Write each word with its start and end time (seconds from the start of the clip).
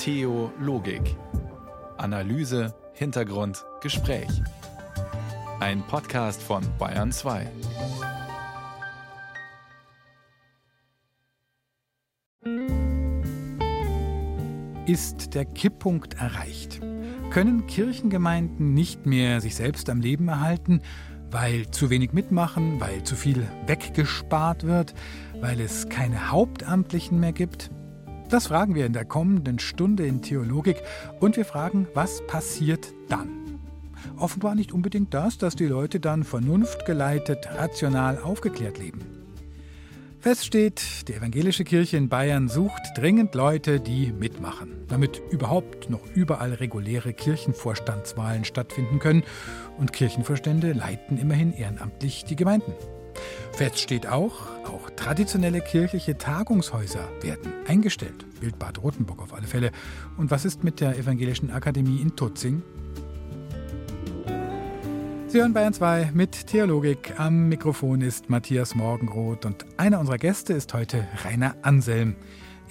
Theologik. 0.00 1.14
Analyse, 1.98 2.74
Hintergrund, 2.94 3.66
Gespräch. 3.82 4.30
Ein 5.60 5.82
Podcast 5.86 6.42
von 6.42 6.62
Bayern 6.78 7.12
2. 7.12 7.46
Ist 14.86 15.34
der 15.34 15.44
Kipppunkt 15.44 16.14
erreicht? 16.14 16.80
Können 17.28 17.66
Kirchengemeinden 17.66 18.72
nicht 18.72 19.04
mehr 19.04 19.42
sich 19.42 19.54
selbst 19.54 19.90
am 19.90 20.00
Leben 20.00 20.28
erhalten, 20.28 20.80
weil 21.30 21.70
zu 21.70 21.90
wenig 21.90 22.14
mitmachen, 22.14 22.80
weil 22.80 23.02
zu 23.02 23.16
viel 23.16 23.46
weggespart 23.66 24.64
wird, 24.64 24.94
weil 25.42 25.60
es 25.60 25.90
keine 25.90 26.30
Hauptamtlichen 26.30 27.20
mehr 27.20 27.32
gibt? 27.32 27.70
Das 28.30 28.46
fragen 28.46 28.76
wir 28.76 28.86
in 28.86 28.92
der 28.92 29.04
kommenden 29.04 29.58
Stunde 29.58 30.06
in 30.06 30.22
Theologik 30.22 30.76
und 31.18 31.36
wir 31.36 31.44
fragen, 31.44 31.88
was 31.94 32.24
passiert 32.28 32.94
dann? 33.08 33.28
Offenbar 34.16 34.54
nicht 34.54 34.72
unbedingt 34.72 35.12
das, 35.12 35.36
dass 35.36 35.56
die 35.56 35.66
Leute 35.66 35.98
dann 35.98 36.22
vernunftgeleitet, 36.22 37.48
rational 37.56 38.18
aufgeklärt 38.18 38.78
leben. 38.78 39.00
Fest 40.20 40.44
steht, 40.44 41.08
die 41.08 41.14
evangelische 41.14 41.64
Kirche 41.64 41.96
in 41.96 42.08
Bayern 42.08 42.48
sucht 42.48 42.82
dringend 42.94 43.34
Leute, 43.34 43.80
die 43.80 44.12
mitmachen, 44.12 44.86
damit 44.86 45.20
überhaupt 45.30 45.90
noch 45.90 46.06
überall 46.14 46.52
reguläre 46.52 47.12
Kirchenvorstandswahlen 47.12 48.44
stattfinden 48.44 49.00
können 49.00 49.24
und 49.76 49.92
Kirchenvorstände 49.92 50.72
leiten 50.72 51.18
immerhin 51.18 51.52
ehrenamtlich 51.52 52.26
die 52.26 52.36
Gemeinden. 52.36 52.74
Fest 53.52 53.78
steht 53.78 54.06
auch, 54.06 54.46
auch 54.64 54.90
traditionelle 54.96 55.60
kirchliche 55.60 56.16
Tagungshäuser 56.16 57.08
werden 57.22 57.52
eingestellt. 57.66 58.26
Bild 58.40 58.58
Bad 58.58 58.82
Rotenburg 58.82 59.20
auf 59.22 59.34
alle 59.34 59.46
Fälle. 59.46 59.70
Und 60.16 60.30
was 60.30 60.44
ist 60.44 60.64
mit 60.64 60.80
der 60.80 60.96
Evangelischen 60.98 61.50
Akademie 61.50 62.00
in 62.00 62.16
Tutzing? 62.16 62.62
Sie 65.28 65.38
hören 65.38 65.52
Bayern 65.52 65.72
2 65.72 66.10
mit 66.12 66.48
Theologik. 66.48 67.14
Am 67.18 67.48
Mikrofon 67.48 68.00
ist 68.00 68.30
Matthias 68.30 68.74
Morgenroth 68.74 69.46
und 69.46 69.64
einer 69.76 70.00
unserer 70.00 70.18
Gäste 70.18 70.54
ist 70.54 70.74
heute 70.74 71.06
Rainer 71.24 71.54
Anselm. 71.62 72.16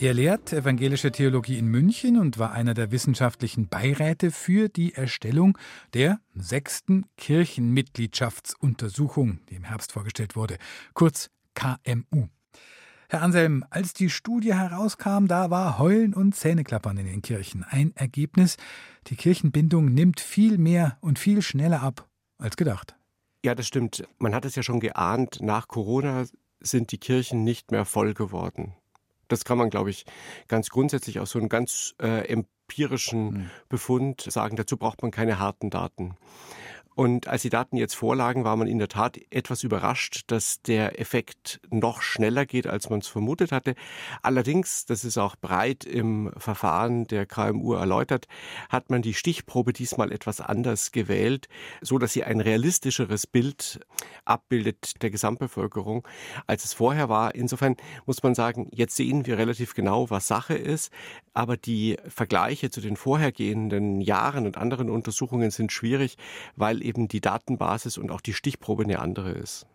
Er 0.02 0.14
lehrt 0.14 0.54
evangelische 0.54 1.12
Theologie 1.12 1.58
in 1.58 1.66
München 1.66 2.18
und 2.18 2.40
war 2.40 2.54
einer 2.54 2.74
der 2.74 2.90
wissenschaftlichen 2.90 3.68
Beiräte 3.68 4.32
für 4.32 4.70
die 4.70 4.94
Erstellung 4.94 5.58
der 5.94 6.22
sechsten 6.34 7.06
Kirchenmitgliedschaftsuntersuchung, 7.18 9.40
die 9.50 9.56
im 9.56 9.66
Herbst 9.66 9.92
vorgestellt 9.92 10.38
wurde, 10.38 10.58
kurz 10.94 11.30
KMU. 11.54 12.30
Herr 13.10 13.24
Anselm, 13.24 13.66
als 13.72 13.92
die 13.92 14.10
Studie 14.10 14.54
herauskam, 14.54 15.26
da 15.28 15.50
war 15.50 15.80
Heulen 15.80 16.14
und 16.14 16.34
Zähneklappern 16.34 16.98
in 16.98 17.08
den 17.08 17.22
Kirchen. 17.22 17.66
Ein 17.66 17.94
Ergebnis, 17.98 18.56
die 19.08 19.18
Kirchenbindung 19.18 19.94
nimmt 19.94 20.22
viel 20.22 20.58
mehr 20.58 20.98
und 21.02 21.20
viel 21.20 21.42
schneller 21.42 21.84
ab 21.84 22.08
als 22.38 22.56
gedacht. 22.56 22.96
Ja, 23.44 23.54
das 23.54 23.68
stimmt. 23.68 24.08
Man 24.18 24.34
hat 24.34 24.46
es 24.46 24.56
ja 24.56 24.64
schon 24.64 24.80
geahnt, 24.80 25.40
nach 25.42 25.68
Corona 25.68 26.24
sind 26.62 26.94
die 26.94 27.00
Kirchen 27.00 27.44
nicht 27.44 27.72
mehr 27.72 27.84
voll 27.84 28.14
geworden. 28.14 28.76
Das 29.30 29.46
kann 29.46 29.58
man, 29.58 29.70
glaube 29.70 29.90
ich, 29.90 30.06
ganz 30.48 30.70
grundsätzlich 30.70 31.20
aus 31.20 31.32
so 31.32 31.40
einem 31.40 31.50
ganz 31.50 31.96
äh, 32.02 32.28
empirischen 32.28 33.32
mhm. 33.32 33.50
Befund 33.70 34.22
sagen. 34.22 34.58
Dazu 34.58 34.76
braucht 34.76 35.02
man 35.02 35.12
keine 35.12 35.40
harten 35.40 35.70
Daten. 35.70 36.18
Und 37.00 37.30
als 37.30 37.44
die 37.44 37.50
Daten 37.50 37.78
jetzt 37.78 37.96
vorlagen, 37.96 38.44
war 38.44 38.58
man 38.58 38.68
in 38.68 38.78
der 38.78 38.90
Tat 38.90 39.18
etwas 39.30 39.64
überrascht, 39.64 40.24
dass 40.28 40.62
der 40.62 41.00
Effekt 41.00 41.62
noch 41.70 42.02
schneller 42.02 42.46
geht, 42.46 42.68
als 42.68 42.90
man 42.90 43.00
es 43.00 43.08
vermutet 43.08 43.54
hatte. 43.54 43.76
Allerdings, 44.22 44.86
das 44.86 45.06
ist 45.06 45.18
auch 45.18 45.38
breit 45.38 45.86
im 45.86 46.30
Verfahren 46.36 47.06
der 47.06 47.26
KMU 47.26 47.72
erläutert, 47.72 48.28
hat 48.68 48.90
man 48.90 49.02
die 49.02 49.14
Stichprobe 49.14 49.72
diesmal 49.72 50.12
etwas 50.12 50.42
anders 50.42 50.92
gewählt, 50.92 51.48
so 51.80 52.00
dass 52.00 52.12
sie 52.12 52.26
ein 52.26 52.42
realistischeres 52.42 53.28
Bild 53.28 53.80
abbildet 54.26 55.02
der 55.02 55.10
Gesamtbevölkerung, 55.10 56.06
als 56.48 56.66
es 56.66 56.74
vorher 56.74 57.08
war. 57.08 57.34
Insofern 57.34 57.78
muss 58.08 58.24
man 58.24 58.36
sagen, 58.36 58.68
jetzt 58.74 58.98
sehen 58.98 59.26
wir 59.26 59.38
relativ 59.38 59.74
genau, 59.74 60.10
was 60.10 60.28
Sache 60.28 60.56
ist, 60.56 60.92
aber 61.34 61.56
die 61.56 61.96
Vergleiche 62.10 62.72
zu 62.72 62.82
den 62.82 62.98
vorhergehenden 62.98 64.02
Jahren 64.02 64.46
und 64.46 64.58
anderen 64.58 64.90
Untersuchungen 64.90 65.50
sind 65.50 65.72
schwierig, 65.72 66.18
weil 66.58 66.89
eben 66.90 67.08
die 67.08 67.22
Datenbasis 67.22 67.98
und 67.98 68.12
auch 68.12 68.22
die 68.22 68.34
Stichprobe 68.34 68.84
eine 68.84 69.00
andere 69.00 69.32
ist. 69.32 69.66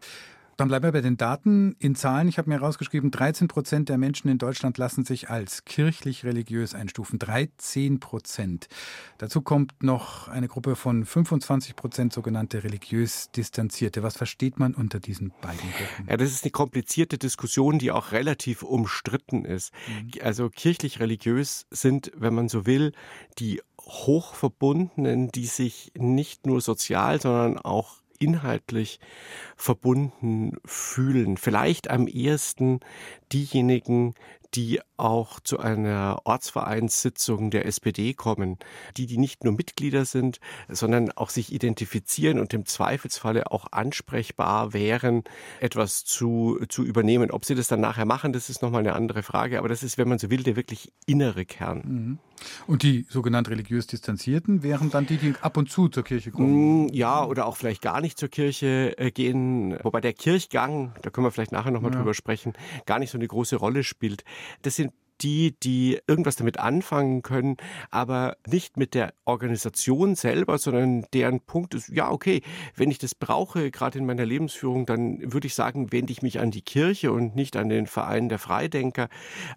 Dann 0.57 0.69
bleiben 0.69 0.85
wir 0.85 0.93
bei 0.93 1.01
den 1.01 1.17
Daten. 1.17 1.75
In 1.81 1.97
Zahlen, 1.97 2.29
ich 2.29 2.39
habe 2.39 2.49
mir 2.49 2.61
herausgeschrieben, 2.61 3.11
13 3.11 3.49
Prozent 3.49 3.89
der 3.89 3.99
Menschen 3.99 4.29
in 4.29 4.39
Deutschland 4.39 4.79
lassen 4.79 5.05
sich 5.05 5.29
als 5.29 5.65
kirchlich-religiös 5.65 6.75
einstufen. 6.75 7.19
13 7.19 7.99
Prozent. 7.99 8.69
Dazu 9.19 9.43
kommt 9.43 9.83
noch 9.83 10.29
eine 10.29 10.47
Gruppe 10.47 10.77
von 10.77 11.05
25 11.05 11.75
Prozent 11.75 12.13
sogenannte 12.13 12.63
religiös 12.63 13.31
Distanzierte. 13.33 14.03
Was 14.03 14.17
versteht 14.17 14.59
man 14.59 14.75
unter 14.75 15.01
diesen 15.01 15.33
beiden 15.41 15.59
Gruppen? 15.59 16.09
Ja, 16.09 16.17
das 16.17 16.31
ist 16.31 16.45
eine 16.45 16.53
komplizierte 16.53 17.19
Diskussion, 17.19 17.79
die 17.79 17.91
auch 17.91 18.13
relativ 18.13 18.63
umstritten 18.63 19.45
ist. 19.45 19.73
Mhm. 19.89 20.23
Also 20.23 20.51
kirchlich-religiös 20.51 21.67
sind, 21.71 22.13
wenn 22.15 22.35
man 22.35 22.49
so 22.49 22.65
will, 22.65 22.93
die 23.39 23.61
Hochverbundenen, 23.87 25.29
die 25.29 25.47
sich 25.47 25.93
nicht 25.97 26.47
nur 26.47 26.61
sozial, 26.61 27.21
sondern 27.21 27.59
auch 27.59 27.97
inhaltlich 28.19 29.01
verbunden 29.57 30.57
fühlen. 30.65 31.37
Vielleicht 31.37 31.91
am 31.91 32.07
ehesten 32.07 32.81
diejenigen, 33.33 34.15
die 34.55 34.81
auch 34.97 35.41
zu 35.41 35.59
einer 35.59 36.21
Ortsvereinssitzung 36.25 37.51
der 37.51 37.67
SPD 37.67 38.15
kommen, 38.15 38.59
die, 38.97 39.07
die 39.07 39.19
nicht 39.19 39.45
nur 39.45 39.53
Mitglieder 39.53 40.05
sind, 40.05 40.39
sondern 40.69 41.11
auch 41.13 41.31
sich 41.31 41.53
identifizieren 41.53 42.39
und 42.39 42.55
im 42.55 42.65
Zweifelsfalle 42.65 43.51
auch 43.51 43.67
ansprechbar 43.73 44.73
wären, 44.73 45.25
etwas 45.61 46.05
zu, 46.05 46.61
zu 46.69 46.85
übernehmen. 46.85 47.31
Ob 47.31 47.45
sie 47.45 47.55
das 47.55 47.69
dann 47.69 47.81
nachher 47.81 48.05
machen, 48.05 48.33
das 48.33 48.51
ist 48.51 48.63
nochmal 48.63 48.81
eine 48.81 48.95
andere 48.95 49.23
Frage, 49.23 49.59
aber 49.59 49.69
das 49.69 49.83
ist, 49.83 49.99
wenn 49.99 50.09
man 50.09 50.19
so 50.19 50.31
will, 50.31 50.43
der 50.43 50.57
wirklich 50.57 50.93
innere 51.07 51.45
Kern. 51.45 51.83
Mhm. 51.85 52.19
Und 52.67 52.83
die 52.83 53.07
sogenannt 53.09 53.49
religiös 53.49 53.87
Distanzierten 53.87 54.63
wären 54.63 54.91
dann 54.91 55.07
die, 55.07 55.17
die 55.17 55.35
ab 55.41 55.57
und 55.57 55.71
zu 55.71 55.89
zur 55.89 56.05
Kirche 56.05 56.31
kommen? 56.31 56.87
Mm, 56.87 56.89
ja, 56.93 57.25
oder 57.25 57.47
auch 57.47 57.57
vielleicht 57.57 57.83
gar 57.83 58.01
nicht 58.01 58.19
zur 58.19 58.29
Kirche 58.29 58.99
äh, 58.99 59.11
gehen, 59.11 59.79
wobei 59.83 60.01
der 60.01 60.13
Kirchgang, 60.13 60.93
da 61.03 61.11
können 61.11 61.27
wir 61.27 61.31
vielleicht 61.31 61.53
nachher 61.53 61.71
nochmal 61.71 61.93
ja. 61.93 61.99
drüber 61.99 62.15
sprechen, 62.15 62.53
gar 62.87 62.99
nicht 62.99 63.11
so 63.11 63.19
eine 63.19 63.27
große 63.27 63.57
Rolle 63.57 63.85
spielt. 63.85 64.25
Das 64.63 64.77
sind 64.77 64.93
die, 65.21 65.57
die 65.63 65.99
irgendwas 66.07 66.37
damit 66.37 66.59
anfangen 66.59 67.23
können, 67.23 67.57
aber 67.91 68.37
nicht 68.47 68.77
mit 68.77 68.95
der 68.95 69.15
Organisation 69.25 70.15
selber, 70.15 70.59
sondern 70.59 71.07
deren 71.13 71.41
Punkt 71.41 71.75
ist, 71.75 71.89
ja, 71.89 72.11
okay, 72.11 72.43
wenn 72.77 72.91
ich 72.91 72.99
das 72.99 73.15
brauche, 73.15 73.71
gerade 73.71 73.99
in 73.99 74.07
meiner 74.07 74.27
Lebensführung, 74.27 74.87
dann 74.87 75.33
würde 75.33 75.47
ich 75.47 75.55
sagen, 75.55 75.93
wende 75.93 76.13
ich 76.13 76.23
mich 76.23 76.41
an 76.41 76.51
die 76.51 76.63
Kirche 76.63 77.13
und 77.13 77.37
nicht 77.37 77.57
an 77.57 77.69
den 77.69 77.87
Verein 77.87 78.29
der 78.29 78.39
Freidenker. 78.39 79.09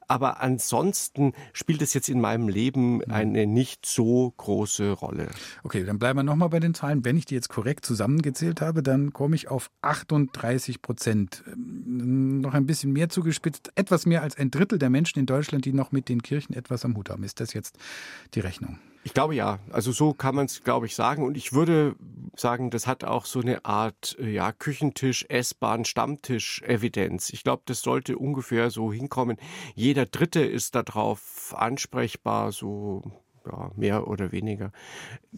Aber 0.07 0.41
ansonsten 0.41 1.33
spielt 1.53 1.81
es 1.81 1.93
jetzt 1.93 2.09
in 2.09 2.21
meinem 2.21 2.47
Leben 2.47 2.97
mhm. 2.97 3.03
eine 3.09 3.47
nicht 3.47 3.85
so 3.85 4.33
große 4.37 4.91
Rolle. 4.91 5.29
Okay, 5.63 5.83
dann 5.83 5.99
bleiben 5.99 6.19
wir 6.19 6.23
nochmal 6.23 6.49
bei 6.49 6.59
den 6.59 6.73
Zahlen. 6.73 7.03
Wenn 7.03 7.17
ich 7.17 7.25
die 7.25 7.35
jetzt 7.35 7.49
korrekt 7.49 7.85
zusammengezählt 7.85 8.61
habe, 8.61 8.83
dann 8.83 9.11
komme 9.11 9.35
ich 9.35 9.47
auf 9.47 9.69
38 9.81 10.81
Prozent. 10.81 11.43
Ähm, 11.51 12.41
noch 12.41 12.53
ein 12.53 12.65
bisschen 12.65 12.93
mehr 12.93 13.09
zugespitzt, 13.09 13.71
etwas 13.75 14.05
mehr 14.05 14.21
als 14.21 14.37
ein 14.37 14.51
Drittel 14.51 14.79
der 14.79 14.89
Menschen 14.89 15.19
in 15.19 15.25
Deutschland 15.25 15.46
Deutschland, 15.47 15.63
die 15.63 15.71
noch 15.71 15.93
mit 15.93 16.09
den 16.09 16.21
Kirchen 16.21 16.53
etwas 16.53 16.83
am 16.83 16.97
Hut 16.97 17.09
haben. 17.09 17.23
Ist 17.23 17.39
das 17.39 17.53
jetzt 17.53 17.77
die 18.33 18.41
Rechnung? 18.41 18.79
Ich 19.05 19.13
glaube 19.13 19.33
ja. 19.33 19.59
Also 19.71 19.93
so 19.93 20.13
kann 20.13 20.35
man 20.35 20.47
es, 20.47 20.61
glaube 20.63 20.87
ich, 20.87 20.95
sagen. 20.95 21.23
Und 21.23 21.37
ich 21.37 21.53
würde 21.53 21.95
sagen, 22.35 22.69
das 22.69 22.85
hat 22.85 23.05
auch 23.05 23.25
so 23.25 23.39
eine 23.39 23.63
Art 23.63 24.17
ja, 24.19 24.51
Küchentisch, 24.51 25.25
Essbahn, 25.29 25.85
Stammtisch-Evidenz. 25.85 27.29
Ich 27.29 27.43
glaube, 27.43 27.63
das 27.65 27.81
sollte 27.81 28.17
ungefähr 28.17 28.69
so 28.71 28.91
hinkommen. 28.91 29.37
Jeder 29.73 30.05
Dritte 30.05 30.41
ist 30.41 30.75
darauf 30.75 31.55
ansprechbar, 31.57 32.51
so 32.51 33.03
ja, 33.45 33.71
mehr 33.77 34.07
oder 34.09 34.33
weniger. 34.33 34.73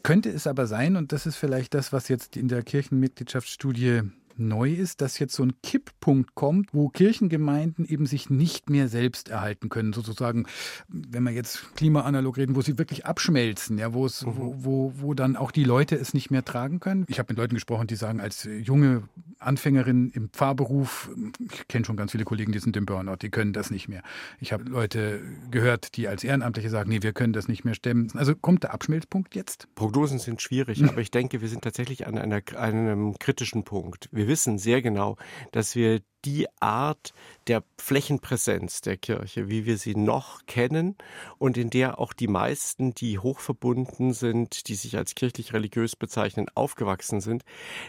Könnte 0.01 0.29
es 0.29 0.47
aber 0.47 0.65
sein, 0.65 0.95
und 0.95 1.11
das 1.11 1.27
ist 1.27 1.35
vielleicht 1.35 1.75
das, 1.75 1.93
was 1.93 2.07
jetzt 2.07 2.35
in 2.35 2.47
der 2.47 2.63
Kirchenmitgliedschaftsstudie 2.63 4.01
neu 4.39 4.71
ist, 4.71 5.01
dass 5.01 5.19
jetzt 5.19 5.35
so 5.35 5.43
ein 5.43 5.53
Kipppunkt 5.61 6.35
kommt, 6.35 6.73
wo 6.73 6.89
Kirchengemeinden 6.89 7.85
eben 7.85 8.05
sich 8.05 8.29
nicht 8.29 8.69
mehr 8.69 8.87
selbst 8.87 9.29
erhalten 9.29 9.69
können, 9.69 9.93
sozusagen, 9.93 10.45
wenn 10.87 11.23
wir 11.23 11.31
jetzt 11.31 11.75
klimaanalog 11.75 12.37
reden, 12.37 12.55
wo 12.55 12.61
sie 12.61 12.77
wirklich 12.77 13.05
abschmelzen, 13.05 13.77
ja, 13.77 13.93
wo 13.93 14.05
es, 14.05 14.25
mhm. 14.25 14.33
wo, 14.35 14.55
wo, 14.57 14.93
wo 14.97 15.13
dann 15.13 15.35
auch 15.35 15.51
die 15.51 15.63
Leute 15.63 15.95
es 15.95 16.13
nicht 16.13 16.31
mehr 16.31 16.43
tragen 16.43 16.79
können. 16.79 17.05
Ich 17.07 17.19
habe 17.19 17.31
mit 17.31 17.37
Leuten 17.37 17.55
gesprochen, 17.55 17.87
die 17.87 17.95
sagen, 17.95 18.19
als 18.19 18.47
junge 18.61 19.03
Anfängerin 19.39 20.09
im 20.11 20.29
Pfarrberuf, 20.29 21.09
ich 21.39 21.67
kenne 21.67 21.85
schon 21.85 21.95
ganz 21.95 22.11
viele 22.11 22.25
Kollegen, 22.25 22.51
die 22.51 22.59
sind 22.59 22.75
im 22.75 22.85
Burnout, 22.85 23.17
die 23.21 23.29
können 23.29 23.53
das 23.53 23.71
nicht 23.71 23.87
mehr. 23.87 24.03
Ich 24.39 24.51
habe 24.51 24.63
Leute 24.63 25.21
gehört, 25.51 25.95
die 25.95 26.07
als 26.07 26.23
Ehrenamtliche 26.23 26.69
sagen, 26.69 26.89
nee, 26.89 27.01
wir 27.01 27.13
können 27.13 27.33
das 27.33 27.47
nicht 27.47 27.65
mehr 27.65 27.73
stemmen. 27.73 28.11
Also 28.15 28.35
kommt 28.35 28.63
der 28.63 28.73
Abschmelzpunkt 28.73 29.35
jetzt? 29.35 29.67
Prognosen 29.75 30.19
sind 30.19 30.41
schwierig, 30.41 30.83
aber 30.83 31.01
ich 31.01 31.11
denke, 31.11 31.41
wir 31.41 31.47
sind 31.47 31.63
tatsächlich 31.63 32.07
an 32.07 32.17
einer, 32.17 32.41
einem 32.57 33.17
kritischen 33.19 33.63
Punkt. 33.63 34.09
Wir 34.11 34.27
wissen 34.29 34.57
sehr 34.57 34.81
genau, 34.81 35.17
dass 35.51 35.75
wir 35.75 35.99
die 36.25 36.47
Art 36.59 37.13
der 37.47 37.63
Flächenpräsenz 37.77 38.81
der 38.81 38.97
Kirche, 38.97 39.49
wie 39.49 39.65
wir 39.65 39.77
sie 39.77 39.95
noch 39.95 40.45
kennen 40.45 40.95
und 41.37 41.57
in 41.57 41.69
der 41.69 41.99
auch 41.99 42.13
die 42.13 42.27
meisten, 42.27 42.93
die 42.93 43.19
hochverbunden 43.19 44.13
sind, 44.13 44.67
die 44.67 44.75
sich 44.75 44.97
als 44.97 45.15
kirchlich 45.15 45.53
religiös 45.53 45.95
bezeichnen, 45.95 46.47
aufgewachsen 46.55 47.21
sind, 47.21 47.43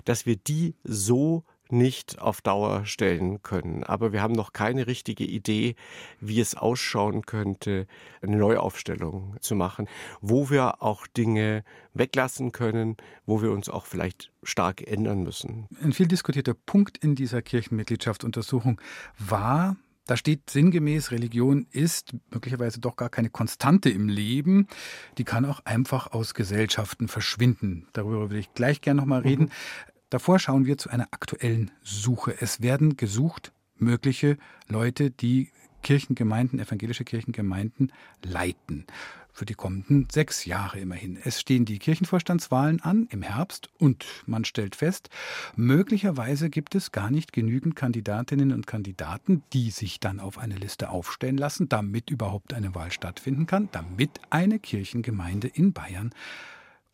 dass 0.04 0.26
wir 0.26 0.36
die 0.36 0.74
so 0.84 1.44
nicht 1.72 2.18
auf 2.18 2.40
Dauer 2.40 2.84
stellen 2.86 3.42
können. 3.42 3.84
Aber 3.84 4.12
wir 4.12 4.22
haben 4.22 4.34
noch 4.34 4.52
keine 4.52 4.86
richtige 4.86 5.24
Idee, 5.24 5.74
wie 6.20 6.40
es 6.40 6.54
ausschauen 6.54 7.22
könnte, 7.26 7.86
eine 8.22 8.36
Neuaufstellung 8.36 9.36
zu 9.40 9.54
machen, 9.54 9.88
wo 10.20 10.50
wir 10.50 10.82
auch 10.82 11.06
Dinge 11.06 11.64
weglassen 11.94 12.52
können, 12.52 12.96
wo 13.26 13.42
wir 13.42 13.52
uns 13.52 13.68
auch 13.68 13.86
vielleicht 13.86 14.30
stark 14.42 14.86
ändern 14.86 15.22
müssen. 15.22 15.66
Ein 15.82 15.92
viel 15.92 16.08
diskutierter 16.08 16.54
Punkt 16.54 16.98
in 16.98 17.14
dieser 17.14 17.42
Kirchenmitgliedschaftsuntersuchung 17.42 18.80
war, 19.18 19.76
da 20.10 20.16
steht 20.16 20.50
sinngemäß, 20.50 21.12
Religion 21.12 21.68
ist 21.70 22.14
möglicherweise 22.32 22.80
doch 22.80 22.96
gar 22.96 23.10
keine 23.10 23.30
Konstante 23.30 23.90
im 23.90 24.08
Leben. 24.08 24.66
Die 25.18 25.24
kann 25.24 25.44
auch 25.44 25.60
einfach 25.64 26.10
aus 26.12 26.34
Gesellschaften 26.34 27.06
verschwinden. 27.06 27.86
Darüber 27.92 28.28
will 28.28 28.38
ich 28.38 28.52
gleich 28.52 28.80
gerne 28.80 29.00
nochmal 29.00 29.20
reden. 29.20 29.44
Mhm. 29.44 29.50
Davor 30.10 30.40
schauen 30.40 30.66
wir 30.66 30.76
zu 30.76 30.90
einer 30.90 31.08
aktuellen 31.12 31.70
Suche. 31.84 32.34
Es 32.40 32.60
werden 32.60 32.96
gesucht 32.96 33.52
mögliche 33.76 34.36
Leute, 34.66 35.12
die 35.12 35.50
Kirchengemeinden, 35.82 36.58
evangelische 36.58 37.04
Kirchengemeinden 37.04 37.92
leiten. 38.22 38.86
Für 39.32 39.46
die 39.46 39.54
kommenden 39.54 40.08
sechs 40.10 40.44
Jahre 40.44 40.80
immerhin. 40.80 41.16
Es 41.16 41.40
stehen 41.40 41.64
die 41.64 41.78
Kirchenvorstandswahlen 41.78 42.82
an 42.82 43.06
im 43.10 43.22
Herbst 43.22 43.70
und 43.78 44.04
man 44.26 44.44
stellt 44.44 44.74
fest, 44.74 45.08
möglicherweise 45.54 46.50
gibt 46.50 46.74
es 46.74 46.90
gar 46.90 47.10
nicht 47.12 47.32
genügend 47.32 47.76
Kandidatinnen 47.76 48.52
und 48.52 48.66
Kandidaten, 48.66 49.44
die 49.52 49.70
sich 49.70 50.00
dann 50.00 50.18
auf 50.18 50.38
eine 50.38 50.56
Liste 50.56 50.90
aufstellen 50.90 51.38
lassen, 51.38 51.68
damit 51.68 52.10
überhaupt 52.10 52.52
eine 52.52 52.74
Wahl 52.74 52.90
stattfinden 52.90 53.46
kann, 53.46 53.68
damit 53.70 54.20
eine 54.28 54.58
Kirchengemeinde 54.58 55.46
in 55.46 55.72
Bayern 55.72 56.10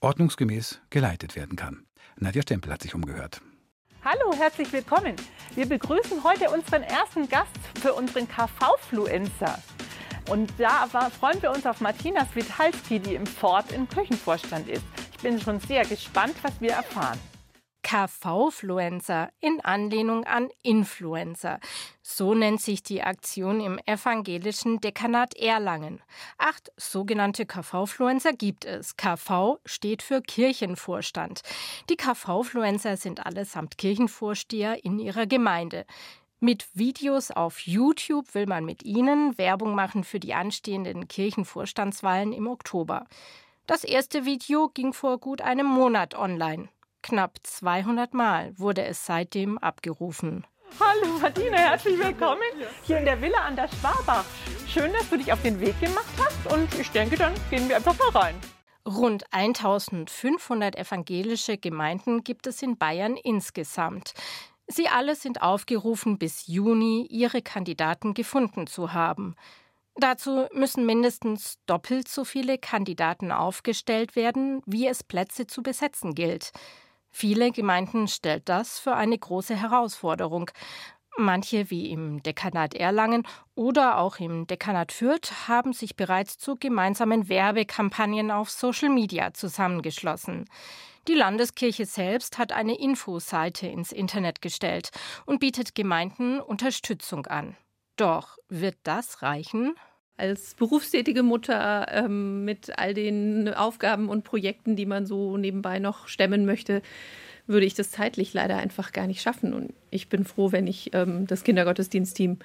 ordnungsgemäß 0.01 0.81
geleitet 0.91 1.35
werden 1.35 1.57
kann. 1.57 1.87
Nadja 2.19 2.41
Stempel 2.41 2.73
hat 2.73 2.83
sich 2.83 2.95
umgehört. 2.95 3.43
Hallo, 4.03 4.33
herzlich 4.35 4.73
willkommen. 4.73 5.17
Wir 5.55 5.67
begrüßen 5.67 6.25
heute 6.25 6.49
unseren 6.49 6.83
ersten 6.83 7.29
Gast 7.29 7.59
für 7.83 7.93
unseren 7.93 8.27
KV-Fluencer. 8.27 9.59
Und 10.31 10.51
da 10.59 10.87
freuen 11.11 11.43
wir 11.43 11.51
uns 11.51 11.67
auf 11.67 11.81
Martina 11.83 12.25
Switalski, 12.27 13.01
die 13.01 13.17
im 13.17 13.27
Ford 13.27 13.71
im 13.73 13.87
Küchenvorstand 13.87 14.67
ist. 14.69 14.85
Ich 15.13 15.19
bin 15.19 15.39
schon 15.41 15.61
sehr 15.61 15.85
gespannt, 15.85 16.37
was 16.43 16.59
wir 16.61 16.73
erfahren. 16.73 17.19
KV-Fluencer 17.87 19.31
in 19.39 19.61
Anlehnung 19.61 20.25
an 20.25 20.49
Influencer. 20.65 21.61
So 22.03 22.35
nennt 22.35 22.61
sich 22.61 22.83
die 22.83 23.05
Aktion 23.05 23.61
im 23.61 23.79
evangelischen 23.87 24.81
Dekanat 24.81 25.37
Erlangen. 25.37 26.03
Acht 26.37 26.73
sogenannte 26.77 27.47
KV-Fluencer 27.47 28.33
gibt 28.33 28.65
es. 28.65 28.97
KV 28.97 29.61
steht 29.65 30.03
für 30.03 30.21
Kirchenvorstand. 30.21 31.43
Die 31.89 31.97
KV-Fluencer 31.97 32.97
sind 32.97 33.25
allesamt 33.25 33.79
Kirchenvorsteher 33.79 34.85
in 34.85 34.99
ihrer 34.99 35.27
Gemeinde. 35.27 35.87
Mit 36.41 36.67
Videos 36.75 37.31
auf 37.31 37.61
YouTube 37.61 38.35
will 38.35 38.47
man 38.47 38.65
mit 38.65 38.83
ihnen 38.83 39.39
Werbung 39.39 39.77
machen 39.77 40.03
für 40.03 40.19
die 40.19 40.35
anstehenden 40.35 41.07
Kirchenvorstandswahlen 41.07 42.33
im 42.33 42.49
Oktober. 42.49 43.07
Das 43.69 43.85
erste 43.85 44.25
Video 44.25 44.71
ging 44.71 44.93
vor 44.93 45.19
gut 45.19 45.41
einem 45.41 45.67
Monat 45.67 46.17
online. 46.17 46.69
Knapp 47.09 47.39
200 47.45 48.15
Mal 48.15 48.53
wurde 48.59 48.85
es 48.85 49.07
seitdem 49.07 49.59
abgerufen. 49.59 50.45
Hallo 50.81 51.19
Martina, 51.21 51.57
herzlich 51.57 52.01
willkommen 52.01 52.43
hier 52.83 52.99
in 52.99 53.05
der 53.05 53.23
Villa 53.23 53.47
an 53.47 53.55
der 53.55 53.69
Schwabach. 53.69 54.25
Schön, 54.67 54.93
dass 54.93 55.09
du 55.09 55.17
dich 55.17 55.33
auf 55.33 55.41
den 55.41 55.61
Weg 55.61 55.79
gemacht 55.79 56.05
hast 56.19 56.53
und 56.53 56.75
ich 56.77 56.91
denke, 56.91 57.15
dann 57.15 57.33
gehen 57.49 57.69
wir 57.69 57.77
einfach 57.77 57.97
mal 57.97 58.09
rein. 58.09 58.35
Rund 58.85 59.23
1500 59.31 60.75
evangelische 60.75 61.59
Gemeinden 61.59 62.25
gibt 62.25 62.49
es 62.49 62.61
in 62.61 62.77
Bayern 62.77 63.17
insgesamt. 63.17 64.15
Sie 64.67 64.89
alle 64.89 65.15
sind 65.15 65.43
aufgerufen, 65.43 66.19
bis 66.19 66.49
Juni 66.49 67.07
ihre 67.09 67.41
Kandidaten 67.41 68.15
gefunden 68.15 68.67
zu 68.67 68.95
haben. 68.95 69.37
Dazu 69.95 70.49
müssen 70.53 70.85
mindestens 70.85 71.61
doppelt 71.67 72.09
so 72.09 72.25
viele 72.25 72.59
Kandidaten 72.59 73.31
aufgestellt 73.31 74.17
werden, 74.17 74.61
wie 74.67 74.89
es 74.89 75.05
Plätze 75.05 75.47
zu 75.47 75.63
besetzen 75.63 76.17
gilt. 76.17 76.51
Viele 77.19 77.51
Gemeinden 77.51 78.09
stellt 78.09 78.47
das 78.47 78.79
für 78.79 78.95
eine 78.95 79.17
große 79.17 79.57
Herausforderung. 79.57 80.51
Manche, 81.17 81.71
wie 81.71 81.91
im 81.91 82.23
Dekanat 82.23 82.75
Erlangen 82.75 83.27
oder 83.55 83.97
auch 83.97 84.19
im 84.19 84.47
Dekanat 84.47 84.93
Fürth, 84.93 85.49
haben 85.49 85.73
sich 85.73 85.97
bereits 85.97 86.37
zu 86.37 86.57
gemeinsamen 86.57 87.31
Werbekampagnen 87.31 88.31
auf 88.31 88.51
Social 88.51 88.91
Media 88.91 89.33
zusammengeschlossen. 89.33 90.45
Die 91.09 91.15
Landeskirche 91.15 91.87
selbst 91.87 92.37
hat 92.37 92.53
eine 92.53 92.79
Infoseite 92.79 93.67
ins 93.67 93.93
Internet 93.93 94.43
gestellt 94.43 94.91
und 95.25 95.41
bietet 95.41 95.75
Gemeinden 95.75 96.39
Unterstützung 96.39 97.25
an. 97.25 97.57
Doch 97.97 98.37
wird 98.51 98.77
das 98.83 99.23
reichen? 99.23 99.75
Als 100.17 100.55
berufstätige 100.55 101.23
Mutter 101.23 101.87
ähm, 101.91 102.45
mit 102.45 102.79
all 102.79 102.95
den 102.95 103.53
Aufgaben 103.53 104.09
und 104.09 104.25
Projekten, 104.25 104.77
die 104.77 104.87
man 104.87 105.07
so 105.07 105.37
nebenbei 105.37 105.79
noch 105.79 106.09
stemmen 106.09 106.47
möchte, 106.47 106.83
würde 107.47 107.67
ich 107.67 107.75
das 107.75 107.91
zeitlich 107.91 108.35
leider 108.35 108.57
einfach 108.57 108.93
gar 108.93 109.07
nicht 109.07 109.23
schaffen. 109.23 109.53
Und 109.53 109.73
ich 109.91 110.09
bin 110.09 110.25
froh, 110.25 110.53
wenn 110.53 110.67
ich 110.67 110.91
ähm, 110.95 111.27
das 111.27 111.45
Kindergottesdienstteam 111.45 112.39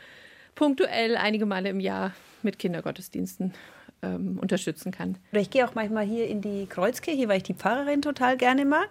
punktuell 0.55 1.15
einige 1.15 1.45
Male 1.45 1.69
im 1.69 1.79
Jahr 1.79 2.13
mit 2.43 2.59
Kindergottesdiensten 2.59 3.53
ähm, 4.01 4.37
unterstützen 4.39 4.91
kann. 4.91 5.17
Ich 5.31 5.49
gehe 5.49 5.67
auch 5.67 5.75
manchmal 5.75 6.05
hier 6.05 6.27
in 6.27 6.41
die 6.41 6.65
Kreuzkirche, 6.67 7.27
weil 7.27 7.37
ich 7.37 7.43
die 7.43 7.53
Pfarrerin 7.53 8.01
total 8.01 8.37
gerne 8.37 8.65
mag. 8.65 8.89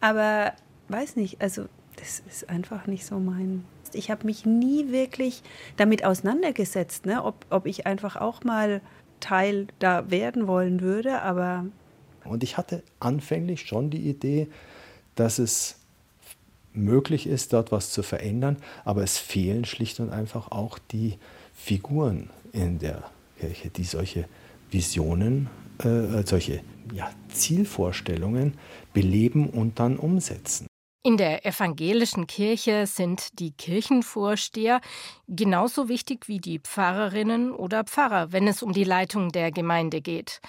Aber 0.00 0.52
weiß 0.88 1.16
nicht, 1.16 1.40
also 1.40 1.66
das 1.96 2.20
ist 2.20 2.48
einfach 2.48 2.86
nicht 2.86 3.04
so 3.04 3.18
mein 3.18 3.64
ich 3.94 4.10
habe 4.10 4.26
mich 4.26 4.46
nie 4.46 4.90
wirklich 4.90 5.42
damit 5.76 6.04
auseinandergesetzt, 6.04 7.06
ne? 7.06 7.24
ob, 7.24 7.46
ob 7.50 7.66
ich 7.66 7.86
einfach 7.86 8.16
auch 8.16 8.44
mal 8.44 8.80
Teil 9.20 9.66
da 9.78 10.10
werden 10.10 10.46
wollen 10.46 10.80
würde, 10.80 11.22
aber. 11.22 11.66
Und 12.24 12.42
ich 12.42 12.56
hatte 12.56 12.82
anfänglich 12.98 13.62
schon 13.62 13.90
die 13.90 14.08
Idee, 14.08 14.48
dass 15.14 15.38
es 15.38 15.76
möglich 16.72 17.26
ist, 17.26 17.52
dort 17.52 17.72
was 17.72 17.90
zu 17.90 18.02
verändern, 18.02 18.56
aber 18.84 19.02
es 19.02 19.18
fehlen 19.18 19.64
schlicht 19.64 20.00
und 20.00 20.10
einfach 20.10 20.50
auch 20.50 20.78
die 20.78 21.18
Figuren 21.54 22.30
in 22.52 22.78
der 22.78 23.02
Kirche, 23.38 23.70
die 23.70 23.84
solche 23.84 24.26
Visionen, 24.70 25.48
äh, 25.78 26.22
solche 26.24 26.60
ja, 26.92 27.10
Zielvorstellungen 27.28 28.54
beleben 28.92 29.48
und 29.48 29.78
dann 29.78 29.96
umsetzen. 29.96 30.69
In 31.02 31.16
der 31.16 31.46
evangelischen 31.46 32.26
Kirche 32.26 32.86
sind 32.86 33.38
die 33.38 33.52
Kirchenvorsteher 33.52 34.82
genauso 35.28 35.88
wichtig 35.88 36.28
wie 36.28 36.40
die 36.40 36.58
Pfarrerinnen 36.58 37.52
oder 37.52 37.84
Pfarrer, 37.84 38.32
wenn 38.32 38.46
es 38.46 38.62
um 38.62 38.74
die 38.74 38.84
Leitung 38.84 39.32
der 39.32 39.50
Gemeinde 39.50 40.02
geht. 40.02 40.42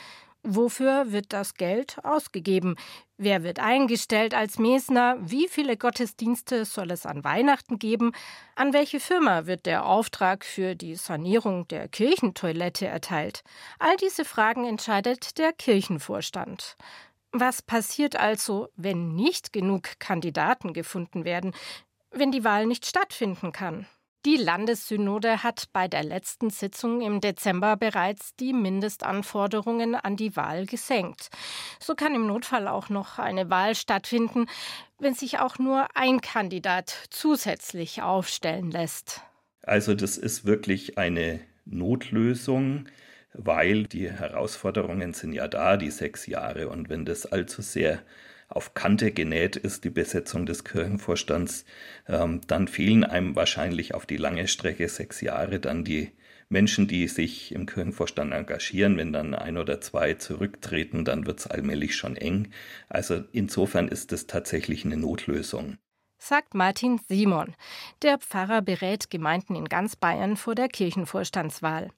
Wofür 0.43 1.13
wird 1.13 1.31
das 1.31 1.53
Geld 1.53 2.03
ausgegeben? 2.03 2.75
Wer 3.15 3.43
wird 3.43 3.59
eingestellt 3.59 4.33
als 4.33 4.59
Mesner? 4.59 5.15
Wie 5.21 5.47
viele 5.47 5.77
Gottesdienste 5.77 6.65
soll 6.65 6.91
es 6.91 7.05
an 7.05 7.23
Weihnachten 7.23 7.79
geben? 7.79 8.11
An 8.55 8.73
welche 8.73 8.99
Firma 8.99 9.45
wird 9.45 9.65
der 9.65 9.85
Auftrag 9.85 10.43
für 10.43 10.75
die 10.75 10.95
Sanierung 10.95 11.65
der 11.69 11.87
Kirchentoilette 11.87 12.87
erteilt? 12.87 13.43
All 13.79 13.95
diese 13.97 14.25
Fragen 14.25 14.65
entscheidet 14.65 15.37
der 15.37 15.53
Kirchenvorstand. 15.53 16.75
Was 17.31 17.61
passiert 17.61 18.17
also, 18.17 18.67
wenn 18.75 19.15
nicht 19.15 19.53
genug 19.53 19.99
Kandidaten 19.99 20.73
gefunden 20.73 21.23
werden, 21.23 21.53
wenn 22.11 22.31
die 22.31 22.43
Wahl 22.43 22.65
nicht 22.65 22.85
stattfinden 22.85 23.51
kann? 23.51 23.85
Die 24.25 24.35
Landessynode 24.35 25.41
hat 25.41 25.69
bei 25.73 25.87
der 25.87 26.03
letzten 26.03 26.51
Sitzung 26.51 27.01
im 27.01 27.21
Dezember 27.21 27.75
bereits 27.75 28.35
die 28.35 28.53
Mindestanforderungen 28.53 29.95
an 29.95 30.15
die 30.15 30.35
Wahl 30.35 30.67
gesenkt. 30.67 31.29
So 31.79 31.95
kann 31.95 32.13
im 32.13 32.27
Notfall 32.27 32.67
auch 32.67 32.89
noch 32.89 33.17
eine 33.17 33.49
Wahl 33.49 33.73
stattfinden, 33.73 34.45
wenn 34.99 35.15
sich 35.15 35.39
auch 35.39 35.57
nur 35.57 35.87
ein 35.95 36.21
Kandidat 36.21 37.07
zusätzlich 37.09 38.03
aufstellen 38.03 38.69
lässt. 38.69 39.21
Also 39.63 39.95
das 39.95 40.19
ist 40.19 40.45
wirklich 40.45 40.99
eine 40.99 41.39
Notlösung 41.65 42.85
weil 43.33 43.83
die 43.83 44.11
Herausforderungen 44.11 45.13
sind 45.13 45.33
ja 45.33 45.47
da, 45.47 45.77
die 45.77 45.91
sechs 45.91 46.27
Jahre. 46.27 46.69
Und 46.69 46.89
wenn 46.89 47.05
das 47.05 47.25
allzu 47.25 47.61
sehr 47.61 48.01
auf 48.47 48.73
Kante 48.73 49.11
genäht 49.11 49.55
ist, 49.55 49.83
die 49.83 49.89
Besetzung 49.89 50.45
des 50.45 50.63
Kirchenvorstands, 50.63 51.65
ähm, 52.07 52.41
dann 52.47 52.67
fehlen 52.67 53.03
einem 53.03 53.35
wahrscheinlich 53.35 53.93
auf 53.93 54.05
die 54.05 54.17
lange 54.17 54.47
Strecke 54.47 54.87
sechs 54.89 55.21
Jahre 55.21 55.59
dann 55.59 55.83
die 55.83 56.11
Menschen, 56.49 56.87
die 56.87 57.07
sich 57.07 57.53
im 57.53 57.65
Kirchenvorstand 57.65 58.33
engagieren. 58.33 58.97
Wenn 58.97 59.13
dann 59.13 59.33
ein 59.33 59.57
oder 59.57 59.79
zwei 59.79 60.15
zurücktreten, 60.15 61.05
dann 61.05 61.25
wird 61.25 61.39
es 61.39 61.47
allmählich 61.47 61.95
schon 61.95 62.17
eng. 62.17 62.51
Also 62.89 63.23
insofern 63.31 63.87
ist 63.87 64.11
es 64.11 64.27
tatsächlich 64.27 64.83
eine 64.85 64.97
Notlösung. 64.97 65.77
sagt 66.17 66.53
Martin 66.53 66.99
Simon. 67.07 67.55
Der 68.01 68.17
Pfarrer 68.19 68.61
berät 68.61 69.09
Gemeinden 69.09 69.55
in 69.55 69.65
ganz 69.65 69.95
Bayern 69.95 70.35
vor 70.35 70.55
der 70.55 70.67
Kirchenvorstandswahl. 70.67 71.89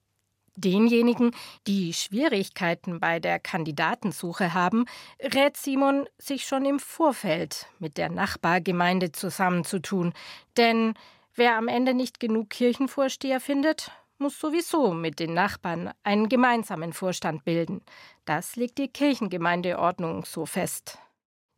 Denjenigen, 0.56 1.32
die 1.66 1.94
Schwierigkeiten 1.94 3.00
bei 3.00 3.20
der 3.20 3.40
Kandidatensuche 3.40 4.54
haben, 4.54 4.86
rät 5.20 5.58
Simon, 5.58 6.08
sich 6.18 6.46
schon 6.46 6.66
im 6.66 6.80
Vorfeld 6.80 7.68
mit 7.80 7.98
der 7.98 8.10
Nachbargemeinde 8.10 9.12
zusammenzutun. 9.12 10.14
Denn 10.58 10.94
wer 11.34 11.58
am 11.58 11.68
Ende 11.68 11.94
nicht 11.94 12.20
genug 12.20 12.52
Kirchenvorsteher 12.52 13.40
findet, 13.40 13.92
muss 14.20 14.40
sowieso 14.40 14.94
mit 14.94 15.20
den 15.20 15.34
Nachbarn 15.34 15.92
einen 16.04 16.30
gemeinsamen 16.30 16.94
Vorstand 16.94 17.44
bilden. 17.44 17.82
Das 18.26 18.56
legt 18.56 18.78
die 18.78 18.88
Kirchengemeindeordnung 18.88 20.24
so 20.24 20.46
fest. 20.46 21.00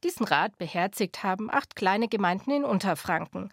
Diesen 0.03 0.25
Rat 0.25 0.57
beherzigt 0.57 1.23
haben 1.23 1.49
acht 1.51 1.75
kleine 1.75 2.07
Gemeinden 2.07 2.51
in 2.51 2.63
Unterfranken. 2.63 3.51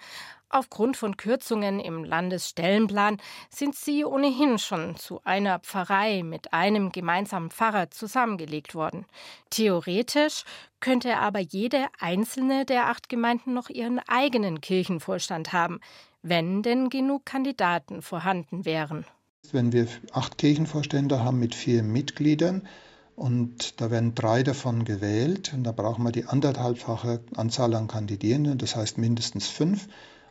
Aufgrund 0.55 0.99
von 0.99 1.17
Kürzungen 1.17 1.81
im 1.81 2.05
Landesstellenplan 2.05 3.17
sind 3.49 3.75
sie 3.75 4.05
ohnehin 4.05 4.59
schon 4.59 4.97
zu 4.97 5.23
einer 5.25 5.61
Pfarrei 5.61 6.23
mit 6.23 6.53
einem 6.53 6.93
gemeinsamen 6.93 7.51
Pfarrer 7.51 7.91
zusammengelegt 7.91 8.75
worden. 8.75 9.07
Theoretisch 9.49 10.45
könnte 10.81 11.17
aber 11.17 11.39
jede 11.39 11.87
einzelne 11.99 12.67
der 12.67 12.89
acht 12.89 13.09
Gemeinden 13.09 13.55
noch 13.55 13.71
ihren 13.71 13.99
eigenen 14.01 14.61
Kirchenvorstand 14.61 15.55
haben, 15.55 15.81
wenn 16.21 16.63
denn 16.63 16.91
genug 16.91 17.25
Kandidaten 17.25 18.03
vorhanden 18.03 18.67
wären. 18.67 19.07
Wenn 19.53 19.73
wir 19.73 19.89
acht 20.13 20.37
Kirchenvorstände 20.37 21.25
haben 21.25 21.39
mit 21.39 21.55
vier 21.55 21.83
Mitgliedern, 21.83 22.69
und 23.15 23.81
da 23.81 23.91
werden 23.91 24.15
drei 24.15 24.43
davon 24.43 24.85
gewählt 24.85 25.53
und 25.55 25.65
da 25.65 25.73
brauchen 25.73 26.03
wir 26.03 26.13
die 26.13 26.25
anderthalbfache 26.25 27.21
Anzahl 27.37 27.75
an 27.75 27.87
Kandidierenden, 27.87 28.59
das 28.59 28.75
heißt 28.75 28.99
mindestens 28.99 29.49
fünf. 29.49 29.87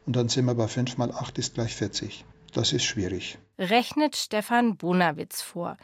Und 0.06 0.16
dann 0.16 0.30
sind 0.30 0.46
wir 0.46 0.56
bei 0.56 0.68
5 0.68 0.98
mal 0.98 1.12
8 1.12 1.38
ist 1.38 1.54
gleich 1.56 1.76
40. 1.76 2.26
Das 2.54 2.74
ist 2.74 2.84
schwierig. 2.84 3.38
Rechnet 3.58 4.16
Stefan 4.16 4.76
Bonawitz 4.76 5.42
vor. 5.42 5.78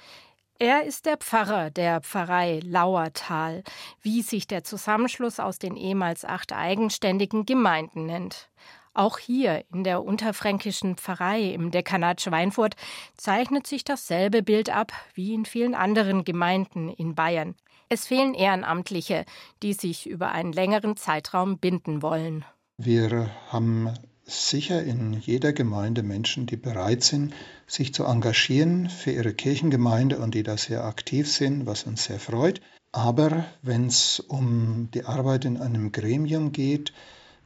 Er 0.59 0.85
ist 0.85 1.05
der 1.05 1.17
Pfarrer 1.17 1.69
der 1.69 2.01
Pfarrei 2.01 2.59
Lauertal, 2.63 3.63
wie 4.01 4.23
sich 4.23 4.47
der 4.47 4.63
Zusammenschluss 4.63 5.39
aus 5.39 5.59
den 5.59 5.75
ehemals 5.75 6.25
acht 6.25 6.51
eigenständigen 6.51 7.45
Gemeinden 7.45 8.07
nennt. 8.07 8.49
Auch 8.95 9.19
hier 9.19 9.63
in 9.71 9.83
der 9.83 10.03
unterfränkischen 10.03 10.97
Pfarrei 10.97 11.43
im 11.53 11.69
Dekanat 11.69 12.21
Schweinfurt 12.21 12.75
zeichnet 13.15 13.67
sich 13.67 13.83
dasselbe 13.83 14.41
Bild 14.41 14.71
ab 14.71 14.91
wie 15.13 15.35
in 15.35 15.45
vielen 15.45 15.75
anderen 15.75 16.25
Gemeinden 16.25 16.89
in 16.89 17.13
Bayern. 17.13 17.53
Es 17.89 18.07
fehlen 18.07 18.33
Ehrenamtliche, 18.33 19.25
die 19.61 19.73
sich 19.73 20.09
über 20.09 20.31
einen 20.31 20.51
längeren 20.51 20.97
Zeitraum 20.97 21.59
binden 21.59 22.01
wollen. 22.01 22.43
Wir 22.79 23.31
haben 23.47 23.91
sicher 24.23 24.83
in 24.83 25.13
jeder 25.13 25.51
Gemeinde 25.51 26.03
Menschen, 26.03 26.45
die 26.45 26.57
bereit 26.57 27.03
sind, 27.03 27.33
sich 27.65 27.91
zu 27.91 28.03
engagieren 28.03 28.87
für 28.87 29.09
ihre 29.09 29.33
Kirchengemeinde 29.33 30.19
und 30.19 30.35
die 30.35 30.43
da 30.43 30.57
sehr 30.57 30.83
aktiv 30.83 31.31
sind, 31.31 31.65
was 31.65 31.85
uns 31.85 32.03
sehr 32.03 32.19
freut. 32.19 32.61
Aber 32.91 33.45
wenn 33.63 33.87
es 33.87 34.19
um 34.19 34.89
die 34.93 35.05
Arbeit 35.05 35.45
in 35.45 35.57
einem 35.57 35.91
Gremium 35.91 36.51
geht, 36.51 36.93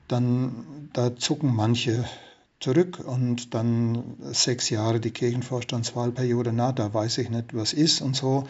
dann 0.09 0.89
da 0.91 1.15
zucken 1.15 1.55
manche 1.55 2.03
zurück 2.59 2.99
und 2.99 3.53
dann 3.53 4.17
sechs 4.33 4.69
Jahre 4.69 4.99
die 4.99 5.11
Kirchenvorstandswahlperiode, 5.11 6.51
na, 6.51 6.73
da 6.73 6.93
weiß 6.93 7.19
ich 7.19 7.29
nicht, 7.29 7.53
was 7.53 7.71
ist 7.71 8.01
und 8.01 8.17
so. 8.17 8.47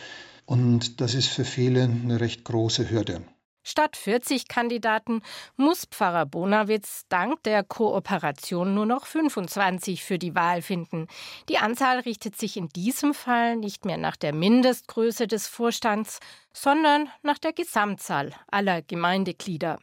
Und 0.47 0.99
das 0.99 1.13
ist 1.13 1.27
für 1.27 1.45
viele 1.45 1.83
eine 1.83 2.19
recht 2.19 2.43
große 2.43 2.89
Hürde. 2.89 3.21
Statt 3.63 3.95
40 3.95 4.47
Kandidaten 4.47 5.21
muss 5.55 5.85
Pfarrer 5.85 6.25
Bonawitz 6.25 7.05
dank 7.09 7.43
der 7.43 7.63
Kooperation 7.63 8.73
nur 8.73 8.87
noch 8.87 9.05
25 9.05 10.03
für 10.03 10.17
die 10.17 10.33
Wahl 10.33 10.61
finden. 10.61 11.07
Die 11.47 11.59
Anzahl 11.59 11.99
richtet 11.99 12.35
sich 12.35 12.57
in 12.57 12.69
diesem 12.69 13.13
Fall 13.13 13.55
nicht 13.55 13.85
mehr 13.85 13.97
nach 13.97 14.15
der 14.15 14.33
Mindestgröße 14.33 15.27
des 15.27 15.47
Vorstands, 15.47 16.19
sondern 16.53 17.09
nach 17.21 17.37
der 17.37 17.53
Gesamtzahl 17.53 18.33
aller 18.49 18.81
Gemeindeglieder. 18.81 19.79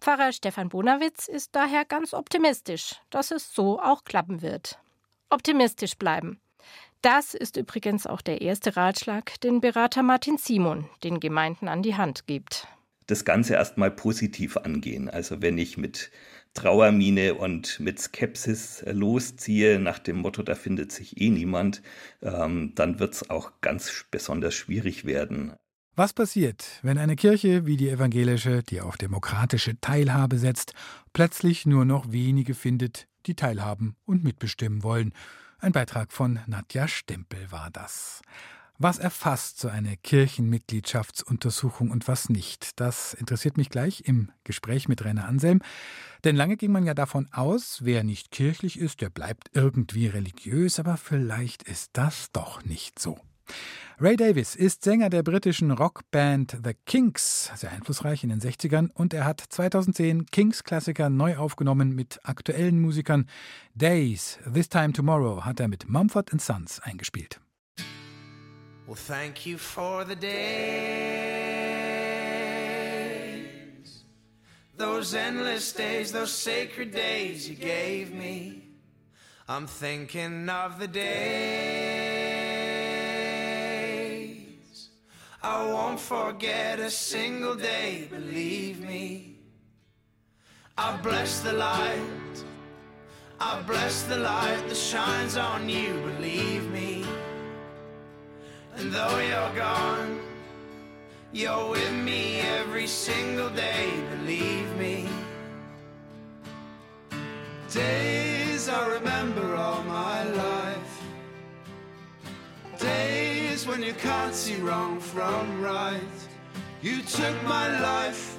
Pfarrer 0.00 0.32
Stefan 0.32 0.68
Bonawitz 0.68 1.28
ist 1.28 1.54
daher 1.54 1.84
ganz 1.84 2.14
optimistisch, 2.14 2.96
dass 3.10 3.30
es 3.30 3.54
so 3.54 3.80
auch 3.80 4.04
klappen 4.04 4.42
wird. 4.42 4.78
Optimistisch 5.30 5.96
bleiben. 5.96 6.40
Das 7.00 7.34
ist 7.34 7.56
übrigens 7.56 8.06
auch 8.06 8.20
der 8.20 8.42
erste 8.42 8.76
Ratschlag, 8.76 9.40
den 9.40 9.60
Berater 9.60 10.02
Martin 10.02 10.38
Simon 10.38 10.88
den 11.02 11.20
Gemeinden 11.20 11.68
an 11.68 11.82
die 11.82 11.96
Hand 11.96 12.26
gibt. 12.26 12.68
Das 13.06 13.24
Ganze 13.24 13.54
erstmal 13.54 13.90
positiv 13.90 14.56
angehen. 14.56 15.08
Also 15.08 15.42
wenn 15.42 15.58
ich 15.58 15.76
mit 15.76 16.10
Trauermine 16.54 17.34
und 17.34 17.80
mit 17.80 17.98
Skepsis 17.98 18.84
losziehe, 18.86 19.78
nach 19.78 19.98
dem 19.98 20.18
Motto, 20.18 20.42
da 20.42 20.54
findet 20.54 20.92
sich 20.92 21.20
eh 21.20 21.30
niemand, 21.30 21.82
ähm, 22.20 22.72
dann 22.74 22.98
wird 22.98 23.14
es 23.14 23.30
auch 23.30 23.52
ganz 23.60 24.04
besonders 24.10 24.54
schwierig 24.54 25.04
werden. 25.04 25.54
Was 25.94 26.12
passiert, 26.12 26.64
wenn 26.82 26.96
eine 26.96 27.16
Kirche 27.16 27.66
wie 27.66 27.76
die 27.76 27.90
evangelische, 27.90 28.62
die 28.62 28.80
auf 28.80 28.96
demokratische 28.96 29.78
Teilhabe 29.80 30.38
setzt, 30.38 30.72
plötzlich 31.12 31.66
nur 31.66 31.84
noch 31.84 32.12
wenige 32.12 32.54
findet, 32.54 33.08
die 33.26 33.34
teilhaben 33.34 33.96
und 34.06 34.24
mitbestimmen 34.24 34.82
wollen? 34.82 35.12
Ein 35.58 35.72
Beitrag 35.72 36.12
von 36.12 36.40
Nadja 36.46 36.88
Stempel 36.88 37.52
war 37.52 37.70
das. 37.70 38.22
Was 38.78 38.98
erfasst 38.98 39.60
so 39.60 39.68
eine 39.68 39.96
Kirchenmitgliedschaftsuntersuchung 39.96 41.90
und 41.90 42.08
was 42.08 42.28
nicht? 42.28 42.80
Das 42.80 43.14
interessiert 43.14 43.56
mich 43.56 43.70
gleich 43.70 44.02
im 44.06 44.32
Gespräch 44.44 44.88
mit 44.88 45.04
Rainer 45.04 45.28
Anselm. 45.28 45.60
Denn 46.24 46.36
lange 46.36 46.56
ging 46.56 46.72
man 46.72 46.84
ja 46.84 46.94
davon 46.94 47.28
aus, 47.32 47.80
wer 47.82 48.02
nicht 48.02 48.30
kirchlich 48.30 48.78
ist, 48.78 49.00
der 49.00 49.10
bleibt 49.10 49.50
irgendwie 49.52 50.06
religiös, 50.06 50.78
aber 50.78 50.96
vielleicht 50.96 51.62
ist 51.62 51.90
das 51.92 52.32
doch 52.32 52.64
nicht 52.64 52.98
so. 52.98 53.18
Ray 54.00 54.16
Davis 54.16 54.56
ist 54.56 54.82
Sänger 54.82 55.10
der 55.10 55.22
britischen 55.22 55.70
Rockband 55.70 56.58
The 56.64 56.74
Kinks, 56.86 57.52
sehr 57.54 57.70
einflussreich 57.70 58.24
in 58.24 58.30
den 58.30 58.40
60ern, 58.40 58.90
und 58.90 59.14
er 59.14 59.24
hat 59.24 59.40
2010 59.40 60.26
Kinks-Klassiker 60.26 61.08
neu 61.08 61.36
aufgenommen 61.36 61.94
mit 61.94 62.18
aktuellen 62.24 62.80
Musikern. 62.80 63.26
Days, 63.74 64.38
This 64.52 64.68
Time 64.68 64.92
Tomorrow 64.92 65.44
hat 65.44 65.60
er 65.60 65.68
mit 65.68 65.88
Mumford 65.88 66.30
Sons 66.40 66.80
eingespielt. 66.80 67.40
Well, 68.92 68.98
thank 68.98 69.46
you 69.46 69.56
for 69.56 70.04
the 70.04 70.14
days, 70.14 70.34
those 74.76 75.14
endless 75.14 75.72
days, 75.72 76.12
those 76.12 76.30
sacred 76.30 76.90
days 76.90 77.48
you 77.48 77.54
gave 77.54 78.12
me. 78.12 78.68
I'm 79.48 79.66
thinking 79.66 80.46
of 80.50 80.78
the 80.78 80.88
days 80.88 81.08
I 85.42 85.64
won't 85.72 85.98
forget 85.98 86.78
a 86.78 86.90
single 86.90 87.54
day, 87.54 88.08
believe 88.10 88.80
me. 88.80 89.38
I 90.76 90.98
bless 90.98 91.40
the 91.40 91.54
light, 91.54 92.44
I 93.40 93.62
bless 93.62 94.02
the 94.02 94.18
light 94.18 94.68
that 94.68 94.76
shines 94.76 95.38
on 95.38 95.70
you, 95.70 95.94
believe 95.94 96.70
me. 96.70 96.91
And 98.82 98.92
though 98.92 99.18
you're 99.20 99.54
gone, 99.54 100.18
you're 101.32 101.70
with 101.70 101.92
me 101.92 102.40
every 102.40 102.88
single 102.88 103.48
day, 103.50 103.88
believe 104.10 104.76
me. 104.76 105.06
Days 107.72 108.68
I 108.68 108.88
remember 108.88 109.54
all 109.54 109.84
my 109.84 110.24
life. 110.24 111.02
Days 112.76 113.68
when 113.68 113.84
you 113.84 113.94
can't 113.94 114.34
see 114.34 114.56
wrong 114.56 114.98
from 114.98 115.62
right. 115.62 116.18
You 116.82 117.02
took 117.02 117.40
my 117.44 117.80
life, 117.80 118.36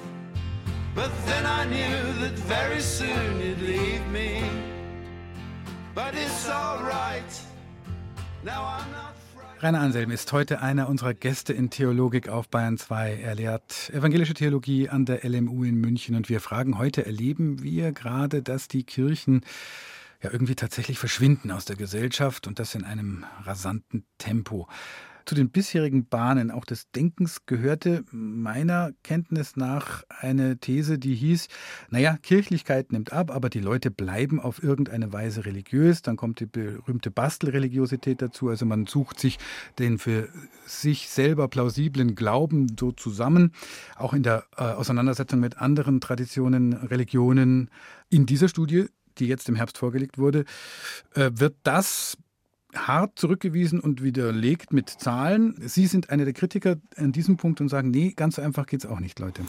but 0.94 1.10
then 1.24 1.46
I 1.46 1.64
knew 1.64 2.20
that 2.20 2.38
very 2.40 2.82
soon 2.82 3.40
you'd 3.40 3.62
leave 3.62 4.06
me. 4.08 4.44
But 5.94 6.14
it's 6.14 6.50
alright, 6.50 7.32
now 8.44 8.62
I'm 8.62 8.92
not. 8.92 9.13
Rainer 9.64 9.80
Anselm 9.80 10.10
ist 10.10 10.30
heute 10.30 10.60
einer 10.60 10.90
unserer 10.90 11.14
Gäste 11.14 11.54
in 11.54 11.70
Theologik 11.70 12.28
auf 12.28 12.50
Bayern 12.50 12.76
2. 12.76 13.20
Er 13.22 13.34
lehrt 13.34 13.88
evangelische 13.94 14.34
Theologie 14.34 14.90
an 14.90 15.06
der 15.06 15.24
LMU 15.24 15.64
in 15.64 15.76
München 15.76 16.16
und 16.16 16.28
wir 16.28 16.42
fragen 16.42 16.76
heute, 16.76 17.06
erleben 17.06 17.62
wir 17.62 17.92
gerade, 17.92 18.42
dass 18.42 18.68
die 18.68 18.84
Kirchen 18.84 19.40
ja 20.22 20.30
irgendwie 20.30 20.54
tatsächlich 20.54 20.98
verschwinden 20.98 21.50
aus 21.50 21.64
der 21.64 21.76
Gesellschaft 21.76 22.46
und 22.46 22.58
das 22.58 22.74
in 22.74 22.84
einem 22.84 23.24
rasanten 23.42 24.04
Tempo. 24.18 24.68
Zu 25.26 25.34
den 25.34 25.50
bisherigen 25.50 26.06
Bahnen 26.06 26.50
auch 26.50 26.66
des 26.66 26.90
Denkens 26.90 27.46
gehörte 27.46 28.04
meiner 28.10 28.92
Kenntnis 29.02 29.56
nach 29.56 30.02
eine 30.08 30.58
These, 30.58 30.98
die 30.98 31.14
hieß, 31.14 31.48
naja, 31.88 32.18
Kirchlichkeit 32.20 32.92
nimmt 32.92 33.12
ab, 33.12 33.30
aber 33.30 33.48
die 33.48 33.60
Leute 33.60 33.90
bleiben 33.90 34.38
auf 34.38 34.62
irgendeine 34.62 35.12
Weise 35.14 35.46
religiös. 35.46 36.02
Dann 36.02 36.16
kommt 36.16 36.40
die 36.40 36.46
berühmte 36.46 37.10
Bastelreligiosität 37.10 38.20
dazu. 38.20 38.50
Also 38.50 38.66
man 38.66 38.86
sucht 38.86 39.18
sich 39.18 39.38
den 39.78 39.98
für 39.98 40.28
sich 40.66 41.08
selber 41.08 41.48
plausiblen 41.48 42.14
Glauben 42.14 42.76
so 42.78 42.92
zusammen. 42.92 43.52
Auch 43.96 44.12
in 44.12 44.22
der 44.22 44.44
äh, 44.58 44.62
Auseinandersetzung 44.62 45.40
mit 45.40 45.58
anderen 45.58 46.00
Traditionen, 46.00 46.74
Religionen. 46.74 47.70
In 48.10 48.26
dieser 48.26 48.48
Studie 48.48 48.88
die 49.18 49.26
jetzt 49.26 49.48
im 49.48 49.54
Herbst 49.54 49.78
vorgelegt 49.78 50.18
wurde, 50.18 50.44
äh, 51.14 51.30
wird 51.34 51.56
das 51.62 52.16
hart 52.74 53.18
zurückgewiesen 53.18 53.80
und 53.80 54.02
widerlegt 54.02 54.72
mit 54.72 54.88
Zahlen. 54.88 55.56
Sie 55.60 55.86
sind 55.86 56.10
einer 56.10 56.24
der 56.24 56.34
Kritiker 56.34 56.76
an 56.96 57.12
diesem 57.12 57.36
Punkt 57.36 57.60
und 57.60 57.68
sagen, 57.68 57.90
nee, 57.90 58.12
ganz 58.14 58.36
so 58.36 58.42
einfach 58.42 58.66
geht 58.66 58.84
es 58.84 58.86
auch 58.90 59.00
nicht, 59.00 59.18
Leute. 59.18 59.42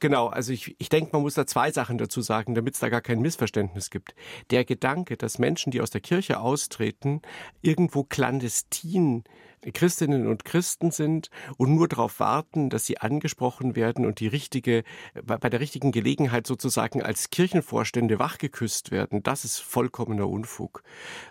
Genau, 0.00 0.26
also 0.28 0.52
ich, 0.52 0.76
ich 0.78 0.88
denke, 0.88 1.10
man 1.12 1.22
muss 1.22 1.34
da 1.34 1.46
zwei 1.46 1.70
Sachen 1.70 1.98
dazu 1.98 2.20
sagen, 2.20 2.54
damit 2.54 2.74
es 2.74 2.80
da 2.80 2.88
gar 2.88 3.00
kein 3.00 3.20
Missverständnis 3.20 3.90
gibt. 3.90 4.14
Der 4.50 4.64
Gedanke, 4.64 5.16
dass 5.16 5.38
Menschen, 5.38 5.70
die 5.70 5.80
aus 5.80 5.90
der 5.90 6.00
Kirche 6.00 6.40
austreten, 6.40 7.22
irgendwo 7.62 8.04
clandestin 8.04 9.24
Christinnen 9.72 10.26
und 10.26 10.44
Christen 10.44 10.90
sind 10.90 11.30
und 11.56 11.74
nur 11.74 11.88
darauf 11.88 12.20
warten, 12.20 12.70
dass 12.70 12.86
sie 12.86 12.98
angesprochen 12.98 13.76
werden 13.76 14.04
und 14.04 14.20
die 14.20 14.26
richtige, 14.26 14.84
bei 15.24 15.48
der 15.48 15.60
richtigen 15.60 15.92
Gelegenheit 15.92 16.46
sozusagen 16.46 17.02
als 17.02 17.30
Kirchenvorstände 17.30 18.18
wachgeküsst 18.18 18.90
werden, 18.90 19.22
das 19.22 19.44
ist 19.44 19.58
vollkommener 19.58 20.28
Unfug. 20.28 20.82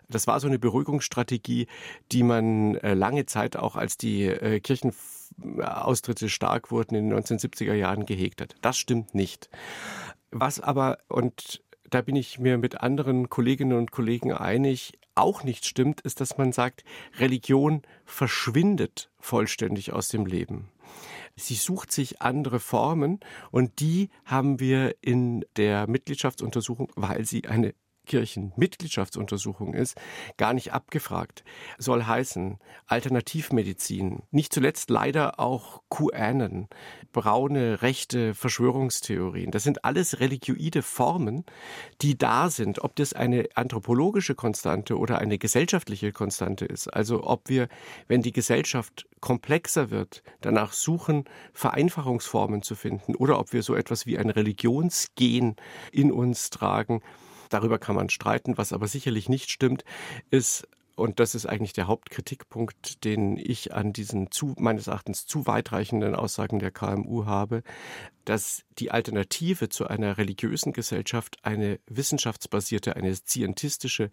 Das 0.10 0.28
war 0.28 0.40
so 0.40 0.48
eine 0.48 0.60
Beruhigungsstrategie, 0.60 1.68
die 2.12 2.24
man 2.24 2.76
äh, 2.76 2.94
lange 2.94 3.26
Zeit 3.26 3.58
auch 3.58 3.76
als 3.76 3.98
die 3.98 4.24
äh, 4.24 4.60
Kirchenaustritte 4.60 6.30
stark 6.30 6.72
wurden 6.72 6.96
in 6.96 7.10
den 7.10 7.20
1970er 7.20 7.74
Jahren 7.74 8.06
gehegt 8.06 8.42
hat. 8.42 8.56
Das 8.62 8.78
stimmt 8.78 9.16
nicht. 9.16 9.50
Was 10.32 10.60
aber, 10.60 10.98
und 11.10 11.62
da 11.90 12.02
bin 12.02 12.16
ich 12.16 12.40
mir 12.40 12.58
mit 12.58 12.82
anderen 12.82 13.30
Kolleginnen 13.30 13.78
und 13.78 13.92
Kollegen 13.92 14.34
einig, 14.34 14.94
auch 15.16 15.44
nicht 15.44 15.66
stimmt, 15.66 16.02
ist, 16.02 16.22
dass 16.22 16.38
man 16.38 16.52
sagt, 16.52 16.84
Religion 17.18 17.82
verschwindet 18.06 19.10
vollständig 19.20 19.94
aus 19.94 20.08
dem 20.08 20.26
Leben. 20.26 20.70
Sie 21.36 21.56
sucht 21.56 21.92
sich 21.92 22.22
andere 22.22 22.60
Formen 22.60 23.20
und 23.52 23.80
die 23.80 24.10
haben 24.26 24.60
wir 24.60 24.96
in 25.02 25.46
der 25.58 25.88
Mitgliedschaftsuntersuchung, 25.88 26.92
weil 26.96 27.26
sie 27.26 27.48
eine 27.48 27.74
Kirchenmitgliedschaftsuntersuchung 28.06 29.74
ist, 29.74 29.98
gar 30.38 30.54
nicht 30.54 30.74
abgefragt. 30.74 31.44
Soll 31.78 32.04
heißen 32.04 32.60
Alternativmedizin, 32.88 34.24
nicht 34.32 34.54
zuletzt 34.54 34.90
leider 34.90 35.40
auch 35.40 35.82
QAnon, 35.90 36.68
braune, 37.12 37.82
rechte 37.82 38.34
Verschwörungstheorien. 38.34 39.52
Das 39.52 39.64
sind 39.64 39.86
alles 39.86 40.20
religioide 40.20 40.82
Formen, 40.82 41.46
die 42.02 42.18
da 42.18 42.50
sind. 42.50 42.84
Ob 42.84 42.96
das 42.96 43.14
eine 43.14 43.48
anthropologische 43.56 44.36
Konstante 44.36 44.98
oder 44.98 45.20
eine 45.20 45.38
gesellschaftliche 45.38 46.12
Konstante 46.12 46.66
ist. 46.66 46.88
Also 46.88 47.24
ob 47.24 47.50
wir, 47.50 47.68
wenn 48.08 48.22
die 48.22 48.34
Gesellschaft 48.34 49.08
komplexer 49.22 49.90
wird, 49.90 50.24
danach 50.42 50.74
suchen, 50.74 51.26
Vereinfachungsformen 51.54 52.62
zu 52.62 52.76
finden 52.76 53.16
oder 53.16 53.40
ob 53.40 53.54
wir 53.54 53.64
so 53.64 53.76
etwas 53.76 54.06
wie 54.06 54.18
ein 54.18 54.30
Religionsgen 54.30 55.56
in 55.92 56.12
uns 56.12 56.50
tragen, 56.50 57.02
Darüber 57.54 57.78
kann 57.78 57.96
man 57.96 58.10
streiten. 58.10 58.58
Was 58.58 58.74
aber 58.74 58.88
sicherlich 58.88 59.30
nicht 59.30 59.52
stimmt, 59.52 59.86
ist, 60.32 60.68
und 60.96 61.20
das 61.20 61.36
ist 61.36 61.46
eigentlich 61.46 61.74
der 61.74 61.86
Hauptkritikpunkt, 61.86 63.04
den 63.04 63.38
ich 63.38 63.76
an 63.76 63.94
diesen 63.94 64.32
zu, 64.32 64.56
meines 64.58 64.88
Erachtens 64.88 65.28
zu 65.28 65.46
weitreichenden 65.46 66.16
Aussagen 66.16 66.58
der 66.58 66.72
KMU 66.72 67.26
habe, 67.28 67.62
dass 68.26 68.64
die 68.80 68.90
Alternative 68.90 69.70
zu 69.70 69.86
einer 69.86 70.18
religiösen 70.18 70.74
Gesellschaft 70.74 71.38
eine 71.44 71.80
wissenschaftsbasierte, 71.86 72.96
eine 72.96 73.14
scientistische 73.14 74.10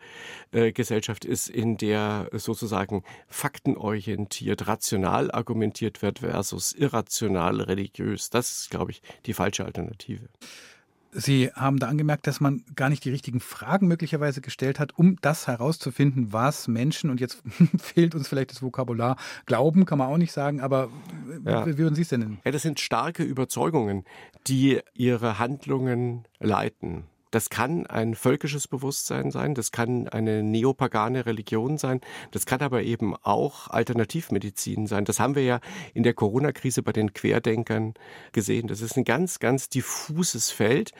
äh, 0.52 0.73
Gesellschaft 0.73 1.25
ist, 1.25 1.49
in 1.49 1.78
der 1.78 2.28
sozusagen 2.32 3.04
faktenorientiert, 3.26 4.66
rational 4.66 5.30
argumentiert 5.30 6.02
wird 6.02 6.18
versus 6.18 6.73
irrational 6.73 7.62
religiös. 7.62 8.28
Das 8.28 8.52
ist, 8.52 8.70
glaube 8.70 8.90
ich, 8.90 9.00
die 9.25 9.32
falsche 9.32 9.64
Alternative. 9.64 10.28
Sie 11.12 11.50
haben 11.54 11.78
da 11.78 11.88
angemerkt, 11.88 12.26
dass 12.26 12.40
man 12.40 12.62
gar 12.76 12.88
nicht 12.88 13.04
die 13.04 13.10
richtigen 13.10 13.40
Fragen 13.40 13.88
möglicherweise 13.88 14.40
gestellt 14.40 14.78
hat, 14.78 14.96
um 14.96 15.16
das 15.20 15.46
herauszufinden, 15.46 16.32
was 16.32 16.68
Menschen, 16.68 17.10
und 17.10 17.20
jetzt 17.20 17.42
fehlt 17.78 18.14
uns 18.14 18.28
vielleicht 18.28 18.52
das 18.52 18.62
Vokabular, 18.62 19.16
glauben, 19.46 19.86
kann 19.86 19.98
man 19.98 20.08
auch 20.08 20.18
nicht 20.18 20.32
sagen, 20.32 20.60
aber 20.60 20.88
ja. 21.44 21.66
wie 21.66 21.78
würden 21.78 21.94
Sie 21.94 22.02
es 22.02 22.08
denn 22.08 22.20
nennen? 22.20 22.38
Ja, 22.44 22.52
das 22.52 22.62
sind 22.62 22.80
starke 22.80 23.22
Überzeugungen, 23.24 24.04
die 24.46 24.80
ihre 24.94 25.38
Handlungen 25.38 26.25
leiten. 26.38 27.04
Das 27.30 27.50
kann 27.50 27.86
ein 27.86 28.14
völkisches 28.14 28.66
Bewusstsein 28.69 29.30
sein, 29.30 29.54
das 29.54 29.71
kann 29.73 30.08
eine 30.08 30.43
neopagane 30.43 31.26
Religion 31.26 31.78
sein, 31.78 32.00
das 32.30 32.47
kann 32.47 32.60
aber 32.60 32.82
eben 32.82 33.14
auch 33.16 33.69
Alternativmedizin 33.69 34.86
sein. 34.86 35.04
Das 35.04 35.21
haben 35.21 35.34
wir 35.34 35.45
ja 35.45 35.60
in 35.95 36.02
der 36.02 36.14
Corona-Krise 36.14 36.82
bei 36.82 36.93
den 36.93 37.12
Querdenkern 37.12 37.95
gesehen. 38.32 38.66
Das 38.66 38.80
ist 38.80 38.97
ein 38.97 39.04
ganz, 39.04 39.38
ganz 39.38 39.69
diffuses 39.69 40.50
Feld, 40.50 40.93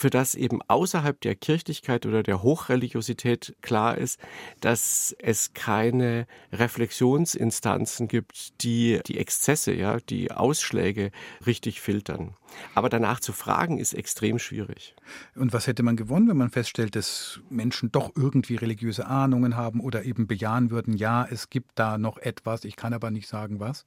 für 0.00 0.08
das 0.08 0.34
eben 0.34 0.60
außerhalb 0.66 1.20
der 1.20 1.34
Kirchlichkeit 1.34 2.06
oder 2.06 2.22
der 2.22 2.42
Hochreligiosität 2.42 3.54
klar 3.60 3.98
ist, 3.98 4.18
dass 4.60 5.14
es 5.18 5.52
keine 5.52 6.26
Reflexionsinstanzen 6.52 8.08
gibt, 8.08 8.62
die 8.62 9.00
die 9.06 9.18
Exzesse, 9.18 9.74
ja, 9.74 9.98
die 10.00 10.32
Ausschläge 10.32 11.10
richtig 11.44 11.82
filtern. 11.82 12.34
Aber 12.74 12.88
danach 12.88 13.20
zu 13.20 13.34
fragen 13.34 13.76
ist 13.76 13.92
extrem 13.92 14.38
schwierig. 14.38 14.96
Und 15.34 15.52
was 15.52 15.66
hätte 15.66 15.82
man 15.82 15.96
gewonnen, 15.96 16.28
wenn 16.28 16.36
man 16.38 16.50
feststellt, 16.50 16.96
dass 16.96 17.40
Menschen 17.50 17.92
doch 17.92 18.12
irgendwie 18.16 18.56
religiöse 18.56 19.06
Ahnungen 19.06 19.54
haben 19.54 19.80
oder 19.80 20.04
eben 20.04 20.26
bejahen 20.26 20.70
würden, 20.70 20.94
ja, 20.94 21.26
es 21.30 21.50
gibt 21.50 21.72
da 21.74 21.98
noch 21.98 22.16
etwas, 22.16 22.64
ich 22.64 22.76
kann 22.76 22.94
aber 22.94 23.10
nicht 23.10 23.28
sagen 23.28 23.60
was? 23.60 23.84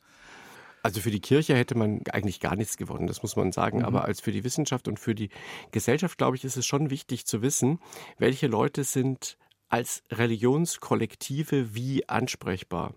Also 0.83 0.99
für 0.99 1.11
die 1.11 1.21
Kirche 1.21 1.55
hätte 1.55 1.75
man 1.75 2.01
eigentlich 2.11 2.41
gar 2.41 2.55
nichts 2.57 2.77
gewonnen, 2.77 3.07
das 3.07 3.23
muss 3.23 3.37
man 3.37 3.51
sagen. 3.53 3.79
Mhm. 3.79 3.85
Aber 3.85 4.03
als 4.03 4.19
für 4.19 4.33
die 4.33 4.43
Wissenschaft 4.43 4.87
und 4.87 4.99
für 4.99 5.15
die 5.15 5.29
Gesellschaft, 5.71 6.17
glaube 6.17 6.35
ich, 6.35 6.43
ist 6.43 6.57
es 6.57 6.65
schon 6.65 6.89
wichtig 6.89 7.25
zu 7.25 7.41
wissen, 7.41 7.79
welche 8.17 8.47
Leute 8.47 8.83
sind 8.83 9.37
als 9.69 10.03
Religionskollektive 10.11 11.73
wie 11.73 12.07
ansprechbar. 12.07 12.93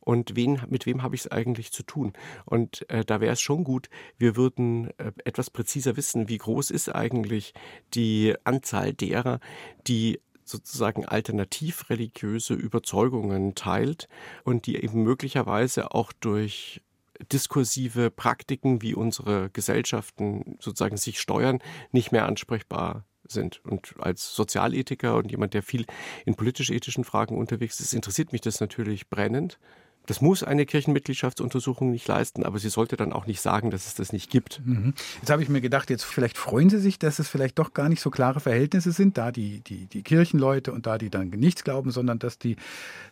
Und 0.00 0.36
wen, 0.36 0.62
mit 0.68 0.86
wem 0.86 1.02
habe 1.02 1.14
ich 1.14 1.22
es 1.22 1.30
eigentlich 1.30 1.70
zu 1.70 1.82
tun? 1.82 2.14
Und 2.46 2.88
äh, 2.90 3.04
da 3.04 3.20
wäre 3.20 3.34
es 3.34 3.40
schon 3.40 3.62
gut, 3.62 3.90
wir 4.16 4.34
würden 4.34 4.88
äh, 4.98 5.12
etwas 5.24 5.50
präziser 5.50 5.96
wissen, 5.96 6.28
wie 6.28 6.38
groß 6.38 6.70
ist 6.70 6.88
eigentlich 6.88 7.52
die 7.92 8.34
Anzahl 8.44 8.94
derer, 8.94 9.40
die 9.86 10.20
sozusagen 10.44 11.04
alternativ 11.04 11.90
religiöse 11.90 12.54
Überzeugungen 12.54 13.54
teilt 13.54 14.08
und 14.44 14.66
die 14.66 14.82
eben 14.82 15.02
möglicherweise 15.02 15.92
auch 15.92 16.12
durch 16.12 16.80
diskursive 17.32 18.10
Praktiken, 18.10 18.82
wie 18.82 18.94
unsere 18.94 19.50
Gesellschaften 19.50 20.56
sozusagen 20.60 20.96
sich 20.96 21.20
steuern, 21.20 21.60
nicht 21.92 22.12
mehr 22.12 22.26
ansprechbar 22.26 23.04
sind. 23.26 23.60
Und 23.64 23.94
als 23.98 24.34
Sozialethiker 24.34 25.16
und 25.16 25.30
jemand, 25.30 25.54
der 25.54 25.62
viel 25.62 25.86
in 26.24 26.34
politisch-ethischen 26.34 27.04
Fragen 27.04 27.36
unterwegs 27.36 27.80
ist, 27.80 27.92
interessiert 27.92 28.32
mich 28.32 28.40
das 28.40 28.60
natürlich 28.60 29.08
brennend. 29.08 29.58
Das 30.06 30.22
muss 30.22 30.42
eine 30.42 30.64
Kirchenmitgliedschaftsuntersuchung 30.64 31.90
nicht 31.90 32.08
leisten, 32.08 32.42
aber 32.42 32.58
sie 32.58 32.70
sollte 32.70 32.96
dann 32.96 33.12
auch 33.12 33.26
nicht 33.26 33.42
sagen, 33.42 33.70
dass 33.70 33.86
es 33.86 33.94
das 33.94 34.10
nicht 34.10 34.30
gibt. 34.30 34.62
Mhm. 34.64 34.94
Jetzt 35.20 35.28
habe 35.28 35.42
ich 35.42 35.50
mir 35.50 35.60
gedacht, 35.60 35.90
jetzt 35.90 36.04
vielleicht 36.04 36.38
freuen 36.38 36.70
Sie 36.70 36.78
sich, 36.78 36.98
dass 36.98 37.18
es 37.18 37.28
vielleicht 37.28 37.58
doch 37.58 37.74
gar 37.74 37.90
nicht 37.90 38.00
so 38.00 38.08
klare 38.08 38.40
Verhältnisse 38.40 38.92
sind, 38.92 39.18
da 39.18 39.30
die, 39.30 39.60
die, 39.60 39.84
die 39.84 40.02
Kirchenleute 40.02 40.72
und 40.72 40.86
da 40.86 40.96
die 40.96 41.10
dann 41.10 41.28
nichts 41.28 41.62
glauben, 41.62 41.90
sondern 41.90 42.18
dass 42.18 42.38
die, 42.38 42.56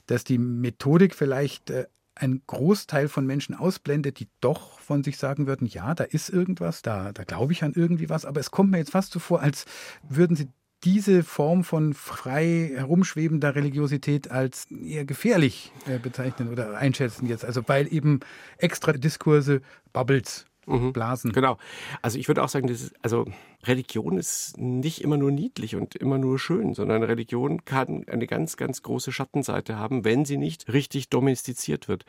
dass 0.06 0.24
die 0.24 0.38
Methodik 0.38 1.14
vielleicht 1.14 1.68
äh, 1.68 1.84
ein 2.16 2.42
Großteil 2.46 3.08
von 3.08 3.26
Menschen 3.26 3.54
ausblendet, 3.54 4.18
die 4.18 4.28
doch 4.40 4.80
von 4.80 5.04
sich 5.04 5.18
sagen 5.18 5.46
würden, 5.46 5.66
ja, 5.66 5.94
da 5.94 6.04
ist 6.04 6.28
irgendwas, 6.28 6.82
da, 6.82 7.12
da 7.12 7.24
glaube 7.24 7.52
ich 7.52 7.62
an 7.62 7.72
irgendwie 7.74 8.08
was, 8.08 8.24
aber 8.24 8.40
es 8.40 8.50
kommt 8.50 8.70
mir 8.70 8.78
jetzt 8.78 8.92
fast 8.92 9.12
so 9.12 9.18
vor, 9.18 9.42
als 9.42 9.66
würden 10.08 10.36
sie 10.36 10.48
diese 10.84 11.22
Form 11.22 11.64
von 11.64 11.94
frei 11.94 12.72
herumschwebender 12.74 13.54
Religiosität 13.54 14.30
als 14.30 14.66
eher 14.70 15.04
gefährlich 15.04 15.72
äh, 15.86 15.98
bezeichnen 15.98 16.48
oder 16.48 16.76
einschätzen 16.76 17.26
jetzt. 17.26 17.44
Also 17.44 17.62
weil 17.66 17.92
eben 17.92 18.20
extra 18.58 18.92
Diskurse, 18.92 19.62
Bubbles 19.92 20.46
mhm. 20.66 20.92
Blasen. 20.92 21.32
Genau. 21.32 21.58
Also 22.02 22.18
ich 22.18 22.28
würde 22.28 22.42
auch 22.42 22.48
sagen, 22.48 22.66
das 22.66 22.82
ist, 22.82 22.94
also 23.02 23.26
Religion 23.64 24.18
ist 24.18 24.58
nicht 24.58 25.00
immer 25.02 25.16
nur 25.16 25.30
niedlich 25.30 25.76
und 25.76 25.94
immer 25.96 26.18
nur 26.18 26.38
schön, 26.38 26.74
sondern 26.74 27.02
Religion 27.02 27.64
kann 27.64 28.04
eine 28.08 28.26
ganz, 28.26 28.56
ganz 28.56 28.82
große 28.82 29.12
Schattenseite 29.12 29.78
haben, 29.78 30.04
wenn 30.04 30.24
sie 30.24 30.36
nicht 30.36 30.72
richtig 30.72 31.08
domestiziert 31.08 31.88
wird. 31.88 32.04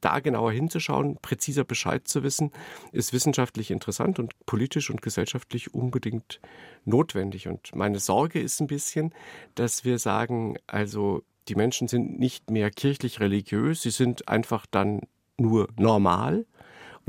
Da 0.00 0.20
genauer 0.20 0.52
hinzuschauen, 0.52 1.18
präziser 1.20 1.64
Bescheid 1.64 2.06
zu 2.08 2.22
wissen, 2.22 2.52
ist 2.92 3.12
wissenschaftlich 3.12 3.70
interessant 3.70 4.18
und 4.18 4.34
politisch 4.46 4.90
und 4.90 5.02
gesellschaftlich 5.02 5.74
unbedingt 5.74 6.40
notwendig. 6.84 7.48
Und 7.48 7.74
meine 7.74 7.98
Sorge 7.98 8.40
ist 8.40 8.60
ein 8.60 8.66
bisschen, 8.66 9.12
dass 9.54 9.84
wir 9.84 9.98
sagen, 9.98 10.56
also 10.66 11.22
die 11.48 11.54
Menschen 11.54 11.88
sind 11.88 12.18
nicht 12.18 12.50
mehr 12.50 12.70
kirchlich 12.70 13.20
religiös, 13.20 13.82
sie 13.82 13.90
sind 13.90 14.28
einfach 14.28 14.66
dann 14.66 15.00
nur 15.36 15.68
normal. 15.76 16.46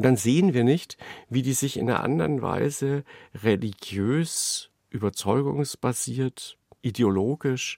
Und 0.01 0.05
dann 0.05 0.17
sehen 0.17 0.55
wir 0.55 0.63
nicht, 0.63 0.97
wie 1.29 1.43
die 1.43 1.53
sich 1.53 1.77
in 1.77 1.87
einer 1.87 2.01
anderen 2.03 2.41
Weise 2.41 3.03
religiös, 3.43 4.71
überzeugungsbasiert, 4.89 6.57
ideologisch 6.81 7.77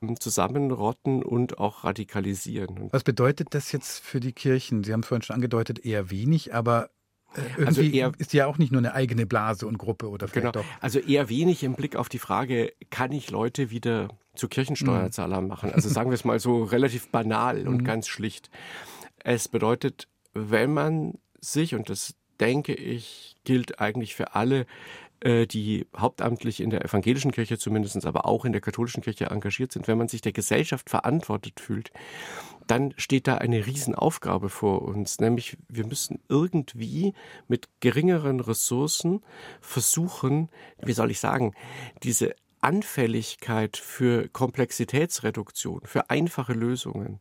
ähm, 0.00 0.20
zusammenrotten 0.20 1.24
und 1.24 1.58
auch 1.58 1.82
radikalisieren. 1.82 2.88
Was 2.92 3.02
bedeutet 3.02 3.48
das 3.50 3.72
jetzt 3.72 3.98
für 3.98 4.20
die 4.20 4.32
Kirchen? 4.32 4.84
Sie 4.84 4.92
haben 4.92 5.02
vorhin 5.02 5.22
schon 5.22 5.34
angedeutet, 5.34 5.84
eher 5.84 6.08
wenig, 6.12 6.54
aber 6.54 6.90
äh, 7.34 7.64
Also 7.64 7.80
irgendwie 7.80 7.98
eher- 7.98 8.12
ist 8.18 8.32
ja 8.32 8.46
auch 8.46 8.58
nicht 8.58 8.70
nur 8.70 8.78
eine 8.80 8.94
eigene 8.94 9.26
Blase 9.26 9.66
und 9.66 9.76
Gruppe 9.76 10.08
oder 10.08 10.28
Genau. 10.28 10.52
vielleicht 10.52 10.54
doch. 10.56 10.64
Also 10.80 11.00
eher 11.00 11.28
wenig 11.28 11.64
im 11.64 11.74
Blick 11.74 11.96
auf 11.96 12.08
die 12.08 12.20
Frage, 12.20 12.74
kann 12.90 13.10
ich 13.10 13.32
Leute 13.32 13.70
wieder 13.72 14.10
zu 14.36 14.46
Kirchensteuerzahlern 14.46 15.48
machen? 15.48 15.72
Also 15.72 15.88
sagen 15.88 16.10
wir 16.10 16.14
es 16.14 16.24
mal 16.24 16.38
so 16.38 16.62
relativ 16.62 17.08
banal 17.08 17.66
und 17.66 17.82
ganz 17.82 18.06
schlicht. 18.06 18.50
Es 19.24 19.48
bedeutet, 19.48 20.06
wenn 20.32 20.72
man 20.72 21.14
sich, 21.40 21.74
und 21.74 21.88
das 21.90 22.14
denke 22.40 22.74
ich, 22.74 23.36
gilt 23.44 23.80
eigentlich 23.80 24.14
für 24.14 24.34
alle, 24.34 24.66
äh, 25.20 25.46
die 25.46 25.86
hauptamtlich 25.96 26.60
in 26.60 26.70
der 26.70 26.84
evangelischen 26.84 27.32
Kirche 27.32 27.58
zumindest, 27.58 28.04
aber 28.04 28.26
auch 28.26 28.44
in 28.44 28.52
der 28.52 28.60
katholischen 28.60 29.02
Kirche 29.02 29.26
engagiert 29.26 29.72
sind, 29.72 29.88
wenn 29.88 29.98
man 29.98 30.08
sich 30.08 30.20
der 30.20 30.32
Gesellschaft 30.32 30.90
verantwortet 30.90 31.60
fühlt, 31.60 31.90
dann 32.66 32.92
steht 32.96 33.26
da 33.26 33.36
eine 33.36 33.66
Riesenaufgabe 33.66 34.50
vor 34.50 34.82
uns, 34.82 35.18
nämlich 35.18 35.56
wir 35.68 35.86
müssen 35.86 36.20
irgendwie 36.28 37.14
mit 37.48 37.68
geringeren 37.80 38.40
Ressourcen 38.40 39.22
versuchen, 39.60 40.50
wie 40.82 40.92
soll 40.92 41.10
ich 41.10 41.20
sagen, 41.20 41.54
diese 42.02 42.34
Anfälligkeit 42.66 43.76
für 43.76 44.28
Komplexitätsreduktion, 44.28 45.82
für 45.84 46.10
einfache 46.10 46.52
Lösungen 46.52 47.20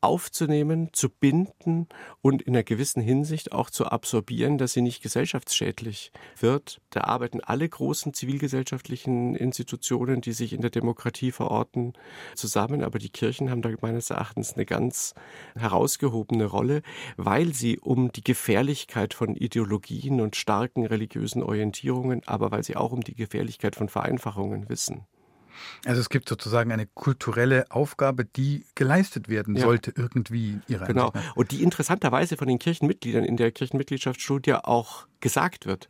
aufzunehmen, 0.00 0.88
zu 0.92 1.10
binden 1.10 1.86
und 2.22 2.42
in 2.42 2.54
einer 2.54 2.64
gewissen 2.64 3.00
Hinsicht 3.00 3.52
auch 3.52 3.70
zu 3.70 3.86
absorbieren, 3.86 4.58
dass 4.58 4.72
sie 4.72 4.80
nicht 4.80 5.00
gesellschaftsschädlich 5.00 6.10
wird. 6.36 6.80
Da 6.90 7.02
arbeiten 7.02 7.40
alle 7.40 7.68
großen 7.68 8.14
zivilgesellschaftlichen 8.14 9.36
Institutionen, 9.36 10.22
die 10.22 10.32
sich 10.32 10.54
in 10.54 10.60
der 10.60 10.70
Demokratie 10.70 11.30
verorten, 11.30 11.92
zusammen. 12.34 12.82
Aber 12.82 12.98
die 12.98 13.10
Kirchen 13.10 13.48
haben 13.48 13.62
da 13.62 13.70
meines 13.82 14.10
Erachtens 14.10 14.54
eine 14.54 14.66
ganz 14.66 15.14
herausgehobene 15.54 16.46
Rolle, 16.46 16.82
weil 17.16 17.54
sie 17.54 17.78
um 17.78 18.10
die 18.10 18.24
Gefährlichkeit 18.24 19.14
von 19.14 19.36
Ideologien 19.36 20.20
und 20.20 20.34
starken 20.34 20.84
religiösen 20.84 21.44
Orientierungen, 21.44 22.22
aber 22.26 22.50
weil 22.50 22.64
sie 22.64 22.74
auch 22.74 22.90
um 22.90 23.02
die 23.02 23.14
Gefährlichkeit 23.14 23.76
von 23.76 23.88
Vereinfachungen 23.88 24.68
wissen. 24.68 24.79
Also 25.84 26.00
es 26.00 26.08
gibt 26.08 26.28
sozusagen 26.28 26.72
eine 26.72 26.86
kulturelle 26.86 27.70
Aufgabe, 27.70 28.24
die 28.24 28.64
geleistet 28.74 29.28
werden 29.28 29.56
Ja. 29.56 29.62
sollte 29.62 29.92
irgendwie 29.94 30.58
ihrer 30.68 30.86
Genau. 30.86 31.08
Ansicht 31.08 31.26
nach. 31.26 31.36
Und 31.36 31.50
die 31.50 31.62
interessanterweise 31.62 32.36
von 32.36 32.48
den 32.48 32.58
Kirchenmitgliedern 32.58 33.24
in 33.24 33.36
der 33.36 33.50
Kirchenmitgliedschaftsstudie 33.52 34.54
auch 34.54 35.06
gesagt 35.20 35.66
wird. 35.66 35.88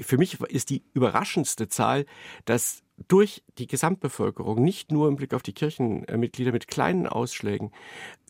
Für 0.00 0.18
mich 0.18 0.40
ist 0.40 0.70
die 0.70 0.82
überraschendste 0.92 1.68
Zahl, 1.68 2.04
dass 2.46 2.82
durch 3.08 3.42
die 3.58 3.66
Gesamtbevölkerung, 3.66 4.62
nicht 4.62 4.92
nur 4.92 5.08
im 5.08 5.16
Blick 5.16 5.34
auf 5.34 5.42
die 5.42 5.52
Kirchenmitglieder 5.54 6.52
mit 6.52 6.68
kleinen 6.68 7.06
Ausschlägen, 7.06 7.72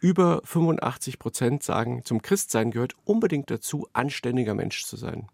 über 0.01 0.41
85 0.45 1.19
Prozent 1.19 1.63
sagen, 1.63 2.05
zum 2.05 2.23
Christsein 2.23 2.71
gehört 2.71 2.95
unbedingt 3.05 3.51
dazu, 3.51 3.87
anständiger 3.93 4.55
Mensch 4.55 4.85
zu 4.85 4.97
sein. 4.97 5.29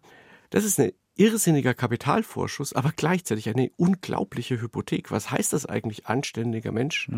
Das 0.49 0.63
ist 0.63 0.79
ein 0.79 0.91
irrsinniger 1.19 1.73
Kapitalvorschuss, 1.73 2.71
aber 2.73 2.91
gleichzeitig 2.95 3.49
eine 3.49 3.69
unglaubliche 3.75 4.61
Hypothek. 4.61 5.11
Was 5.11 5.29
heißt 5.29 5.51
das 5.53 5.65
eigentlich, 5.65 6.07
anständiger 6.07 6.71
Mensch? 6.71 7.09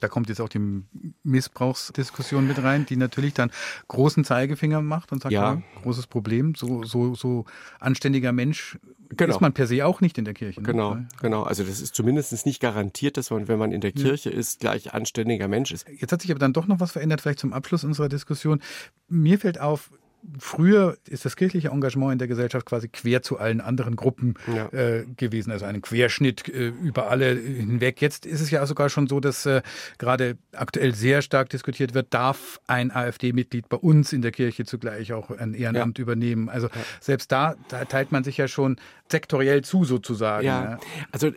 Da 0.00 0.08
kommt 0.08 0.28
jetzt 0.28 0.40
auch 0.40 0.48
die 0.48 0.82
Missbrauchsdiskussion 1.22 2.46
mit 2.46 2.62
rein, 2.62 2.86
die 2.86 2.96
natürlich 2.96 3.34
dann 3.34 3.50
großen 3.88 4.24
Zeigefinger 4.24 4.82
macht 4.82 5.12
und 5.12 5.22
sagt, 5.22 5.32
Ja. 5.32 5.54
ja, 5.54 5.62
großes 5.82 6.06
Problem, 6.08 6.54
so, 6.54 6.82
so, 6.82 7.14
so 7.14 7.44
anständiger 7.80 8.32
Mensch 8.32 8.78
Genau. 9.10 9.32
ist 9.36 9.40
man 9.40 9.52
per 9.52 9.68
se 9.68 9.86
auch 9.86 10.00
nicht 10.00 10.18
in 10.18 10.24
der 10.24 10.34
Kirche. 10.34 10.60
ne? 10.60 10.66
Genau, 10.66 10.96
genau. 11.22 11.44
Also 11.44 11.62
das 11.62 11.80
ist 11.80 11.94
zumindest 11.94 12.44
nicht 12.44 12.58
garantiert, 12.60 13.16
dass 13.16 13.30
man, 13.30 13.46
wenn 13.46 13.58
man 13.60 13.70
in 13.70 13.80
der 13.80 13.92
Kirche 13.92 14.30
ist, 14.30 14.58
gleich 14.58 14.92
anständiger 14.94 15.46
Mensch 15.46 15.70
ist. 15.70 15.86
Jetzt 15.88 16.10
hat 16.10 16.22
sich 16.22 16.30
aber 16.32 16.40
dann 16.40 16.52
doch 16.52 16.66
noch 16.66 16.80
was 16.80 16.90
verändert, 16.90 17.20
vielleicht 17.20 17.38
zum 17.38 17.52
Abschluss 17.52 17.84
unserer 17.84 18.08
Diskussion. 18.08 18.60
Mir 19.08 19.38
fällt 19.38 19.60
auf, 19.60 19.92
früher 20.38 20.96
ist 21.08 21.24
das 21.24 21.36
kirchliche 21.36 21.68
Engagement 21.68 22.12
in 22.12 22.18
der 22.18 22.28
Gesellschaft 22.28 22.66
quasi 22.66 22.88
quer 22.88 23.22
zu 23.22 23.38
allen 23.38 23.60
anderen 23.60 23.96
Gruppen 23.96 24.34
Ja. 24.46 24.68
äh, 24.72 25.04
gewesen, 25.16 25.50
also 25.52 25.64
ein 25.64 25.80
Querschnitt 25.82 26.48
äh, 26.48 26.68
über 26.68 27.10
alle 27.10 27.34
hinweg. 27.34 28.00
Jetzt 28.00 28.26
ist 28.26 28.40
es 28.40 28.50
ja 28.50 28.64
sogar 28.66 28.88
schon 28.88 29.06
so, 29.06 29.20
dass 29.20 29.46
äh, 29.46 29.62
gerade 29.98 30.36
aktuell 30.52 30.94
sehr 30.94 31.22
stark 31.22 31.48
diskutiert 31.50 31.94
wird, 31.94 32.12
darf 32.14 32.60
ein 32.66 32.90
AfD-Mitglied 32.90 33.68
bei 33.68 33.76
uns 33.76 34.12
in 34.12 34.22
der 34.22 34.32
Kirche 34.32 34.64
zugleich 34.64 35.12
auch 35.12 35.30
ein 35.30 35.54
Ehrenamt 35.54 35.98
übernehmen. 35.98 36.48
Also 36.48 36.68
selbst 37.00 37.30
da, 37.32 37.54
da 37.68 37.84
teilt 37.84 38.12
man 38.12 38.24
sich 38.24 38.36
ja 38.36 38.48
schon 38.48 38.76
sektoriell 39.10 39.62
zu 39.62 39.84
sozusagen. 39.84 40.46
Ja, 40.46 40.78
also 41.12 41.30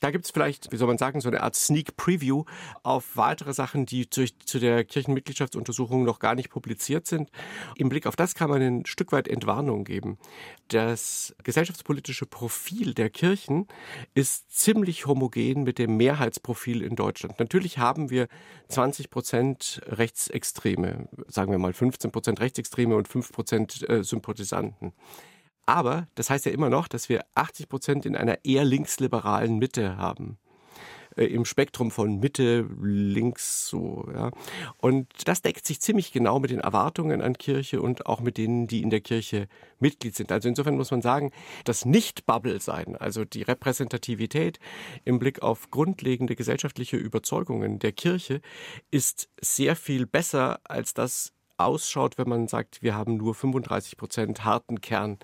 da 0.00 0.10
gibt 0.10 0.24
es 0.24 0.30
vielleicht, 0.30 0.72
wie 0.72 0.76
soll 0.76 0.88
man 0.88 0.98
sagen, 0.98 1.20
so 1.20 1.28
eine 1.28 1.42
Art 1.42 1.54
Sneak 1.54 1.96
Preview 1.96 2.44
auf 2.82 3.16
weitere 3.16 3.52
Sachen, 3.52 3.86
die 3.86 4.08
zu, 4.08 4.24
zu 4.44 4.58
der 4.58 4.84
Kirchenmitgliedschaftsuntersuchung 4.84 6.04
noch 6.04 6.18
gar 6.18 6.34
nicht 6.34 6.50
publiziert 6.50 7.06
sind. 7.06 7.30
Im 7.76 7.88
Blick 7.88 8.06
auf 8.06 8.16
das 8.16 8.34
kann 8.34 8.50
man 8.50 8.62
ein 8.62 8.86
Stück 8.86 9.12
weit 9.12 9.28
Entwarnung 9.28 9.84
geben. 9.84 10.18
Das 10.68 11.34
gesellschaftspolitische 11.42 12.26
Profil 12.26 12.94
der 12.94 13.10
Kirchen 13.10 13.66
ist 14.14 14.50
ziemlich 14.50 15.06
homogen 15.06 15.64
mit 15.64 15.78
dem 15.78 15.96
Mehrheitsprofil 15.96 16.82
in 16.82 16.96
Deutschland. 16.96 17.38
Natürlich 17.38 17.78
haben 17.78 18.10
wir 18.10 18.28
20 18.68 19.10
Prozent 19.10 19.80
Rechtsextreme, 19.86 21.08
sagen 21.26 21.50
wir 21.50 21.58
mal 21.58 21.72
15 21.72 22.10
Prozent 22.10 22.40
Rechtsextreme 22.40 22.96
und 22.96 23.08
5 23.08 23.32
Prozent 23.32 23.88
äh, 23.88 24.04
Sympathisanten. 24.04 24.92
Aber 25.68 26.08
das 26.14 26.30
heißt 26.30 26.46
ja 26.46 26.52
immer 26.52 26.70
noch, 26.70 26.88
dass 26.88 27.10
wir 27.10 27.26
80 27.34 27.68
Prozent 27.68 28.06
in 28.06 28.16
einer 28.16 28.42
eher 28.42 28.64
linksliberalen 28.64 29.58
Mitte 29.58 29.98
haben. 29.98 30.38
Äh, 31.14 31.26
Im 31.26 31.44
Spektrum 31.44 31.90
von 31.90 32.20
Mitte, 32.20 32.66
links, 32.80 33.68
so, 33.68 34.08
ja. 34.10 34.30
Und 34.78 35.08
das 35.26 35.42
deckt 35.42 35.66
sich 35.66 35.78
ziemlich 35.82 36.10
genau 36.10 36.38
mit 36.38 36.52
den 36.52 36.60
Erwartungen 36.60 37.20
an 37.20 37.36
Kirche 37.36 37.82
und 37.82 38.06
auch 38.06 38.20
mit 38.20 38.38
denen, 38.38 38.66
die 38.66 38.80
in 38.80 38.88
der 38.88 39.02
Kirche 39.02 39.46
Mitglied 39.78 40.16
sind. 40.16 40.32
Also 40.32 40.48
insofern 40.48 40.78
muss 40.78 40.90
man 40.90 41.02
sagen, 41.02 41.32
das 41.64 41.84
Nicht-Bubble-Sein, 41.84 42.96
also 42.96 43.26
die 43.26 43.42
Repräsentativität 43.42 44.60
im 45.04 45.18
Blick 45.18 45.42
auf 45.42 45.70
grundlegende 45.70 46.34
gesellschaftliche 46.34 46.96
Überzeugungen 46.96 47.78
der 47.78 47.92
Kirche, 47.92 48.40
ist 48.90 49.28
sehr 49.38 49.76
viel 49.76 50.06
besser 50.06 50.60
als 50.64 50.94
das 50.94 51.34
ausschaut, 51.58 52.16
wenn 52.16 52.28
man 52.28 52.48
sagt, 52.48 52.82
wir 52.82 52.94
haben 52.94 53.16
nur 53.16 53.34
35 53.34 53.96
Prozent 53.96 54.44
harten 54.44 54.80
Kern 54.80 55.18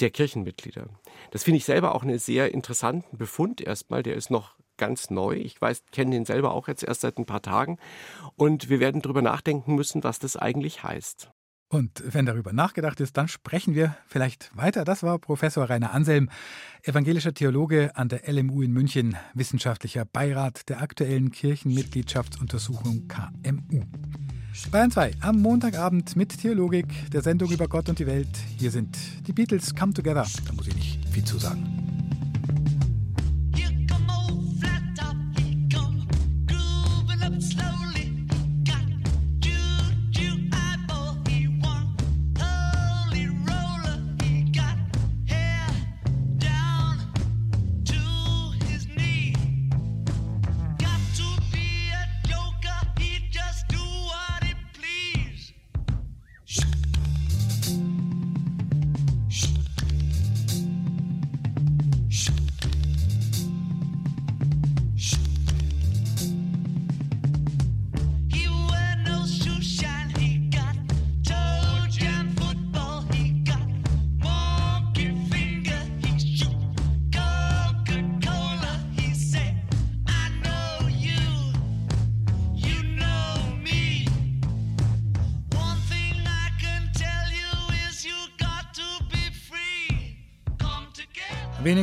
der 0.00 0.10
Kirchenmitglieder. 0.10 0.88
Das 1.30 1.44
finde 1.44 1.58
ich 1.58 1.64
selber 1.64 1.94
auch 1.94 2.02
einen 2.02 2.18
sehr 2.18 2.52
interessanten 2.52 3.16
Befund 3.16 3.60
erstmal. 3.60 4.02
Der 4.02 4.14
ist 4.14 4.30
noch 4.30 4.56
ganz 4.76 5.10
neu. 5.10 5.34
Ich 5.34 5.60
weiß, 5.60 5.84
kenne 5.92 6.12
den 6.12 6.24
selber 6.24 6.54
auch 6.54 6.68
jetzt 6.68 6.82
erst 6.82 7.02
seit 7.02 7.18
ein 7.18 7.26
paar 7.26 7.42
Tagen. 7.42 7.78
Und 8.36 8.70
wir 8.70 8.80
werden 8.80 9.02
darüber 9.02 9.22
nachdenken 9.22 9.74
müssen, 9.74 10.02
was 10.02 10.18
das 10.18 10.36
eigentlich 10.36 10.82
heißt. 10.82 11.30
Und 11.72 12.02
wenn 12.04 12.26
darüber 12.26 12.52
nachgedacht 12.52 12.98
ist, 12.98 13.16
dann 13.16 13.28
sprechen 13.28 13.76
wir 13.76 13.96
vielleicht 14.08 14.50
weiter. 14.56 14.84
Das 14.84 15.04
war 15.04 15.20
Professor 15.20 15.70
Rainer 15.70 15.94
Anselm, 15.94 16.28
evangelischer 16.82 17.32
Theologe 17.32 17.94
an 17.94 18.08
der 18.08 18.22
LMU 18.30 18.62
in 18.62 18.72
München, 18.72 19.16
wissenschaftlicher 19.34 20.04
Beirat 20.04 20.68
der 20.68 20.82
aktuellen 20.82 21.30
Kirchenmitgliedschaftsuntersuchung 21.30 23.06
KMU. 23.06 23.84
Bayern 24.72 24.90
2 24.90 25.12
am 25.20 25.40
Montagabend 25.40 26.16
mit 26.16 26.40
Theologik, 26.40 26.88
der 27.12 27.22
Sendung 27.22 27.52
über 27.52 27.68
Gott 27.68 27.88
und 27.88 28.00
die 28.00 28.06
Welt. 28.08 28.36
Hier 28.58 28.72
sind 28.72 28.98
die 29.28 29.32
Beatles 29.32 29.72
Come 29.72 29.94
Together. 29.94 30.26
Da 30.46 30.52
muss 30.52 30.66
ich 30.66 30.74
nicht 30.74 31.08
viel 31.08 31.24
zu 31.24 31.38
sagen. 31.38 31.89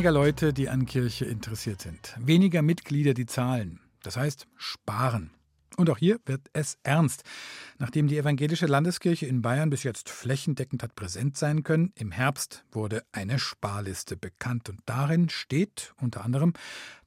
Weniger 0.08 0.24
Leute, 0.24 0.54
die 0.54 0.70
an 0.70 0.86
Kirche 0.86 1.26
interessiert 1.26 1.82
sind. 1.82 2.16
Weniger 2.18 2.62
Mitglieder, 2.62 3.12
die 3.12 3.26
zahlen. 3.26 3.80
Das 4.02 4.16
heißt, 4.16 4.46
sparen. 4.56 5.32
Und 5.76 5.90
auch 5.90 5.98
hier 5.98 6.18
wird 6.24 6.48
es 6.54 6.78
ernst. 6.82 7.24
Nachdem 7.76 8.08
die 8.08 8.16
evangelische 8.16 8.64
Landeskirche 8.64 9.26
in 9.26 9.42
Bayern 9.42 9.68
bis 9.68 9.82
jetzt 9.82 10.08
flächendeckend 10.08 10.82
hat 10.82 10.94
präsent 10.94 11.36
sein 11.36 11.62
können, 11.62 11.92
im 11.94 12.10
Herbst 12.10 12.64
wurde 12.72 13.02
eine 13.12 13.38
Sparliste 13.38 14.16
bekannt. 14.16 14.70
Und 14.70 14.80
darin 14.86 15.28
steht 15.28 15.92
unter 16.00 16.24
anderem, 16.24 16.54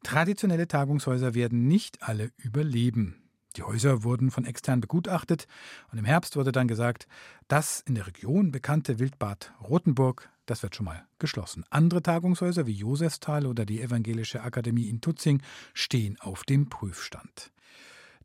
traditionelle 0.03 0.67
Tagungshäuser 0.67 1.33
werden 1.33 1.67
nicht 1.67 2.03
alle 2.03 2.29
überleben. 2.37 3.15
Die 3.55 3.63
Häuser 3.63 4.03
wurden 4.03 4.29
von 4.29 4.45
extern 4.45 4.79
begutachtet 4.79 5.47
und 5.91 5.97
im 5.97 6.05
Herbst 6.05 6.35
wurde 6.35 6.51
dann 6.51 6.67
gesagt, 6.67 7.07
das 7.47 7.81
in 7.81 7.95
der 7.95 8.05
Region 8.05 8.51
bekannte 8.51 8.99
Wildbad 8.99 9.53
Rothenburg, 9.59 10.29
das 10.51 10.63
wird 10.63 10.75
schon 10.75 10.85
mal 10.85 11.05
geschlossen. 11.17 11.63
Andere 11.69 12.03
Tagungshäuser 12.03 12.67
wie 12.67 12.73
Josefsthal 12.73 13.45
oder 13.45 13.65
die 13.65 13.81
Evangelische 13.81 14.43
Akademie 14.43 14.89
in 14.89 14.99
Tutzing 14.99 15.41
stehen 15.73 16.19
auf 16.19 16.43
dem 16.43 16.67
Prüfstand. 16.67 17.51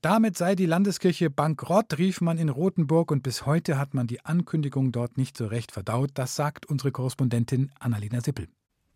Damit 0.02 0.36
sei 0.36 0.56
die 0.56 0.66
Landeskirche 0.66 1.30
bankrott, 1.30 1.98
rief 1.98 2.20
man 2.20 2.36
in 2.38 2.48
Rothenburg 2.48 3.12
und 3.12 3.22
bis 3.22 3.46
heute 3.46 3.78
hat 3.78 3.94
man 3.94 4.08
die 4.08 4.24
Ankündigung 4.24 4.90
dort 4.90 5.16
nicht 5.16 5.36
so 5.36 5.46
recht 5.46 5.70
verdaut. 5.70 6.10
Das 6.14 6.34
sagt 6.34 6.66
unsere 6.66 6.90
Korrespondentin 6.90 7.70
Annalena 7.78 8.20
Sippel. 8.20 8.48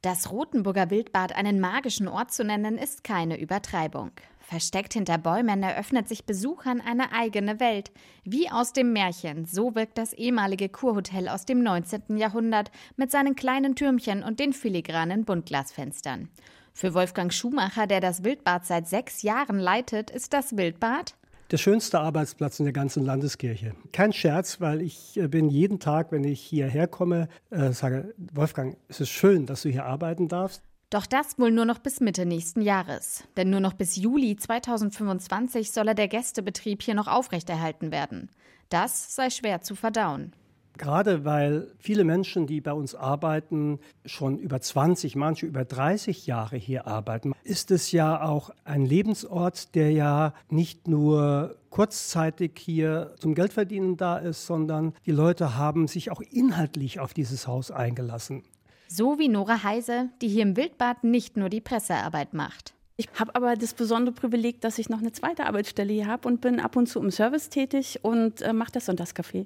Das 0.02 0.30
Rothenburger 0.30 0.88
Wildbad 0.88 1.36
einen 1.36 1.60
magischen 1.60 2.08
Ort 2.08 2.32
zu 2.32 2.42
nennen, 2.42 2.78
ist 2.78 3.04
keine 3.04 3.38
Übertreibung. 3.38 4.12
Versteckt 4.40 4.94
hinter 4.94 5.18
Bäumen 5.18 5.62
eröffnet 5.62 6.08
sich 6.08 6.24
Besuchern 6.24 6.80
eine 6.80 7.12
eigene 7.12 7.60
Welt. 7.60 7.92
Wie 8.24 8.50
aus 8.50 8.72
dem 8.72 8.94
Märchen, 8.94 9.44
so 9.44 9.74
wirkt 9.74 9.98
das 9.98 10.14
ehemalige 10.14 10.70
Kurhotel 10.70 11.28
aus 11.28 11.44
dem 11.44 11.62
19. 11.62 12.16
Jahrhundert 12.16 12.70
mit 12.96 13.10
seinen 13.10 13.36
kleinen 13.36 13.76
Türmchen 13.76 14.22
und 14.22 14.40
den 14.40 14.54
filigranen 14.54 15.26
Buntglasfenstern. 15.26 16.30
Für 16.72 16.94
Wolfgang 16.94 17.30
Schumacher, 17.30 17.86
der 17.86 18.00
das 18.00 18.24
Wildbad 18.24 18.64
seit 18.64 18.88
sechs 18.88 19.20
Jahren 19.20 19.58
leitet, 19.58 20.10
ist 20.10 20.32
das 20.32 20.56
Wildbad 20.56 21.14
der 21.50 21.58
schönste 21.58 22.00
Arbeitsplatz 22.00 22.58
in 22.60 22.64
der 22.64 22.72
ganzen 22.72 23.04
Landeskirche. 23.04 23.74
Kein 23.92 24.12
Scherz, 24.12 24.60
weil 24.60 24.82
ich 24.82 25.16
äh, 25.16 25.28
bin 25.28 25.48
jeden 25.48 25.80
Tag, 25.80 26.12
wenn 26.12 26.24
ich 26.24 26.40
hierher 26.40 26.86
komme, 26.86 27.28
äh, 27.50 27.72
sage, 27.72 28.14
Wolfgang, 28.32 28.76
es 28.88 29.00
ist 29.00 29.10
schön, 29.10 29.46
dass 29.46 29.62
du 29.62 29.68
hier 29.68 29.84
arbeiten 29.84 30.28
darfst. 30.28 30.62
Doch 30.90 31.06
das 31.06 31.38
wohl 31.38 31.52
nur 31.52 31.66
noch 31.66 31.78
bis 31.78 32.00
Mitte 32.00 32.26
nächsten 32.26 32.62
Jahres. 32.62 33.24
Denn 33.36 33.50
nur 33.50 33.60
noch 33.60 33.74
bis 33.74 33.94
Juli 33.94 34.36
2025 34.36 35.70
solle 35.70 35.94
der 35.94 36.08
Gästebetrieb 36.08 36.82
hier 36.82 36.94
noch 36.94 37.06
aufrechterhalten 37.06 37.92
werden. 37.92 38.28
Das 38.70 39.14
sei 39.14 39.30
schwer 39.30 39.62
zu 39.62 39.76
verdauen. 39.76 40.32
Gerade 40.80 41.26
weil 41.26 41.70
viele 41.78 42.04
Menschen, 42.04 42.46
die 42.46 42.62
bei 42.62 42.72
uns 42.72 42.94
arbeiten, 42.94 43.80
schon 44.06 44.38
über 44.38 44.62
20, 44.62 45.14
manche 45.14 45.44
über 45.44 45.66
30 45.66 46.26
Jahre 46.26 46.56
hier 46.56 46.86
arbeiten, 46.86 47.34
ist 47.44 47.70
es 47.70 47.92
ja 47.92 48.22
auch 48.22 48.48
ein 48.64 48.86
Lebensort, 48.86 49.74
der 49.74 49.90
ja 49.90 50.32
nicht 50.48 50.88
nur 50.88 51.58
kurzzeitig 51.68 52.52
hier 52.58 53.14
zum 53.18 53.34
Geldverdienen 53.34 53.98
da 53.98 54.16
ist, 54.16 54.46
sondern 54.46 54.94
die 55.04 55.10
Leute 55.10 55.58
haben 55.58 55.86
sich 55.86 56.10
auch 56.10 56.22
inhaltlich 56.22 56.98
auf 56.98 57.12
dieses 57.12 57.46
Haus 57.46 57.70
eingelassen. 57.70 58.42
So 58.88 59.18
wie 59.18 59.28
Nora 59.28 59.62
Heise, 59.62 60.08
die 60.22 60.28
hier 60.28 60.44
im 60.44 60.56
Wildbad 60.56 61.04
nicht 61.04 61.36
nur 61.36 61.50
die 61.50 61.60
Pressearbeit 61.60 62.32
macht. 62.32 62.72
Ich 62.96 63.10
habe 63.18 63.34
aber 63.34 63.54
das 63.54 63.74
besondere 63.74 64.14
Privileg, 64.14 64.62
dass 64.62 64.78
ich 64.78 64.88
noch 64.88 65.00
eine 65.00 65.12
zweite 65.12 65.44
Arbeitsstelle 65.44 65.92
hier 65.92 66.06
habe 66.06 66.26
und 66.26 66.40
bin 66.40 66.58
ab 66.58 66.74
und 66.74 66.86
zu 66.86 67.00
im 67.00 67.10
Service 67.10 67.50
tätig 67.50 67.98
und 68.00 68.40
äh, 68.40 68.54
mache 68.54 68.72
das 68.72 68.88
Sonntagscafé. 68.88 69.44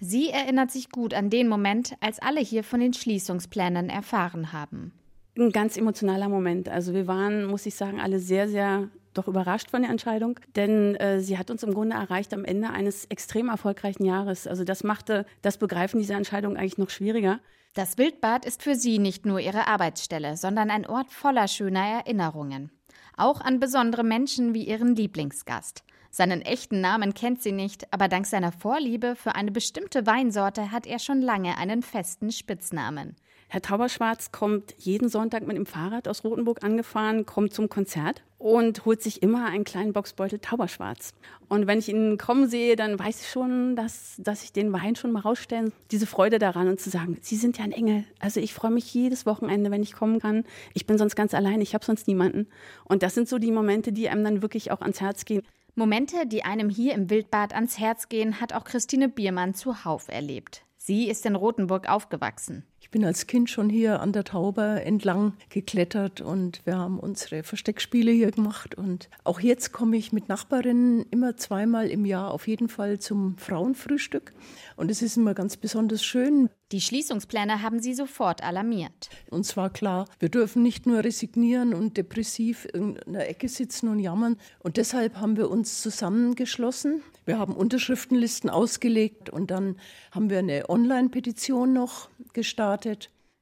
Sie 0.00 0.30
erinnert 0.30 0.70
sich 0.70 0.88
gut 0.88 1.12
an 1.12 1.28
den 1.28 1.46
Moment, 1.46 1.94
als 2.00 2.18
alle 2.20 2.40
hier 2.40 2.64
von 2.64 2.80
den 2.80 2.94
Schließungsplänen 2.94 3.90
erfahren 3.90 4.52
haben. 4.52 4.92
Ein 5.38 5.52
ganz 5.52 5.76
emotionaler 5.76 6.30
Moment. 6.30 6.70
Also 6.70 6.94
wir 6.94 7.06
waren, 7.06 7.44
muss 7.44 7.66
ich 7.66 7.74
sagen, 7.74 8.00
alle 8.00 8.18
sehr, 8.18 8.48
sehr 8.48 8.88
doch 9.12 9.28
überrascht 9.28 9.70
von 9.70 9.82
der 9.82 9.90
Entscheidung, 9.90 10.40
denn 10.56 10.94
äh, 10.96 11.20
sie 11.20 11.36
hat 11.36 11.50
uns 11.50 11.62
im 11.62 11.74
Grunde 11.74 11.96
erreicht 11.96 12.32
am 12.32 12.44
Ende 12.44 12.70
eines 12.70 13.04
extrem 13.06 13.48
erfolgreichen 13.48 14.04
Jahres. 14.04 14.46
Also 14.46 14.64
das 14.64 14.84
machte 14.84 15.26
das 15.42 15.58
Begreifen 15.58 15.98
dieser 16.00 16.16
Entscheidung 16.16 16.56
eigentlich 16.56 16.78
noch 16.78 16.90
schwieriger. 16.90 17.40
Das 17.74 17.98
Wildbad 17.98 18.44
ist 18.44 18.62
für 18.62 18.76
sie 18.76 18.98
nicht 18.98 19.26
nur 19.26 19.38
ihre 19.38 19.66
Arbeitsstelle, 19.66 20.36
sondern 20.36 20.70
ein 20.70 20.86
Ort 20.86 21.10
voller 21.10 21.46
schöner 21.46 21.84
Erinnerungen. 21.84 22.70
Auch 23.16 23.40
an 23.40 23.60
besondere 23.60 24.04
Menschen 24.04 24.54
wie 24.54 24.64
ihren 24.64 24.96
Lieblingsgast. 24.96 25.84
Seinen 26.12 26.42
echten 26.42 26.80
Namen 26.80 27.14
kennt 27.14 27.40
sie 27.40 27.52
nicht, 27.52 27.86
aber 27.92 28.08
dank 28.08 28.26
seiner 28.26 28.50
Vorliebe 28.50 29.14
für 29.14 29.36
eine 29.36 29.52
bestimmte 29.52 30.06
Weinsorte 30.06 30.72
hat 30.72 30.86
er 30.86 30.98
schon 30.98 31.22
lange 31.22 31.56
einen 31.56 31.82
festen 31.82 32.32
Spitznamen. 32.32 33.14
Herr 33.48 33.62
Tauberschwarz 33.62 34.30
kommt 34.32 34.74
jeden 34.78 35.08
Sonntag 35.08 35.46
mit 35.46 35.56
dem 35.56 35.66
Fahrrad 35.66 36.08
aus 36.08 36.24
Rothenburg 36.24 36.64
angefahren, 36.64 37.26
kommt 37.26 37.52
zum 37.52 37.68
Konzert 37.68 38.22
und 38.38 38.84
holt 38.84 39.02
sich 39.02 39.22
immer 39.22 39.46
einen 39.46 39.64
kleinen 39.64 39.92
Boxbeutel 39.92 40.38
Tauberschwarz. 40.38 41.14
Und 41.48 41.66
wenn 41.66 41.78
ich 41.78 41.88
ihn 41.88 42.16
kommen 42.16 42.48
sehe, 42.48 42.74
dann 42.74 42.98
weiß 42.98 43.20
ich 43.20 43.28
schon, 43.28 43.76
dass, 43.76 44.14
dass 44.18 44.44
ich 44.44 44.52
den 44.52 44.72
Wein 44.72 44.96
schon 44.96 45.12
mal 45.12 45.20
rausstellen. 45.20 45.72
Diese 45.90 46.06
Freude 46.06 46.38
daran 46.38 46.68
und 46.68 46.80
zu 46.80 46.90
sagen, 46.90 47.18
Sie 47.22 47.36
sind 47.36 47.58
ja 47.58 47.64
ein 47.64 47.72
Engel. 47.72 48.04
Also 48.18 48.40
ich 48.40 48.54
freue 48.54 48.70
mich 48.70 48.94
jedes 48.94 49.26
Wochenende, 49.26 49.70
wenn 49.70 49.82
ich 49.82 49.92
kommen 49.92 50.20
kann. 50.20 50.44
Ich 50.74 50.86
bin 50.86 50.96
sonst 50.96 51.16
ganz 51.16 51.34
allein, 51.34 51.60
ich 51.60 51.74
habe 51.74 51.84
sonst 51.84 52.08
niemanden. 52.08 52.46
Und 52.84 53.02
das 53.02 53.14
sind 53.14 53.28
so 53.28 53.38
die 53.38 53.52
Momente, 53.52 53.92
die 53.92 54.08
einem 54.08 54.24
dann 54.24 54.42
wirklich 54.42 54.70
auch 54.70 54.80
ans 54.80 55.00
Herz 55.00 55.24
gehen. 55.24 55.42
Momente, 55.80 56.26
die 56.26 56.44
einem 56.44 56.68
hier 56.68 56.92
im 56.92 57.08
Wildbad 57.08 57.54
ans 57.54 57.78
Herz 57.78 58.10
gehen, 58.10 58.38
hat 58.38 58.52
auch 58.52 58.64
Christine 58.64 59.08
Biermann 59.08 59.54
zuhauf 59.54 60.08
erlebt. 60.08 60.62
Sie 60.76 61.08
ist 61.08 61.24
in 61.24 61.34
Rothenburg 61.34 61.88
aufgewachsen. 61.88 62.66
Ich 62.82 62.90
bin 62.90 63.04
als 63.04 63.26
Kind 63.26 63.50
schon 63.50 63.68
hier 63.68 64.00
an 64.00 64.12
der 64.12 64.24
Tauber 64.24 64.82
entlang 64.82 65.34
geklettert 65.50 66.22
und 66.22 66.62
wir 66.64 66.78
haben 66.78 66.98
unsere 66.98 67.42
Versteckspiele 67.42 68.10
hier 68.10 68.30
gemacht. 68.30 68.74
Und 68.74 69.10
auch 69.22 69.40
jetzt 69.40 69.72
komme 69.72 69.98
ich 69.98 70.12
mit 70.12 70.30
Nachbarinnen 70.30 71.04
immer 71.10 71.36
zweimal 71.36 71.88
im 71.88 72.06
Jahr 72.06 72.32
auf 72.32 72.48
jeden 72.48 72.70
Fall 72.70 72.98
zum 72.98 73.36
Frauenfrühstück. 73.36 74.32
Und 74.76 74.90
es 74.90 75.02
ist 75.02 75.18
immer 75.18 75.34
ganz 75.34 75.58
besonders 75.58 76.02
schön. 76.02 76.48
Die 76.72 76.80
Schließungspläne 76.80 77.62
haben 77.62 77.80
sie 77.80 77.94
sofort 77.94 78.42
alarmiert. 78.42 79.10
Uns 79.28 79.56
war 79.56 79.70
klar, 79.70 80.06
wir 80.18 80.30
dürfen 80.30 80.62
nicht 80.62 80.86
nur 80.86 81.04
resignieren 81.04 81.74
und 81.74 81.96
depressiv 81.98 82.66
in 82.72 82.98
einer 83.00 83.28
Ecke 83.28 83.48
sitzen 83.48 83.88
und 83.88 83.98
jammern. 83.98 84.36
Und 84.60 84.78
deshalb 84.78 85.16
haben 85.16 85.36
wir 85.36 85.50
uns 85.50 85.82
zusammengeschlossen. 85.82 87.02
Wir 87.26 87.38
haben 87.38 87.54
Unterschriftenlisten 87.54 88.48
ausgelegt 88.48 89.28
und 89.30 89.50
dann 89.50 89.76
haben 90.12 90.30
wir 90.30 90.38
eine 90.38 90.70
Online-Petition 90.70 91.72
noch 91.72 92.08
gestartet. 92.32 92.69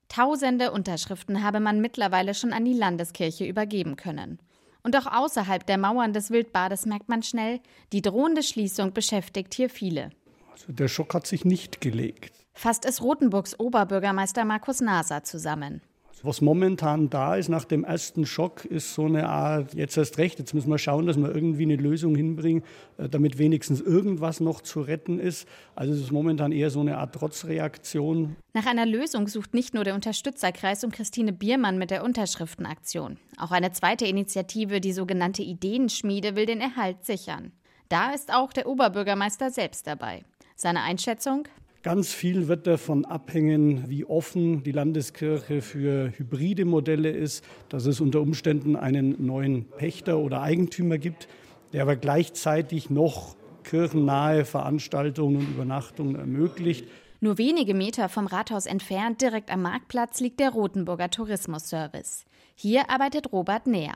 Tausende 0.08 0.72
Unterschriften 0.72 1.42
habe 1.42 1.60
man 1.60 1.80
mittlerweile 1.80 2.34
schon 2.34 2.52
an 2.52 2.64
die 2.64 2.72
Landeskirche 2.72 3.44
übergeben 3.44 3.96
können. 3.96 4.38
Und 4.82 4.96
auch 4.96 5.06
außerhalb 5.06 5.66
der 5.66 5.76
Mauern 5.76 6.12
des 6.12 6.30
Wildbades 6.30 6.86
merkt 6.86 7.08
man 7.08 7.22
schnell, 7.22 7.60
die 7.92 8.00
drohende 8.00 8.42
Schließung 8.42 8.92
beschäftigt 8.92 9.52
hier 9.54 9.68
viele. 9.68 10.10
Also 10.50 10.72
der 10.72 10.88
Schock 10.88 11.14
hat 11.14 11.26
sich 11.26 11.44
nicht 11.44 11.80
gelegt. 11.80 12.32
Fasst 12.54 12.84
es 12.84 13.02
Rothenburgs 13.02 13.58
Oberbürgermeister 13.60 14.44
Markus 14.44 14.80
Naser 14.80 15.22
zusammen. 15.24 15.82
Was 16.22 16.40
momentan 16.40 17.10
da 17.10 17.36
ist 17.36 17.48
nach 17.48 17.64
dem 17.64 17.84
ersten 17.84 18.26
Schock, 18.26 18.64
ist 18.64 18.94
so 18.94 19.04
eine 19.04 19.28
Art, 19.28 19.74
jetzt 19.74 19.96
erst 19.96 20.18
recht, 20.18 20.38
jetzt 20.38 20.52
müssen 20.52 20.68
wir 20.68 20.78
schauen, 20.78 21.06
dass 21.06 21.16
wir 21.16 21.32
irgendwie 21.32 21.62
eine 21.62 21.76
Lösung 21.76 22.16
hinbringen, 22.16 22.64
äh, 22.96 23.08
damit 23.08 23.38
wenigstens 23.38 23.80
irgendwas 23.80 24.40
noch 24.40 24.60
zu 24.60 24.80
retten 24.80 25.20
ist. 25.20 25.46
Also 25.74 25.92
es 25.92 26.00
ist 26.00 26.12
momentan 26.12 26.50
eher 26.50 26.70
so 26.70 26.80
eine 26.80 26.98
Art 26.98 27.14
Trotzreaktion. 27.14 28.36
Nach 28.52 28.66
einer 28.66 28.86
Lösung 28.86 29.28
sucht 29.28 29.54
nicht 29.54 29.74
nur 29.74 29.84
der 29.84 29.94
Unterstützerkreis 29.94 30.82
um 30.82 30.90
Christine 30.90 31.32
Biermann 31.32 31.78
mit 31.78 31.90
der 31.90 32.02
Unterschriftenaktion. 32.02 33.18
Auch 33.36 33.52
eine 33.52 33.72
zweite 33.72 34.06
Initiative, 34.06 34.80
die 34.80 34.92
sogenannte 34.92 35.42
Ideenschmiede, 35.42 36.34
will 36.34 36.46
den 36.46 36.60
Erhalt 36.60 37.04
sichern. 37.04 37.52
Da 37.88 38.10
ist 38.10 38.34
auch 38.34 38.52
der 38.52 38.66
Oberbürgermeister 38.66 39.50
selbst 39.50 39.86
dabei. 39.86 40.24
Seine 40.56 40.82
Einschätzung? 40.82 41.46
Ganz 41.82 42.12
viel 42.12 42.48
wird 42.48 42.66
davon 42.66 43.04
abhängen, 43.04 43.88
wie 43.88 44.04
offen 44.04 44.64
die 44.64 44.72
Landeskirche 44.72 45.62
für 45.62 46.12
hybride 46.16 46.64
Modelle 46.64 47.10
ist, 47.10 47.44
dass 47.68 47.86
es 47.86 48.00
unter 48.00 48.20
Umständen 48.20 48.74
einen 48.74 49.24
neuen 49.24 49.64
Pächter 49.64 50.18
oder 50.18 50.42
Eigentümer 50.42 50.98
gibt, 50.98 51.28
der 51.72 51.82
aber 51.82 51.94
gleichzeitig 51.94 52.90
noch 52.90 53.36
kirchennahe 53.62 54.44
Veranstaltungen 54.44 55.36
und 55.36 55.48
Übernachtungen 55.50 56.16
ermöglicht. 56.16 56.84
Nur 57.20 57.38
wenige 57.38 57.74
Meter 57.74 58.08
vom 58.08 58.26
Rathaus 58.26 58.66
entfernt, 58.66 59.20
direkt 59.22 59.50
am 59.50 59.62
Marktplatz, 59.62 60.18
liegt 60.20 60.40
der 60.40 60.50
Rotenburger 60.50 61.10
Tourismusservice. 61.10 62.24
Hier 62.56 62.90
arbeitet 62.90 63.32
Robert 63.32 63.68
Näher. 63.68 63.94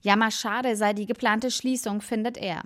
Ja, 0.00 0.16
mal 0.16 0.30
schade 0.30 0.76
sei 0.76 0.94
die 0.94 1.06
geplante 1.06 1.50
Schließung, 1.50 2.00
findet 2.00 2.38
er. 2.38 2.62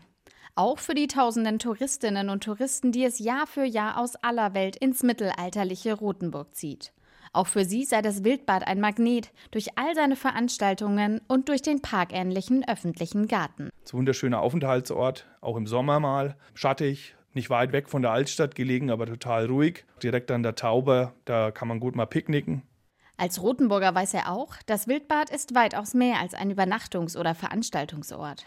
Auch 0.54 0.78
für 0.78 0.92
die 0.94 1.06
tausenden 1.06 1.58
Touristinnen 1.58 2.28
und 2.28 2.44
Touristen, 2.44 2.92
die 2.92 3.04
es 3.04 3.18
Jahr 3.18 3.46
für 3.46 3.64
Jahr 3.64 3.98
aus 3.98 4.16
aller 4.16 4.52
Welt 4.52 4.76
ins 4.76 5.02
mittelalterliche 5.02 5.94
Rothenburg 5.94 6.54
zieht. 6.54 6.92
Auch 7.32 7.46
für 7.46 7.64
sie 7.64 7.86
sei 7.86 8.02
das 8.02 8.22
Wildbad 8.22 8.66
ein 8.66 8.78
Magnet 8.78 9.32
durch 9.50 9.78
all 9.78 9.94
seine 9.94 10.14
Veranstaltungen 10.14 11.22
und 11.26 11.48
durch 11.48 11.62
den 11.62 11.80
parkähnlichen 11.80 12.68
öffentlichen 12.68 13.28
Garten. 13.28 13.70
Es 13.78 13.84
ist 13.84 13.94
ein 13.94 13.98
wunderschöner 14.00 14.40
Aufenthaltsort, 14.40 15.26
auch 15.40 15.56
im 15.56 15.66
Sommer 15.66 16.00
mal. 16.00 16.36
Schattig, 16.52 17.14
nicht 17.32 17.48
weit 17.48 17.72
weg 17.72 17.88
von 17.88 18.02
der 18.02 18.10
Altstadt 18.10 18.54
gelegen, 18.54 18.90
aber 18.90 19.06
total 19.06 19.46
ruhig. 19.46 19.86
Direkt 20.02 20.30
an 20.30 20.42
der 20.42 20.54
Tauber, 20.54 21.14
da 21.24 21.50
kann 21.50 21.68
man 21.68 21.80
gut 21.80 21.96
mal 21.96 22.04
picknicken. 22.04 22.60
Als 23.16 23.40
Rotenburger 23.40 23.94
weiß 23.94 24.12
er 24.14 24.30
auch, 24.30 24.56
das 24.66 24.86
Wildbad 24.86 25.30
ist 25.30 25.54
weitaus 25.54 25.94
mehr 25.94 26.18
als 26.20 26.34
ein 26.34 26.52
Übernachtungs- 26.52 27.16
oder 27.16 27.34
Veranstaltungsort. 27.34 28.44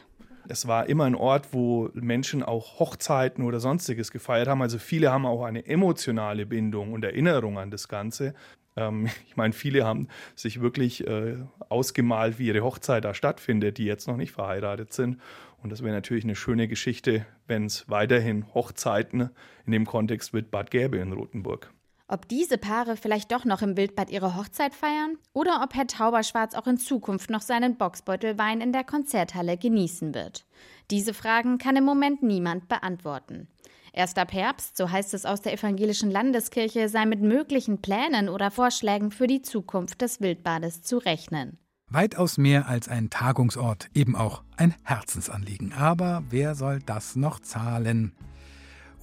Es 0.48 0.68
war 0.68 0.88
immer 0.88 1.06
ein 1.06 1.16
Ort, 1.16 1.54
wo 1.54 1.90
Menschen 1.94 2.44
auch 2.44 2.80
Hochzeiten 2.80 3.44
oder 3.44 3.60
sonstiges 3.60 4.12
gefeiert 4.12 4.48
haben. 4.48 4.62
Also 4.62 4.78
viele 4.78 5.12
haben 5.12 5.26
auch 5.26 5.44
eine 5.44 5.66
emotionale 5.66 6.46
Bindung 6.46 6.94
und 6.94 7.04
Erinnerung 7.04 7.58
an 7.58 7.72
das 7.72 7.88
Ganze. 7.88 8.34
Ähm, 8.76 9.08
ich 9.28 9.36
meine, 9.36 9.54
viele 9.54 9.86
haben 9.86 10.08
sich 10.36 10.62
wirklich 10.62 11.06
äh, 11.08 11.38
ausgemalt, 11.70 12.40
wie 12.40 12.48
ihre 12.48 12.62
Hochzeit 12.62 13.06
da 13.06 13.14
stattfindet, 13.14 13.78
die 13.78 13.86
jetzt 13.86 14.08
noch 14.08 14.18
nicht 14.18 14.32
verheiratet 14.32 14.94
sind. 14.94 15.20
Und 15.62 15.72
das 15.72 15.82
wäre 15.82 15.96
natürlich 15.96 16.24
eine 16.24 16.36
schöne 16.36 16.68
Geschichte, 16.68 17.26
wenn 17.48 17.66
es 17.66 17.90
weiterhin 17.90 18.54
Hochzeiten 18.54 19.32
in 19.66 19.72
dem 19.72 19.86
Kontext 19.86 20.34
Wildbad 20.34 20.70
gäbe 20.70 20.98
in 20.98 21.12
Rothenburg. 21.12 21.72
Ob 22.08 22.28
diese 22.28 22.60
Paare 22.60 22.98
vielleicht 22.98 23.32
doch 23.32 23.46
noch 23.46 23.64
im 23.64 23.78
Wildbad 23.78 24.12
ihre 24.12 24.36
Hochzeit 24.36 24.76
feiern 24.76 25.18
oder 25.34 25.62
ob 25.64 25.74
Herr 25.74 25.88
Tauberschwarz 25.88 26.54
auch 26.54 26.68
in 26.68 26.78
Zukunft 26.78 27.32
noch 27.32 27.42
seinen 27.42 27.78
Boxbeutelwein 27.78 28.62
in 28.62 28.72
der 28.72 28.84
Konzerthalle 28.84 29.58
genießen 29.58 30.14
wird. 30.14 30.46
Diese 30.92 31.16
Fragen 31.16 31.58
kann 31.58 31.76
im 31.76 31.84
Moment 31.84 32.22
niemand 32.22 32.68
beantworten. 32.68 33.48
Erst 33.92 34.20
ab 34.20 34.34
Herbst, 34.34 34.78
so 34.78 34.92
heißt 34.92 35.16
es 35.16 35.26
aus 35.26 35.42
der 35.42 35.54
evangelischen 35.54 36.12
Landeskirche, 36.12 36.90
sei 36.90 37.08
mit 37.08 37.22
möglichen 37.22 37.82
Plänen 37.82 38.30
oder 38.30 38.52
Vorschlägen 38.52 39.10
für 39.10 39.26
die 39.26 39.42
Zukunft 39.42 40.02
des 40.02 40.22
Wildbades 40.22 40.84
zu 40.84 41.00
rechnen. 41.00 41.58
Weitaus 41.90 42.38
mehr 42.38 42.68
als 42.68 42.88
ein 42.88 43.10
Tagungsort, 43.10 43.88
eben 43.96 44.16
auch 44.16 44.44
ein 44.58 44.76
Herzensanliegen. 44.84 45.74
Aber 45.74 46.24
wer 46.30 46.54
soll 46.54 46.82
das 46.86 47.16
noch 47.16 47.40
zahlen? 47.40 48.12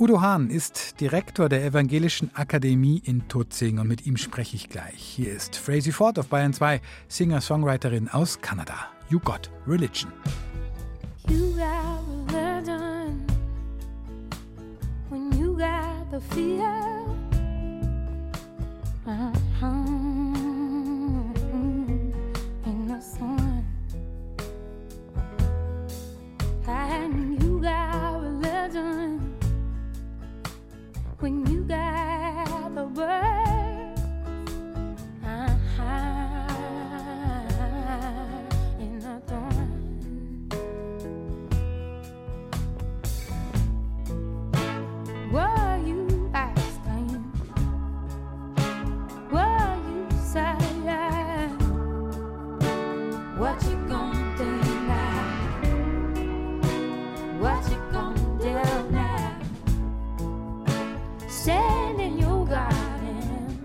Udo 0.02 0.20
Hahn 0.20 0.50
ist 0.50 1.00
Direktor 1.00 1.48
der 1.48 1.64
Evangelischen 1.64 2.32
Akademie 2.34 3.00
in 3.04 3.28
Tutzing 3.28 3.78
und 3.78 3.86
mit 3.86 4.04
ihm 4.04 4.16
spreche 4.16 4.56
ich 4.56 4.68
gleich. 4.68 4.96
Hier 4.98 5.32
ist 5.32 5.54
Frazee 5.54 5.92
Ford 5.92 6.18
auf 6.18 6.26
Bayern 6.26 6.52
2, 6.52 6.80
Singer-Songwriterin 7.06 8.08
aus 8.08 8.40
Kanada. 8.40 8.74
You 9.10 9.20
Got 9.20 9.48
Religion. 9.64 10.10
You 11.28 11.54
got 11.54 12.34
religion 12.34 13.24
when 15.08 15.30
you 15.38 15.56
got 15.56 16.10
the 16.10 16.18
fear. 16.34 16.66
Uh-huh. 19.06 19.52
When 31.22 31.46
you 31.46 31.60
got 31.60 32.74
the 32.74 32.84
words. 32.84 33.41
Stand 61.32 61.98
in 61.98 62.18
your 62.22 62.46
garden, 62.46 63.64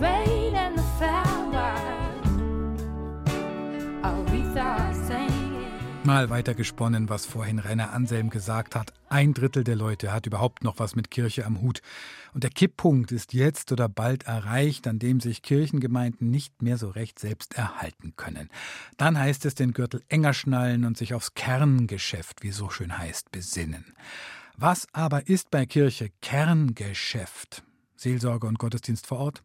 rain 0.00 0.54
and 0.56 0.78
the 0.78 0.84
flowers, 0.96 2.80
Aretha 4.02 4.94
singing. 5.06 5.44
Mal 6.02 6.30
weiter 6.30 6.54
gesponnen, 6.54 7.10
was 7.10 7.26
vorhin 7.26 7.58
Rainer 7.58 7.92
Anselm 7.92 8.30
gesagt 8.30 8.74
hat. 8.74 8.94
Ein 9.10 9.34
Drittel 9.34 9.62
der 9.62 9.76
Leute 9.76 10.10
hat 10.10 10.26
überhaupt 10.26 10.64
noch 10.64 10.78
was 10.78 10.96
mit 10.96 11.10
Kirche 11.10 11.44
am 11.44 11.60
Hut. 11.60 11.82
Und 12.32 12.44
der 12.44 12.50
Kipppunkt 12.50 13.12
ist 13.12 13.34
jetzt 13.34 13.70
oder 13.70 13.88
bald 13.88 14.24
erreicht, 14.24 14.88
an 14.88 14.98
dem 14.98 15.20
sich 15.20 15.42
Kirchengemeinden 15.42 16.30
nicht 16.30 16.62
mehr 16.62 16.78
so 16.78 16.88
recht 16.88 17.18
selbst 17.18 17.54
erhalten 17.58 18.14
können. 18.16 18.48
Dann 18.96 19.18
heißt 19.18 19.44
es 19.44 19.54
den 19.54 19.74
Gürtel 19.74 20.02
enger 20.08 20.32
schnallen 20.32 20.86
und 20.86 20.96
sich 20.96 21.12
aufs 21.12 21.34
Kerngeschäft, 21.34 22.42
wie 22.42 22.52
so 22.52 22.70
schön 22.70 22.96
heißt, 22.96 23.30
besinnen. 23.30 23.94
Was 24.56 24.86
aber 24.92 25.26
ist 25.26 25.50
bei 25.50 25.66
Kirche 25.66 26.10
Kerngeschäft? 26.22 27.64
Seelsorge 27.96 28.46
und 28.46 28.60
Gottesdienst 28.60 29.04
vor 29.04 29.18
Ort? 29.18 29.42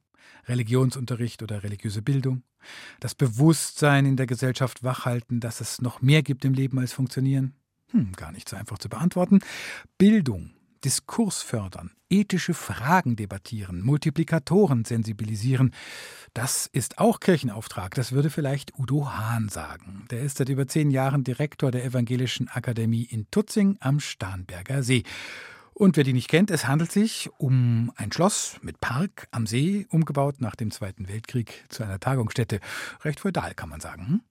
Religionsunterricht 0.47 1.41
oder 1.41 1.63
religiöse 1.63 2.03
Bildung? 2.03 2.43
Das 2.99 3.15
Bewusstsein 3.15 4.05
in 4.05 4.17
der 4.17 4.27
Gesellschaft 4.27 4.83
wachhalten, 4.83 5.39
dass 5.39 5.61
es 5.61 5.81
noch 5.81 6.03
mehr 6.03 6.21
gibt 6.21 6.45
im 6.45 6.53
Leben 6.53 6.77
als 6.77 6.93
funktionieren? 6.93 7.55
Hm, 7.89 8.11
gar 8.11 8.31
nicht 8.31 8.47
so 8.47 8.55
einfach 8.55 8.77
zu 8.77 8.87
beantworten. 8.87 9.39
Bildung, 9.97 10.51
Diskurs 10.83 11.41
fördern, 11.41 11.91
ethische 12.09 12.53
Fragen 12.53 13.15
debattieren, 13.15 13.81
Multiplikatoren 13.81 14.85
sensibilisieren. 14.85 15.73
Das 16.33 16.67
ist 16.67 16.99
auch 16.99 17.19
Kirchenauftrag. 17.19 17.95
Das 17.95 18.11
würde 18.11 18.29
vielleicht 18.29 18.77
Udo 18.77 19.11
Hahn 19.11 19.49
sagen. 19.49 20.05
Der 20.09 20.21
ist 20.21 20.37
seit 20.37 20.49
über 20.49 20.67
zehn 20.67 20.91
Jahren 20.91 21.23
Direktor 21.23 21.71
der 21.71 21.83
Evangelischen 21.83 22.47
Akademie 22.47 23.03
in 23.03 23.27
Tutzing 23.31 23.77
am 23.79 23.99
Starnberger 23.99 24.83
See. 24.83 25.03
Und 25.73 25.95
wer 25.95 26.03
die 26.03 26.13
nicht 26.13 26.27
kennt, 26.27 26.51
es 26.51 26.67
handelt 26.67 26.91
sich 26.91 27.29
um 27.37 27.91
ein 27.95 28.11
Schloss 28.11 28.57
mit 28.61 28.81
Park 28.81 29.27
am 29.31 29.47
See, 29.47 29.87
umgebaut 29.89 30.41
nach 30.41 30.55
dem 30.55 30.71
Zweiten 30.71 31.07
Weltkrieg 31.07 31.63
zu 31.69 31.83
einer 31.83 32.01
Tagungsstätte. 32.01 32.59
Recht 33.05 33.21
feudal, 33.21 33.53
kann 33.53 33.69
man 33.69 33.79
sagen. 33.79 34.21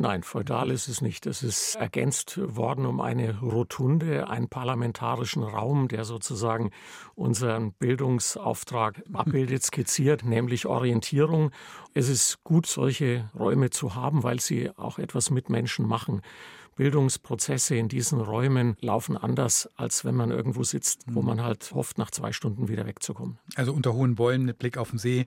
Nein, 0.00 0.22
feudal 0.22 0.70
ist 0.70 0.88
es 0.88 1.02
nicht. 1.02 1.26
Es 1.26 1.42
ist 1.42 1.74
ergänzt 1.74 2.40
worden 2.42 2.86
um 2.86 3.02
eine 3.02 3.38
Rotunde, 3.40 4.30
einen 4.30 4.48
parlamentarischen 4.48 5.42
Raum, 5.42 5.88
der 5.88 6.06
sozusagen 6.06 6.70
unseren 7.16 7.74
Bildungsauftrag 7.74 9.02
abbildet, 9.12 9.62
skizziert, 9.62 10.24
nämlich 10.24 10.64
Orientierung. 10.64 11.50
Es 11.92 12.08
ist 12.08 12.42
gut, 12.44 12.64
solche 12.64 13.28
Räume 13.38 13.68
zu 13.68 13.94
haben, 13.94 14.22
weil 14.22 14.40
sie 14.40 14.70
auch 14.78 14.98
etwas 14.98 15.28
mit 15.28 15.50
Menschen 15.50 15.86
machen. 15.86 16.22
Bildungsprozesse 16.76 17.76
in 17.76 17.88
diesen 17.88 18.22
Räumen 18.22 18.78
laufen 18.80 19.18
anders, 19.18 19.68
als 19.76 20.06
wenn 20.06 20.14
man 20.14 20.30
irgendwo 20.30 20.62
sitzt, 20.62 21.02
wo 21.08 21.20
mhm. 21.20 21.26
man 21.26 21.42
halt 21.42 21.72
hofft, 21.74 21.98
nach 21.98 22.10
zwei 22.10 22.32
Stunden 22.32 22.68
wieder 22.68 22.86
wegzukommen. 22.86 23.38
Also 23.54 23.74
unter 23.74 23.92
hohen 23.92 24.14
Bäumen 24.14 24.46
mit 24.46 24.58
Blick 24.58 24.78
auf 24.78 24.88
den 24.88 24.98
See 24.98 25.26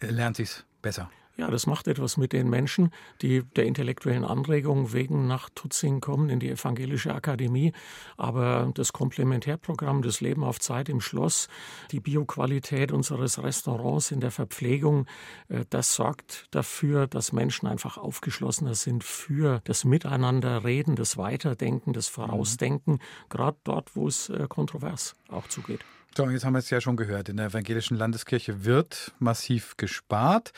äh, 0.00 0.06
lernt 0.06 0.36
sich's 0.36 0.64
besser. 0.80 1.10
Ja, 1.36 1.50
das 1.50 1.66
macht 1.66 1.88
etwas 1.88 2.16
mit 2.16 2.32
den 2.32 2.48
Menschen, 2.48 2.92
die 3.20 3.42
der 3.42 3.64
intellektuellen 3.64 4.24
Anregung 4.24 4.92
wegen 4.92 5.26
nach 5.26 5.50
Tutzing 5.52 6.00
kommen, 6.00 6.30
in 6.30 6.38
die 6.38 6.48
Evangelische 6.48 7.12
Akademie. 7.12 7.72
Aber 8.16 8.70
das 8.74 8.92
Komplementärprogramm, 8.92 10.02
das 10.02 10.20
Leben 10.20 10.44
auf 10.44 10.60
Zeit 10.60 10.88
im 10.88 11.00
Schloss, 11.00 11.48
die 11.90 11.98
Bioqualität 11.98 12.92
unseres 12.92 13.42
Restaurants 13.42 14.12
in 14.12 14.20
der 14.20 14.30
Verpflegung, 14.30 15.06
äh, 15.48 15.64
das 15.70 15.94
sorgt 15.94 16.46
dafür, 16.52 17.08
dass 17.08 17.32
Menschen 17.32 17.66
einfach 17.66 17.98
aufgeschlossener 17.98 18.76
sind 18.76 19.02
für 19.02 19.60
das 19.64 19.84
Miteinanderreden, 19.84 20.94
das 20.94 21.16
Weiterdenken, 21.16 21.92
das 21.92 22.06
Vorausdenken, 22.06 23.00
gerade 23.28 23.58
dort, 23.64 23.96
wo 23.96 24.06
es 24.06 24.28
äh, 24.28 24.46
kontrovers 24.48 25.16
auch 25.28 25.48
zugeht. 25.48 25.84
So, 26.16 26.30
jetzt 26.30 26.44
haben 26.44 26.52
wir 26.52 26.60
es 26.60 26.70
ja 26.70 26.80
schon 26.80 26.96
gehört. 26.96 27.28
In 27.28 27.38
der 27.38 27.46
evangelischen 27.46 27.96
Landeskirche 27.96 28.64
wird 28.64 29.12
massiv 29.18 29.76
gespart. 29.76 30.52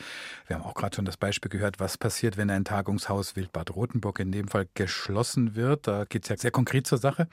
Wir 0.45 0.55
haben 0.55 0.63
auch 0.63 0.75
gerade 0.75 0.95
schon 0.95 1.05
das 1.05 1.17
Beispiel 1.17 1.49
gehört, 1.49 1.79
was 1.79 1.97
passiert, 1.97 2.37
wenn 2.37 2.51
ein 2.51 2.63
Tagungshaus 2.63 3.35
Wildbad 3.35 3.75
Rotenburg 3.75 4.19
in 4.19 4.31
dem 4.31 4.49
Fall 4.49 4.67
geschlossen 4.75 5.55
wird. 5.55 5.87
Da 5.87 6.05
geht 6.05 6.25
es 6.25 6.29
ja 6.29 6.37
sehr 6.37 6.51
konkret 6.51 6.85
zur 6.85 6.99
Sache. 6.99 7.27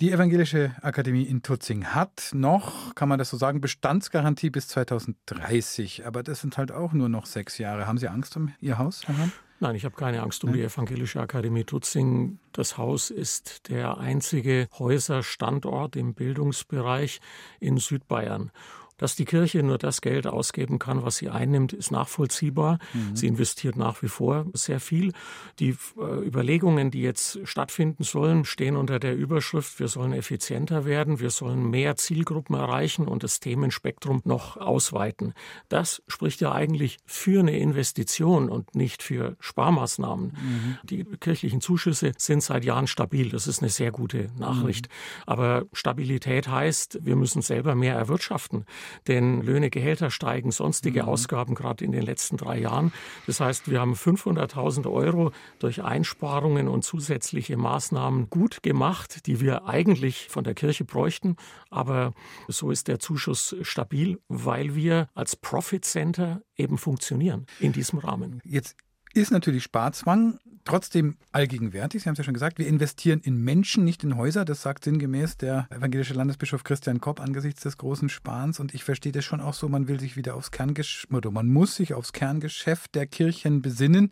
Die 0.00 0.10
Evangelische 0.10 0.74
Akademie 0.82 1.22
in 1.22 1.42
Tutzing 1.42 1.86
hat 1.86 2.30
noch, 2.32 2.96
kann 2.96 3.08
man 3.08 3.18
das 3.18 3.30
so 3.30 3.36
sagen, 3.36 3.60
Bestandsgarantie 3.60 4.50
bis 4.50 4.66
2030. 4.66 6.04
Aber 6.04 6.24
das 6.24 6.40
sind 6.40 6.58
halt 6.58 6.72
auch 6.72 6.92
nur 6.92 7.08
noch 7.08 7.26
sechs 7.26 7.58
Jahre. 7.58 7.86
Haben 7.86 7.98
Sie 7.98 8.08
Angst 8.08 8.36
um 8.36 8.52
Ihr 8.60 8.78
Haus, 8.78 9.06
Herr 9.06 9.16
Hahn? 9.18 9.32
Nein, 9.60 9.76
ich 9.76 9.84
habe 9.84 9.94
keine 9.94 10.22
Angst 10.22 10.42
um 10.42 10.52
die 10.52 10.62
Evangelische 10.62 11.20
Akademie 11.20 11.62
Tutzing. 11.62 12.40
Das 12.52 12.76
Haus 12.76 13.10
ist 13.10 13.68
der 13.68 13.98
einzige 13.98 14.66
Häuserstandort 14.76 15.94
im 15.94 16.12
Bildungsbereich 16.12 17.20
in 17.60 17.78
Südbayern. 17.78 18.50
Dass 18.96 19.16
die 19.16 19.24
Kirche 19.24 19.62
nur 19.62 19.78
das 19.78 20.00
Geld 20.00 20.26
ausgeben 20.26 20.78
kann, 20.78 21.02
was 21.02 21.16
sie 21.16 21.28
einnimmt, 21.28 21.72
ist 21.72 21.90
nachvollziehbar. 21.90 22.78
Mhm. 22.92 23.16
Sie 23.16 23.26
investiert 23.26 23.76
nach 23.76 24.02
wie 24.02 24.08
vor 24.08 24.46
sehr 24.52 24.80
viel. 24.80 25.12
Die 25.58 25.76
äh, 25.98 26.26
Überlegungen, 26.26 26.90
die 26.90 27.02
jetzt 27.02 27.40
stattfinden 27.44 28.04
sollen, 28.04 28.44
stehen 28.44 28.76
unter 28.76 28.98
der 28.98 29.16
Überschrift, 29.16 29.80
wir 29.80 29.88
sollen 29.88 30.12
effizienter 30.12 30.84
werden, 30.84 31.20
wir 31.20 31.30
sollen 31.30 31.70
mehr 31.70 31.96
Zielgruppen 31.96 32.54
erreichen 32.54 33.08
und 33.08 33.22
das 33.22 33.40
Themenspektrum 33.40 34.22
noch 34.24 34.56
ausweiten. 34.56 35.34
Das 35.68 36.02
spricht 36.06 36.40
ja 36.40 36.52
eigentlich 36.52 36.98
für 37.04 37.40
eine 37.40 37.58
Investition 37.58 38.48
und 38.48 38.74
nicht 38.74 39.02
für 39.02 39.36
Sparmaßnahmen. 39.40 40.26
Mhm. 40.26 40.78
Die 40.84 41.04
kirchlichen 41.04 41.60
Zuschüsse 41.60 42.12
sind 42.16 42.42
seit 42.42 42.64
Jahren 42.64 42.86
stabil. 42.86 43.30
Das 43.30 43.46
ist 43.46 43.60
eine 43.62 43.70
sehr 43.70 43.90
gute 43.90 44.30
Nachricht. 44.38 44.88
Mhm. 44.88 45.22
Aber 45.26 45.64
Stabilität 45.72 46.48
heißt, 46.48 47.00
wir 47.02 47.16
müssen 47.16 47.42
selber 47.42 47.74
mehr 47.74 47.94
erwirtschaften. 47.94 48.64
Denn 49.08 49.42
Löhne, 49.42 49.70
Gehälter 49.70 50.10
steigen, 50.10 50.50
sonstige 50.50 51.02
mhm. 51.02 51.08
Ausgaben 51.08 51.54
gerade 51.54 51.84
in 51.84 51.92
den 51.92 52.02
letzten 52.02 52.36
drei 52.36 52.58
Jahren. 52.58 52.92
Das 53.26 53.40
heißt, 53.40 53.70
wir 53.70 53.80
haben 53.80 53.94
500.000 53.94 54.90
Euro 54.90 55.32
durch 55.58 55.82
Einsparungen 55.82 56.68
und 56.68 56.84
zusätzliche 56.84 57.56
Maßnahmen 57.56 58.30
gut 58.30 58.62
gemacht, 58.62 59.26
die 59.26 59.40
wir 59.40 59.66
eigentlich 59.66 60.28
von 60.28 60.44
der 60.44 60.54
Kirche 60.54 60.84
bräuchten. 60.84 61.36
Aber 61.70 62.12
so 62.48 62.70
ist 62.70 62.88
der 62.88 62.98
Zuschuss 62.98 63.56
stabil, 63.62 64.20
weil 64.28 64.74
wir 64.74 65.08
als 65.14 65.36
Profit 65.36 65.84
Center 65.84 66.42
eben 66.56 66.78
funktionieren 66.78 67.46
in 67.58 67.72
diesem 67.72 67.98
Rahmen. 67.98 68.40
Jetzt 68.44 68.76
ist 69.14 69.30
natürlich 69.30 69.62
Sparzwang 69.62 70.38
trotzdem 70.64 71.16
allgegenwärtig. 71.32 72.02
Sie 72.02 72.08
haben 72.08 72.14
es 72.14 72.18
ja 72.18 72.24
schon 72.24 72.34
gesagt, 72.34 72.58
wir 72.58 72.66
investieren 72.66 73.20
in 73.20 73.42
Menschen, 73.42 73.84
nicht 73.84 74.02
in 74.02 74.16
Häuser. 74.16 74.44
Das 74.44 74.62
sagt 74.62 74.84
sinngemäß 74.84 75.36
der 75.36 75.68
evangelische 75.70 76.14
Landesbischof 76.14 76.64
Christian 76.64 77.00
Kopp 77.00 77.20
angesichts 77.20 77.62
des 77.62 77.78
großen 77.78 78.08
Sparens. 78.08 78.60
Und 78.60 78.74
ich 78.74 78.84
verstehe 78.84 79.12
das 79.12 79.24
schon 79.24 79.40
auch 79.40 79.54
so, 79.54 79.68
man 79.68 79.88
will 79.88 80.00
sich 80.00 80.16
wieder 80.16 80.34
aufs 80.34 80.50
Kerngeschäft, 80.50 81.12
oder 81.12 81.30
man 81.30 81.48
muss 81.48 81.76
sich 81.76 81.94
aufs 81.94 82.12
Kerngeschäft 82.12 82.94
der 82.94 83.06
Kirchen 83.06 83.62
besinnen. 83.62 84.10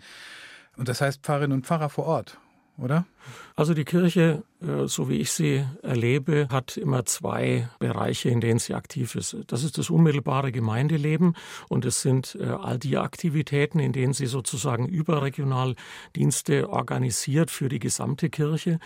Und 0.77 0.89
das 0.89 1.01
heißt 1.01 1.23
Pfarrerinnen 1.23 1.57
und 1.59 1.67
Pfarrer 1.67 1.89
vor 1.89 2.07
Ort, 2.07 2.39
oder? 2.79 3.07
Also 3.55 3.75
die 3.75 3.85
Kirche, 3.85 4.45
äh, 4.61 4.87
so 4.87 5.09
wie 5.09 5.17
ich 5.17 5.31
sie 5.31 5.65
erlebe, 5.83 6.49
hat 6.51 6.77
immer 6.77 7.05
zwei 7.05 7.69
Bereiche, 7.79 8.31
in 8.31 8.41
denen 8.41 8.59
sie 8.59 8.75
aktiv 8.75 9.15
ist. 9.15 9.37
Das 9.49 9.63
ist 9.63 9.77
das 9.77 9.91
unmittelbare 9.91 10.53
Gemeindeleben 10.53 11.37
und 11.69 11.85
es 11.85 12.01
sind 12.01 12.37
äh, 12.41 12.45
all 12.45 12.79
die 12.79 12.97
Aktivitäten, 12.97 13.79
in 13.79 13.93
denen 13.93 14.15
sie 14.15 14.27
sozusagen 14.27 14.89
überregional 14.89 15.75
Dienste 16.17 16.71
organisiert 16.71 17.51
für 17.51 17.69
die 17.69 17.79
gesamte 17.79 18.31
Kirche. 18.31 18.79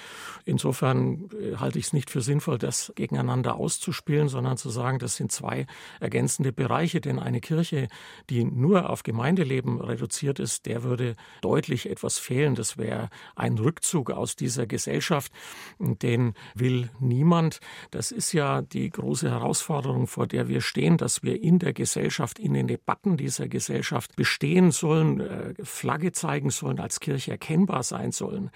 Insofern 0.44 1.30
äh, 1.40 1.56
halte 1.56 1.78
ich 1.78 1.86
es 1.86 1.92
nicht 1.92 2.10
für 2.10 2.20
sinnvoll, 2.20 2.58
das 2.58 2.92
gegeneinander 2.96 3.56
auszuspielen, 3.56 4.28
sondern 4.28 4.56
zu 4.56 4.70
sagen, 4.70 4.98
das 4.98 5.16
sind 5.16 5.30
zwei 5.30 5.66
ergänzende 6.00 6.52
Bereiche. 6.52 7.00
Denn 7.00 7.20
eine 7.20 7.40
Kirche, 7.40 7.88
die 8.30 8.44
nur 8.44 8.90
auf 8.90 9.04
Gemeindeleben 9.04 9.80
reduziert 9.80 10.40
ist, 10.40 10.66
der 10.66 10.82
würde 10.82 11.14
deutlich 11.40 11.88
etwas 11.88 12.18
fehlen. 12.18 12.56
Das 12.56 12.78
wäre 12.78 13.10
ein 13.36 13.58
Rückzug 13.58 14.10
aus 14.10 14.34
dieser 14.34 14.55
dieser 14.56 14.66
Gesellschaft, 14.66 15.32
den 15.78 16.32
will 16.54 16.88
niemand. 16.98 17.60
Das 17.90 18.10
ist 18.10 18.32
ja 18.32 18.62
die 18.62 18.88
große 18.88 19.30
Herausforderung, 19.30 20.06
vor 20.06 20.26
der 20.26 20.48
wir 20.48 20.62
stehen, 20.62 20.96
dass 20.96 21.22
wir 21.22 21.42
in 21.42 21.58
der 21.58 21.74
Gesellschaft, 21.74 22.38
in 22.38 22.54
den 22.54 22.66
Debatten 22.66 23.18
dieser 23.18 23.48
Gesellschaft 23.48 24.16
bestehen 24.16 24.70
sollen, 24.70 25.20
äh, 25.20 25.54
Flagge 25.62 26.12
zeigen 26.12 26.48
sollen, 26.48 26.80
als 26.80 27.00
Kirche 27.00 27.32
erkennbar 27.32 27.82
sein 27.82 28.12
sollen. 28.12 28.50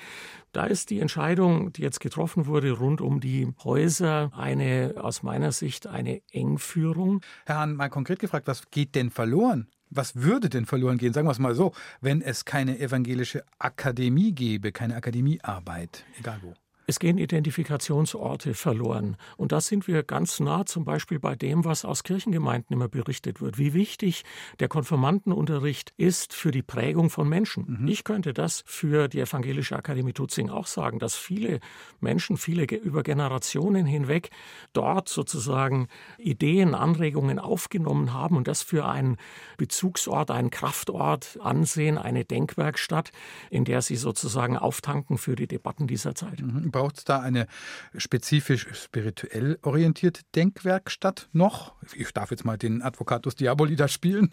Da 0.53 0.65
ist 0.65 0.89
die 0.89 1.01
Entscheidung, 1.01 1.73
die 1.73 1.83
jetzt 1.83 2.01
getroffen 2.01 2.47
wurde, 2.47 2.73
rund 2.73 3.03
um 3.03 3.21
die 3.21 3.49
Häuser, 3.63 4.33
eine 4.35 4.95
aus 4.97 5.23
meiner 5.23 5.53
Sicht 5.53 5.87
eine 5.87 6.23
Engführung. 6.33 7.21
Herr 7.45 7.59
Hahn, 7.59 7.75
mal 7.75 7.91
konkret 7.91 8.19
gefragt, 8.21 8.47
was 8.47 8.71
geht 8.71 8.95
denn 8.95 9.11
verloren? 9.11 9.69
Was 9.91 10.17
würde 10.17 10.49
denn 10.49 10.67
verloren 10.67 10.99
gehen, 10.99 11.13
sagen 11.13 11.27
wir 11.27 11.33
es 11.33 11.39
mal 11.39 11.55
so, 11.55 11.73
wenn 12.01 12.23
es 12.23 12.45
keine 12.45 12.79
evangelische 12.79 13.45
Akademie 13.59 14.33
gäbe, 14.33 14.73
keine 14.73 14.95
Akademiearbeit, 14.95 16.05
egal 16.19 16.39
wo? 16.43 16.55
Es 16.91 16.99
gehen 16.99 17.19
Identifikationsorte 17.19 18.53
verloren. 18.53 19.17
Und 19.37 19.53
da 19.53 19.61
sind 19.61 19.87
wir 19.87 20.03
ganz 20.03 20.41
nah 20.41 20.67
zum 20.67 20.85
Beispiel 20.85 21.21
bei 21.21 21.37
dem, 21.37 21.65
was 21.65 21.85
aus 21.85 22.03
Kirchengemeinden 22.03 22.75
immer 22.75 22.89
berichtet 22.89 23.41
wird. 23.41 23.59
Wie 23.59 23.75
wichtig 23.75 24.25
der 24.59 24.67
Konfirmandenunterricht 24.67 25.93
ist 25.99 26.33
für 26.33 26.51
die 26.51 26.65
Prägung 26.65 27.09
von 27.09 27.29
Menschen. 27.29 27.79
Mhm. 27.83 27.87
Ich 27.87 28.03
könnte 28.03 28.35
das 28.35 28.65
für 28.67 29.07
die 29.07 29.21
Evangelische 29.21 29.77
Akademie 29.77 30.13
Tutzing 30.13 30.51
auch 30.51 30.67
sagen, 30.67 30.99
dass 30.99 31.15
viele 31.15 31.61
Menschen, 32.01 32.37
viele 32.37 32.65
über 32.65 33.05
Generationen 33.05 33.87
hinweg 33.87 34.31
dort 34.73 35.09
sozusagen 35.09 35.87
Ideen, 36.19 36.75
Anregungen 36.75 37.39
aufgenommen 37.39 38.15
haben 38.15 38.37
und 38.37 38.49
das 38.49 38.65
für 38.65 38.85
einen 38.87 39.17
Bezugsort, 39.59 40.33
einen 40.33 40.51
Kraftort 40.51 41.39
ansehen, 41.41 41.99
eine 41.99 42.25
Denkwerkstatt, 42.25 43.13
in 43.49 43.65
der 43.65 43.81
sie 43.81 43.95
sozusagen 43.95 44.57
auftanken 44.57 45.19
für 45.19 45.37
die 45.37 45.47
Debatten 45.47 45.87
dieser 45.87 46.17
Zeit. 46.17 46.41
Mhm 46.41 46.80
braucht 46.81 46.97
es 46.97 47.05
da 47.05 47.21
eine 47.21 47.47
spezifisch 47.95 48.67
spirituell 48.73 49.59
orientierte 49.61 50.23
Denkwerkstatt 50.35 51.29
noch? 51.33 51.75
Ich 51.95 52.11
darf 52.13 52.31
jetzt 52.31 52.47
mal 52.47 52.57
den 52.57 52.81
Advocatus 52.81 53.35
Diaboli 53.37 53.77
da 53.77 53.87
spielen. 53.87 54.31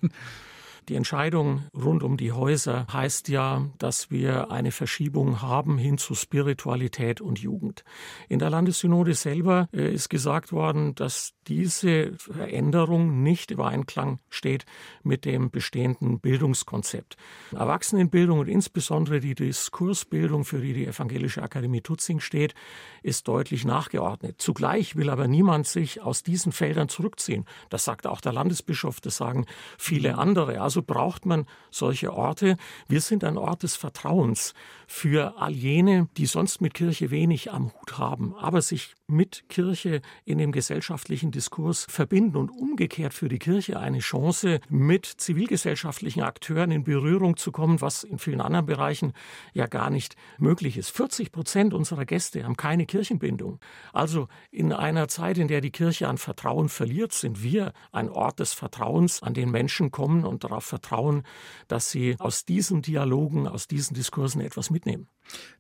Die 0.90 0.96
Entscheidung 0.96 1.66
rund 1.76 2.02
um 2.02 2.16
die 2.16 2.32
Häuser 2.32 2.88
heißt 2.92 3.28
ja, 3.28 3.70
dass 3.78 4.10
wir 4.10 4.52
eine 4.52 4.72
Verschiebung 4.72 5.42
haben 5.42 5.78
hin 5.78 5.98
zu 5.98 6.16
Spiritualität 6.16 7.20
und 7.20 7.40
Jugend. 7.40 7.84
In 8.30 8.40
der 8.40 8.50
Landessynode 8.50 9.14
selber 9.14 9.68
äh, 9.74 9.94
ist 9.94 10.08
gesagt 10.08 10.54
worden, 10.54 10.96
dass 10.96 11.34
diese 11.48 12.14
Veränderung 12.18 13.22
nicht 13.22 13.52
im 13.52 13.62
Einklang 13.62 14.20
steht 14.30 14.66
mit 15.04 15.26
dem 15.26 15.52
bestehenden 15.52 16.22
Bildungskonzept. 16.22 17.18
Erwachsenenbildung 17.52 18.40
und 18.40 18.48
insbesondere 18.48 19.20
die 19.20 19.36
Diskursbildung, 19.36 20.46
für 20.46 20.62
die 20.62 20.74
die 20.74 20.88
Evangelische 20.88 21.44
Akademie 21.44 21.82
Tutzing 21.82 22.22
steht, 22.22 22.54
ist 23.04 23.28
deutlich 23.28 23.66
nachgeordnet. 23.66 24.42
Zugleich 24.42 24.96
will 24.96 25.10
aber 25.10 25.28
niemand 25.28 25.68
sich 25.68 26.02
aus 26.02 26.24
diesen 26.24 26.52
Feldern 26.52 26.88
zurückziehen. 26.88 27.46
Das 27.70 27.84
sagt 27.84 28.08
auch 28.08 28.22
der 28.22 28.34
Landesbischof, 28.34 29.02
das 29.02 29.18
sagen 29.18 29.46
viele 29.78 30.18
andere. 30.18 30.62
Also 30.62 30.77
braucht 30.82 31.26
man 31.26 31.46
solche 31.72 32.14
Orte. 32.14 32.58
Wir 32.88 33.02
sind 33.02 33.24
ein 33.24 33.38
Ort 33.38 33.64
des 33.64 33.76
Vertrauens 33.76 34.54
für 34.88 35.38
all 35.38 35.52
jene, 35.52 36.08
die 36.18 36.26
sonst 36.26 36.62
mit 36.62 36.74
Kirche 36.74 37.12
wenig 37.12 37.52
am 37.52 37.74
Hut 37.74 37.98
haben, 37.98 38.34
aber 38.36 38.62
sich 38.62 38.96
mit 39.08 39.48
Kirche 39.50 40.02
in 40.26 40.38
dem 40.38 40.52
gesellschaftlichen 40.52 41.32
Diskurs 41.32 41.86
verbinden 41.90 42.38
und 42.38 42.50
umgekehrt 42.50 43.14
für 43.14 43.30
die 43.30 43.40
Kirche 43.40 43.80
eine 43.80 44.00
Chance, 44.00 44.60
mit 44.70 45.06
zivilgesellschaftlichen 45.06 46.24
Akteuren 46.24 46.72
in 46.72 46.84
Berührung 46.84 47.38
zu 47.38 47.52
kommen, 47.52 47.82
was 47.82 48.04
in 48.04 48.18
vielen 48.18 48.42
anderen 48.42 48.66
Bereichen 48.66 49.14
ja 49.54 49.68
gar 49.68 49.90
nicht 49.90 50.16
möglich 50.38 50.78
ist. 50.78 50.90
40 50.90 51.32
Prozent 51.32 51.74
unserer 51.74 52.06
Gäste 52.06 52.44
haben 52.44 52.58
keine 52.58 52.86
Kirchenbindung. 52.86 53.60
Also 53.94 54.28
in 54.52 54.74
einer 54.74 55.08
Zeit, 55.08 55.38
in 55.38 55.48
der 55.48 55.62
die 55.62 55.72
Kirche 55.72 56.08
an 56.08 56.18
Vertrauen 56.18 56.70
verliert, 56.70 57.14
sind 57.14 57.44
wir 57.44 57.74
ein 57.92 58.10
Ort 58.10 58.40
des 58.40 58.54
Vertrauens, 58.54 59.24
an 59.24 59.34
den 59.34 59.52
Menschen 59.52 59.92
kommen 59.92 60.26
und 60.26 60.44
darauf 60.44 60.66
vertrauen, 60.68 61.24
dass 61.68 61.92
sie 61.92 62.16
aus 62.20 62.46
diesen 62.46 62.82
Dialogen, 62.82 63.48
aus 63.48 63.68
diesen 63.68 63.96
Diskursen 63.96 64.42
etwas 64.42 64.70
mitnehmen. 64.70 65.08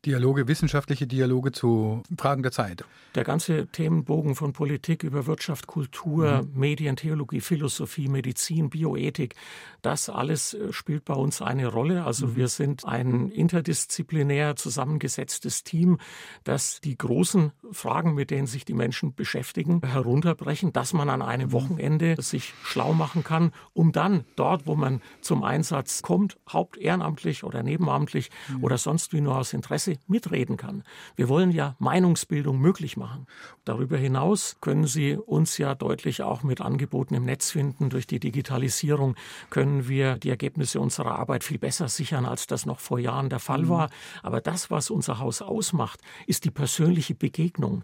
Dialoge, 0.05 0.47
wissenschaftliche 0.47 1.07
Dialoge 1.07 1.51
zu 1.51 2.03
Fragen 2.17 2.43
der 2.43 2.51
Zeit. 2.51 2.85
Der 3.15 3.23
ganze 3.23 3.67
Themenbogen 3.67 4.35
von 4.35 4.53
Politik 4.53 5.03
über 5.03 5.25
Wirtschaft, 5.25 5.67
Kultur, 5.67 6.43
mhm. 6.43 6.59
Medien, 6.59 6.95
Theologie, 6.95 7.41
Philosophie, 7.41 8.07
Medizin, 8.07 8.69
Bioethik, 8.69 9.35
das 9.81 10.09
alles 10.09 10.53
äh, 10.53 10.71
spielt 10.71 11.03
bei 11.03 11.15
uns 11.15 11.41
eine 11.41 11.67
Rolle. 11.67 12.05
Also 12.05 12.27
mhm. 12.27 12.35
wir 12.35 12.47
sind 12.47 12.85
ein 12.85 13.29
interdisziplinär 13.29 14.55
zusammengesetztes 14.55 15.63
Team, 15.63 15.97
das 16.43 16.79
die 16.79 16.97
großen 16.97 17.51
Fragen, 17.71 18.13
mit 18.13 18.31
denen 18.31 18.47
sich 18.47 18.65
die 18.65 18.73
Menschen 18.73 19.15
beschäftigen, 19.15 19.81
herunterbrechen, 19.83 20.71
dass 20.73 20.93
man 20.93 21.09
an 21.09 21.21
einem 21.21 21.49
mhm. 21.49 21.53
Wochenende 21.53 22.21
sich 22.21 22.53
schlau 22.63 22.93
machen 22.93 23.23
kann, 23.23 23.51
um 23.73 23.91
dann 23.91 24.25
dort, 24.35 24.67
wo 24.67 24.75
man 24.75 24.96
zum 25.21 25.43
Einsatz 25.43 26.01
kommt, 26.01 26.37
hauptehrenamtlich 26.49 27.43
oder 27.43 27.63
nebenamtlich 27.63 28.29
mhm. 28.49 28.63
oder 28.63 28.77
sonst 28.77 29.13
wie 29.13 29.21
nur 29.21 29.37
aus 29.37 29.53
Interesse 29.53 29.97
mitreden 30.07 30.57
kann. 30.57 30.83
Wir 31.15 31.29
wollen 31.29 31.51
ja 31.51 31.75
Meinungsbildung 31.79 32.59
möglich 32.59 32.97
machen. 32.97 33.27
Darüber 33.65 33.97
hinaus 33.97 34.57
können 34.61 34.87
Sie 34.87 35.15
uns 35.15 35.57
ja 35.57 35.75
deutlich 35.75 36.21
auch 36.23 36.43
mit 36.43 36.61
Angeboten 36.61 37.15
im 37.15 37.25
Netz 37.25 37.51
finden. 37.51 37.89
Durch 37.89 38.07
die 38.07 38.19
Digitalisierung 38.19 39.15
können 39.49 39.87
wir 39.87 40.15
die 40.15 40.29
Ergebnisse 40.29 40.79
unserer 40.79 41.17
Arbeit 41.19 41.43
viel 41.43 41.57
besser 41.57 41.87
sichern, 41.89 42.25
als 42.25 42.47
das 42.47 42.65
noch 42.65 42.79
vor 42.79 42.99
Jahren 42.99 43.29
der 43.29 43.39
Fall 43.39 43.63
mhm. 43.63 43.69
war. 43.69 43.89
Aber 44.23 44.41
das, 44.41 44.71
was 44.71 44.89
unser 44.89 45.19
Haus 45.19 45.41
ausmacht, 45.41 45.99
ist 46.25 46.45
die 46.45 46.51
persönliche 46.51 47.15
Begegnung. 47.15 47.83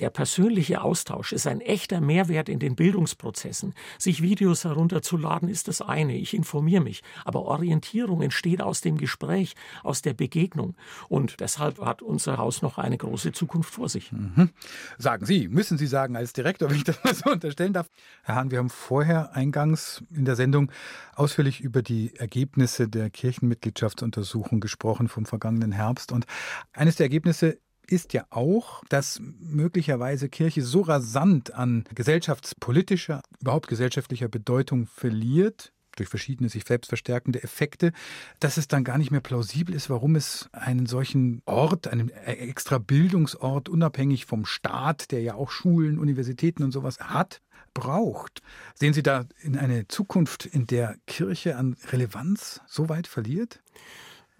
Der 0.00 0.10
persönliche 0.10 0.82
Austausch 0.82 1.32
ist 1.32 1.46
ein 1.46 1.60
echter 1.60 2.00
Mehrwert 2.00 2.48
in 2.48 2.58
den 2.58 2.76
Bildungsprozessen. 2.76 3.74
Sich 3.98 4.22
Videos 4.22 4.64
herunterzuladen 4.64 5.48
ist 5.48 5.68
das 5.68 5.80
eine. 5.80 6.16
Ich 6.16 6.34
informiere 6.34 6.51
mich. 6.60 7.02
Aber 7.24 7.42
Orientierung 7.42 8.20
entsteht 8.20 8.60
aus 8.60 8.80
dem 8.80 8.98
Gespräch, 8.98 9.54
aus 9.82 10.02
der 10.02 10.12
Begegnung. 10.12 10.74
Und 11.08 11.40
deshalb 11.40 11.78
hat 11.80 12.02
unser 12.02 12.36
Haus 12.36 12.60
noch 12.60 12.78
eine 12.78 12.98
große 12.98 13.32
Zukunft 13.32 13.72
vor 13.72 13.88
sich. 13.88 14.12
Mhm. 14.12 14.50
Sagen 14.98 15.24
Sie, 15.24 15.48
müssen 15.48 15.78
Sie 15.78 15.86
sagen 15.86 16.16
als 16.16 16.32
Direktor, 16.32 16.68
wenn 16.68 16.76
ich 16.76 16.84
das 16.84 17.02
mal 17.02 17.14
so 17.14 17.30
unterstellen 17.30 17.72
darf. 17.72 17.88
Herr 18.24 18.34
Hahn, 18.34 18.50
wir 18.50 18.58
haben 18.58 18.70
vorher 18.70 19.34
eingangs 19.34 20.02
in 20.14 20.24
der 20.24 20.36
Sendung 20.36 20.70
ausführlich 21.14 21.60
über 21.60 21.82
die 21.82 22.14
Ergebnisse 22.16 22.88
der 22.88 23.08
Kirchenmitgliedschaftsuntersuchung 23.08 24.60
gesprochen 24.60 25.08
vom 25.08 25.24
vergangenen 25.24 25.72
Herbst. 25.72 26.12
Und 26.12 26.26
eines 26.72 26.96
der 26.96 27.04
Ergebnisse 27.04 27.58
ist 27.86 28.12
ja 28.12 28.24
auch, 28.30 28.82
dass 28.88 29.20
möglicherweise 29.20 30.28
Kirche 30.28 30.62
so 30.62 30.82
rasant 30.82 31.52
an 31.52 31.84
gesellschaftspolitischer, 31.94 33.22
überhaupt 33.40 33.68
gesellschaftlicher 33.68 34.28
Bedeutung 34.28 34.86
verliert, 34.86 35.72
durch 35.96 36.08
verschiedene 36.08 36.48
sich 36.48 36.64
selbst 36.64 36.88
verstärkende 36.88 37.42
Effekte, 37.42 37.92
dass 38.40 38.56
es 38.56 38.68
dann 38.68 38.84
gar 38.84 38.98
nicht 38.98 39.10
mehr 39.10 39.20
plausibel 39.20 39.74
ist, 39.74 39.90
warum 39.90 40.16
es 40.16 40.48
einen 40.52 40.86
solchen 40.86 41.42
Ort, 41.44 41.88
einen 41.88 42.10
extra 42.10 42.78
Bildungsort, 42.78 43.68
unabhängig 43.68 44.26
vom 44.26 44.44
Staat, 44.44 45.10
der 45.10 45.22
ja 45.22 45.34
auch 45.34 45.50
Schulen, 45.50 45.98
Universitäten 45.98 46.62
und 46.62 46.72
sowas 46.72 46.98
hat, 47.00 47.40
braucht. 47.74 48.42
Sehen 48.74 48.92
Sie 48.92 49.02
da 49.02 49.24
in 49.40 49.56
eine 49.56 49.88
Zukunft, 49.88 50.46
in 50.46 50.66
der 50.66 50.96
Kirche 51.06 51.56
an 51.56 51.76
Relevanz 51.90 52.60
so 52.66 52.88
weit 52.88 53.06
verliert? 53.06 53.62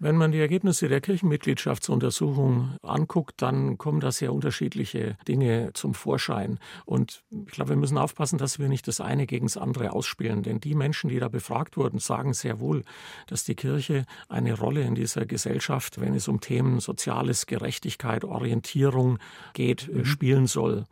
Wenn 0.03 0.17
man 0.17 0.33
die 0.33 0.39
Ergebnisse 0.39 0.89
der 0.89 0.99
Kirchenmitgliedschaftsuntersuchung 0.99 2.75
anguckt, 2.83 3.41
dann 3.41 3.77
kommen 3.77 4.01
da 4.01 4.11
sehr 4.11 4.33
unterschiedliche 4.33 5.15
Dinge 5.29 5.71
zum 5.75 5.93
Vorschein. 5.93 6.59
Und 6.83 7.23
ich 7.31 7.53
glaube, 7.53 7.69
wir 7.69 7.77
müssen 7.77 7.97
aufpassen, 7.97 8.37
dass 8.37 8.59
wir 8.59 8.67
nicht 8.67 8.85
das 8.89 8.99
eine 8.99 9.25
gegen 9.25 9.45
das 9.45 9.55
andere 9.55 9.93
ausspielen. 9.93 10.43
Denn 10.43 10.59
die 10.59 10.75
Menschen, 10.75 11.09
die 11.09 11.19
da 11.19 11.29
befragt 11.29 11.77
wurden, 11.77 11.99
sagen 11.99 12.33
sehr 12.33 12.59
wohl, 12.59 12.83
dass 13.27 13.45
die 13.45 13.55
Kirche 13.55 14.03
eine 14.27 14.59
Rolle 14.59 14.81
in 14.81 14.95
dieser 14.95 15.25
Gesellschaft, 15.25 16.01
wenn 16.01 16.15
es 16.15 16.27
um 16.27 16.41
Themen 16.41 16.81
Soziales, 16.81 17.45
Gerechtigkeit, 17.45 18.25
Orientierung 18.25 19.19
geht, 19.53 19.87
mhm. 19.89 20.03
spielen 20.03 20.47
soll. 20.47 20.83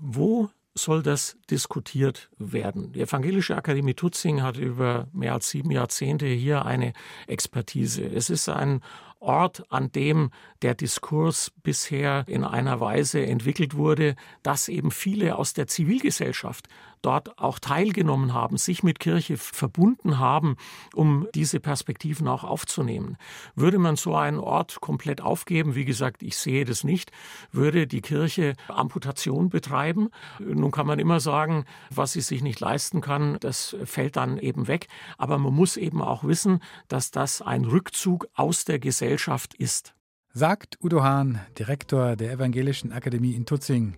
Wo 0.00 0.50
soll 0.82 1.02
das 1.02 1.36
diskutiert 1.50 2.30
werden. 2.38 2.92
Die 2.92 3.00
Evangelische 3.00 3.56
Akademie 3.56 3.94
Tutzing 3.94 4.42
hat 4.42 4.56
über 4.56 5.08
mehr 5.12 5.34
als 5.34 5.50
sieben 5.50 5.70
Jahrzehnte 5.70 6.26
hier 6.26 6.64
eine 6.64 6.92
Expertise. 7.26 8.04
Es 8.04 8.30
ist 8.30 8.48
ein 8.48 8.80
Ort, 9.20 9.70
an 9.70 9.92
dem 9.92 10.30
der 10.62 10.74
Diskurs 10.74 11.52
bisher 11.62 12.24
in 12.26 12.42
einer 12.42 12.80
Weise 12.80 13.24
entwickelt 13.24 13.76
wurde, 13.76 14.16
dass 14.42 14.68
eben 14.68 14.90
viele 14.90 15.36
aus 15.36 15.52
der 15.52 15.66
Zivilgesellschaft 15.66 16.68
dort 17.02 17.38
auch 17.38 17.58
teilgenommen 17.58 18.34
haben, 18.34 18.56
sich 18.56 18.82
mit 18.82 19.00
Kirche 19.00 19.36
verbunden 19.36 20.18
haben, 20.18 20.56
um 20.94 21.26
diese 21.34 21.60
Perspektiven 21.60 22.28
auch 22.28 22.44
aufzunehmen. 22.44 23.16
Würde 23.54 23.78
man 23.78 23.96
so 23.96 24.16
einen 24.16 24.38
Ort 24.38 24.80
komplett 24.80 25.20
aufgeben, 25.20 25.74
wie 25.74 25.84
gesagt, 25.84 26.22
ich 26.22 26.36
sehe 26.36 26.64
das 26.64 26.84
nicht, 26.84 27.10
würde 27.52 27.86
die 27.86 28.02
Kirche 28.02 28.54
Amputation 28.68 29.48
betreiben. 29.48 30.10
Nun 30.38 30.70
kann 30.70 30.86
man 30.86 30.98
immer 30.98 31.20
sagen, 31.20 31.64
was 31.90 32.12
sie 32.12 32.20
sich 32.20 32.42
nicht 32.42 32.60
leisten 32.60 33.00
kann, 33.00 33.38
das 33.40 33.76
fällt 33.84 34.16
dann 34.16 34.38
eben 34.38 34.68
weg. 34.68 34.88
Aber 35.18 35.38
man 35.38 35.54
muss 35.54 35.76
eben 35.76 36.02
auch 36.02 36.24
wissen, 36.24 36.60
dass 36.88 37.10
das 37.10 37.42
ein 37.42 37.64
Rückzug 37.64 38.28
aus 38.34 38.64
der 38.64 38.78
Gesellschaft 38.78 39.54
ist. 39.54 39.94
Sagt 40.32 40.78
Udo 40.80 41.02
Hahn, 41.02 41.40
Direktor 41.58 42.14
der 42.14 42.32
Evangelischen 42.32 42.92
Akademie 42.92 43.34
in 43.34 43.46
Tutzing. 43.46 43.96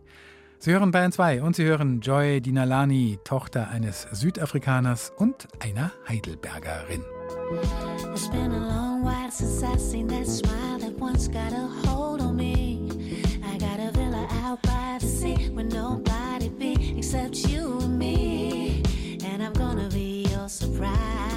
Sie 0.64 0.70
hören 0.70 0.92
Bayern 0.92 1.10
2 1.10 1.42
und 1.42 1.56
Sie 1.56 1.64
hören 1.64 2.00
Joy 2.00 2.40
Dinalani, 2.40 3.18
Tochter 3.24 3.68
eines 3.70 4.06
Südafrikaners 4.12 5.12
und 5.16 5.48
einer 5.58 5.90
Heidelbergerin. 6.08 7.02
It's 8.14 8.28
been 8.28 8.52
a 8.52 8.68
long 8.68 9.02
while 9.02 9.28
since 9.28 9.64
I 9.64 9.76
seen 9.76 10.06
that 10.06 10.24
smile 10.24 10.78
that 10.78 10.96
once 11.00 11.26
got 11.26 11.52
a 11.52 11.68
hold 11.88 12.20
on 12.20 12.36
me. 12.36 12.88
I 13.42 13.58
got 13.58 13.80
a 13.80 13.90
villa 13.90 14.28
out 14.44 14.62
by 14.62 14.98
the 15.00 15.06
sea 15.08 15.50
where 15.52 15.64
nobody 15.64 16.48
be 16.48 16.96
except 16.96 17.44
you 17.48 17.80
and 17.80 17.98
me. 17.98 18.84
And 19.24 19.42
I'm 19.42 19.54
gonna 19.54 19.88
be 19.88 20.28
your 20.30 20.48
surprise. 20.48 21.31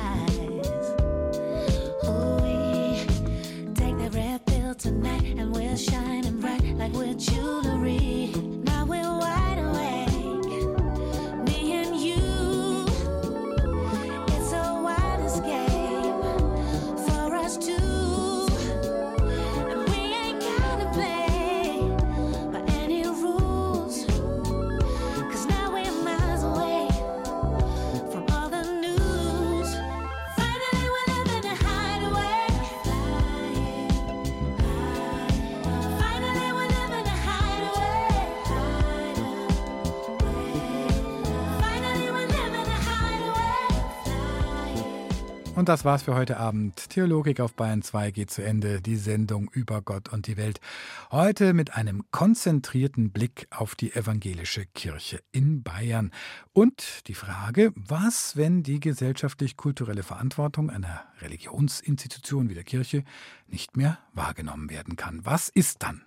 Und 45.66 45.70
das 45.70 45.84
war's 45.84 46.04
für 46.04 46.14
heute 46.14 46.38
Abend. 46.38 46.92
Theologik 46.92 47.40
auf 47.40 47.56
Bayern 47.56 47.82
2 47.82 48.12
geht 48.12 48.30
zu 48.30 48.44
Ende. 48.44 48.84
Die 48.84 48.98
Sendung 48.98 49.50
über 49.52 49.82
Gott 49.82 50.10
und 50.14 50.28
die 50.28 50.38
Welt. 50.38 50.62
Heute 51.10 51.56
mit 51.56 51.76
einem 51.76 52.04
konzentrierten 52.12 53.10
Blick 53.10 53.48
auf 53.50 53.74
die 53.74 53.92
evangelische 53.92 54.68
Kirche 54.68 55.22
in 55.32 55.64
Bayern. 55.64 56.12
Und 56.54 57.08
die 57.08 57.16
Frage, 57.16 57.74
was, 57.74 58.38
wenn 58.38 58.62
die 58.62 58.80
gesellschaftlich-kulturelle 58.80 60.04
Verantwortung 60.04 60.70
einer 60.70 61.02
Religionsinstitution 61.20 62.48
wie 62.48 62.54
der 62.54 62.64
Kirche 62.64 63.04
nicht 63.48 63.76
mehr 63.76 63.98
wahrgenommen 64.14 64.70
werden 64.70 64.98
kann? 64.98 65.26
Was 65.26 65.50
ist 65.50 65.82
dann? 65.82 66.04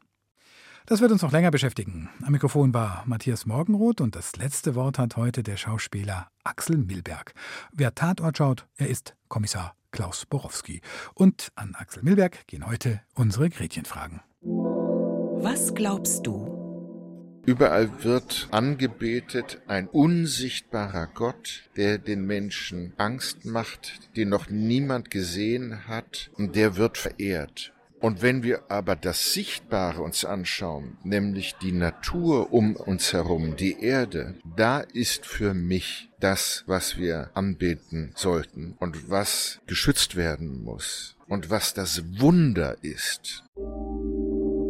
Das 0.89 1.03
wird 1.03 1.12
uns 1.12 1.20
noch 1.20 1.32
länger 1.32 1.51
beschäftigen. 1.51 2.09
Am 2.24 2.32
Mikrofon 2.32 2.72
war 2.72 3.03
Matthias 3.05 3.45
Morgenroth 3.45 4.01
und 4.01 4.16
das 4.16 4.36
letzte 4.36 4.74
Wort 4.74 4.99
hat 4.99 5.18
heute 5.18 5.43
der 5.43 5.59
Schauspieler 5.59 6.28
Axel 6.45 6.78
Milberg. 6.78 7.34
Wer 7.74 7.95
Tatort 7.95 8.39
schaut, 8.39 8.66
er 8.78 8.89
ist 8.89 9.14
Kommissar 9.28 9.74
Klaus 9.91 10.24
Borowski. 10.24 10.80
Und 11.12 11.49
an 11.57 11.74
Axel 11.74 12.03
Milberg 12.03 12.47
gehen 12.47 12.66
heute 12.66 13.03
unsere 13.14 13.51
Gretchenfragen. 13.51 14.22
Was 14.41 15.74
glaubst 15.74 16.26
du? 16.26 17.43
Überall 17.45 18.03
wird 18.03 18.49
angebetet 18.51 19.61
ein 19.66 19.89
unsichtbarer 19.89 21.07
Gott, 21.09 21.64
der 21.76 21.99
den 21.99 22.24
Menschen 22.24 22.95
Angst 22.97 23.45
macht, 23.45 24.16
den 24.16 24.30
noch 24.30 24.49
niemand 24.49 25.11
gesehen 25.11 25.86
hat, 25.86 26.30
und 26.39 26.57
der 26.57 26.76
wird 26.76 26.97
verehrt. 26.97 27.74
Und 28.01 28.22
wenn 28.22 28.42
wir 28.42 28.70
aber 28.70 28.94
das 28.94 29.32
Sichtbare 29.32 30.03
uns 30.03 30.24
anschauen, 30.24 30.99
nämlich 31.03 31.57
die 31.61 31.72
Natur 31.72 32.53
um 32.53 32.76
uns 32.76 33.12
herum, 33.12 33.57
die 33.57 33.80
Erde, 33.80 34.36
da 34.57 34.80
ist 34.80 35.26
für 35.26 35.53
mich 35.53 36.09
das, 36.20 36.62
was 36.66 36.96
wir 36.96 37.30
anbeten 37.34 38.12
sollten 38.14 38.76
und 38.78 39.11
was 39.11 39.61
geschützt 39.66 40.14
werden 40.16 40.62
muss 40.62 41.16
und 41.26 41.51
was 41.51 41.74
das 41.74 42.03
Wunder 42.20 42.76
ist. 42.82 43.44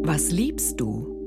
Was 0.04 0.30
liebst 0.30 0.80
du? 0.80 1.17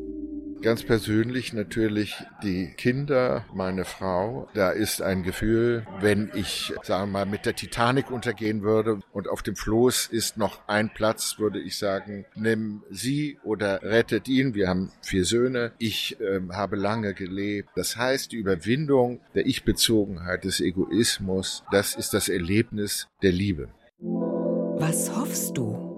Ganz 0.62 0.84
persönlich 0.84 1.54
natürlich 1.54 2.16
die 2.44 2.68
Kinder, 2.78 3.46
meine 3.54 3.84
Frau. 3.84 4.48
Da 4.54 4.70
ist 4.70 5.02
ein 5.02 5.24
Gefühl, 5.24 5.88
wenn 6.02 6.32
ich, 6.36 6.72
sagen 6.84 7.12
wir 7.12 7.20
mal, 7.20 7.26
mit 7.26 7.48
der 7.48 7.56
Titanic 7.56 8.12
untergehen 8.12 8.62
würde 8.62 9.00
und 9.12 9.28
auf 9.28 9.42
dem 9.42 9.56
Floß 9.56 10.08
ist 10.08 10.38
noch 10.38 10.68
ein 10.68 10.94
Platz, 10.94 11.40
würde 11.40 11.60
ich 11.60 11.80
sagen, 11.80 12.26
nimm 12.36 12.84
sie 12.92 13.40
oder 13.44 13.82
rettet 13.82 14.28
ihn. 14.28 14.54
Wir 14.54 14.68
haben 14.68 14.92
vier 15.02 15.26
Söhne. 15.26 15.72
Ich 15.80 16.20
äh, 16.22 16.42
habe 16.52 16.76
lange 16.76 17.16
gelebt. 17.16 17.70
Das 17.76 17.98
heißt, 17.98 18.32
die 18.32 18.38
Überwindung 18.38 19.20
der 19.34 19.48
Ich-Bezogenheit, 19.48 20.44
des 20.44 20.60
Egoismus, 20.60 21.64
das 21.72 21.96
ist 21.96 22.14
das 22.14 22.30
Erlebnis 22.30 23.08
der 23.24 23.32
Liebe. 23.32 23.70
Was 24.00 25.16
hoffst 25.16 25.58
du? 25.58 25.91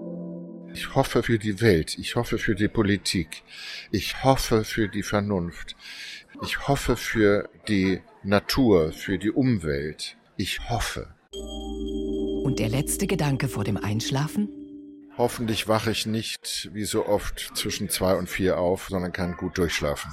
Ich 0.74 0.96
hoffe 0.96 1.22
für 1.22 1.38
die 1.38 1.60
Welt, 1.60 1.96
ich 1.98 2.16
hoffe 2.16 2.36
für 2.36 2.56
die 2.56 2.66
Politik, 2.66 3.44
ich 3.92 4.24
hoffe 4.24 4.64
für 4.64 4.88
die 4.88 5.04
Vernunft, 5.04 5.76
ich 6.42 6.66
hoffe 6.66 6.96
für 6.96 7.48
die 7.68 8.00
Natur, 8.24 8.90
für 8.90 9.16
die 9.16 9.30
Umwelt. 9.30 10.16
Ich 10.36 10.68
hoffe. 10.68 11.14
Und 11.30 12.58
der 12.58 12.68
letzte 12.68 13.06
Gedanke 13.06 13.46
vor 13.46 13.62
dem 13.62 13.76
Einschlafen? 13.76 14.48
Hoffentlich 15.16 15.68
wache 15.68 15.92
ich 15.92 16.06
nicht 16.06 16.70
wie 16.72 16.84
so 16.84 17.06
oft 17.06 17.52
zwischen 17.54 17.88
zwei 17.88 18.16
und 18.16 18.28
vier 18.28 18.58
auf, 18.58 18.88
sondern 18.88 19.12
kann 19.12 19.36
gut 19.36 19.56
durchschlafen. 19.58 20.12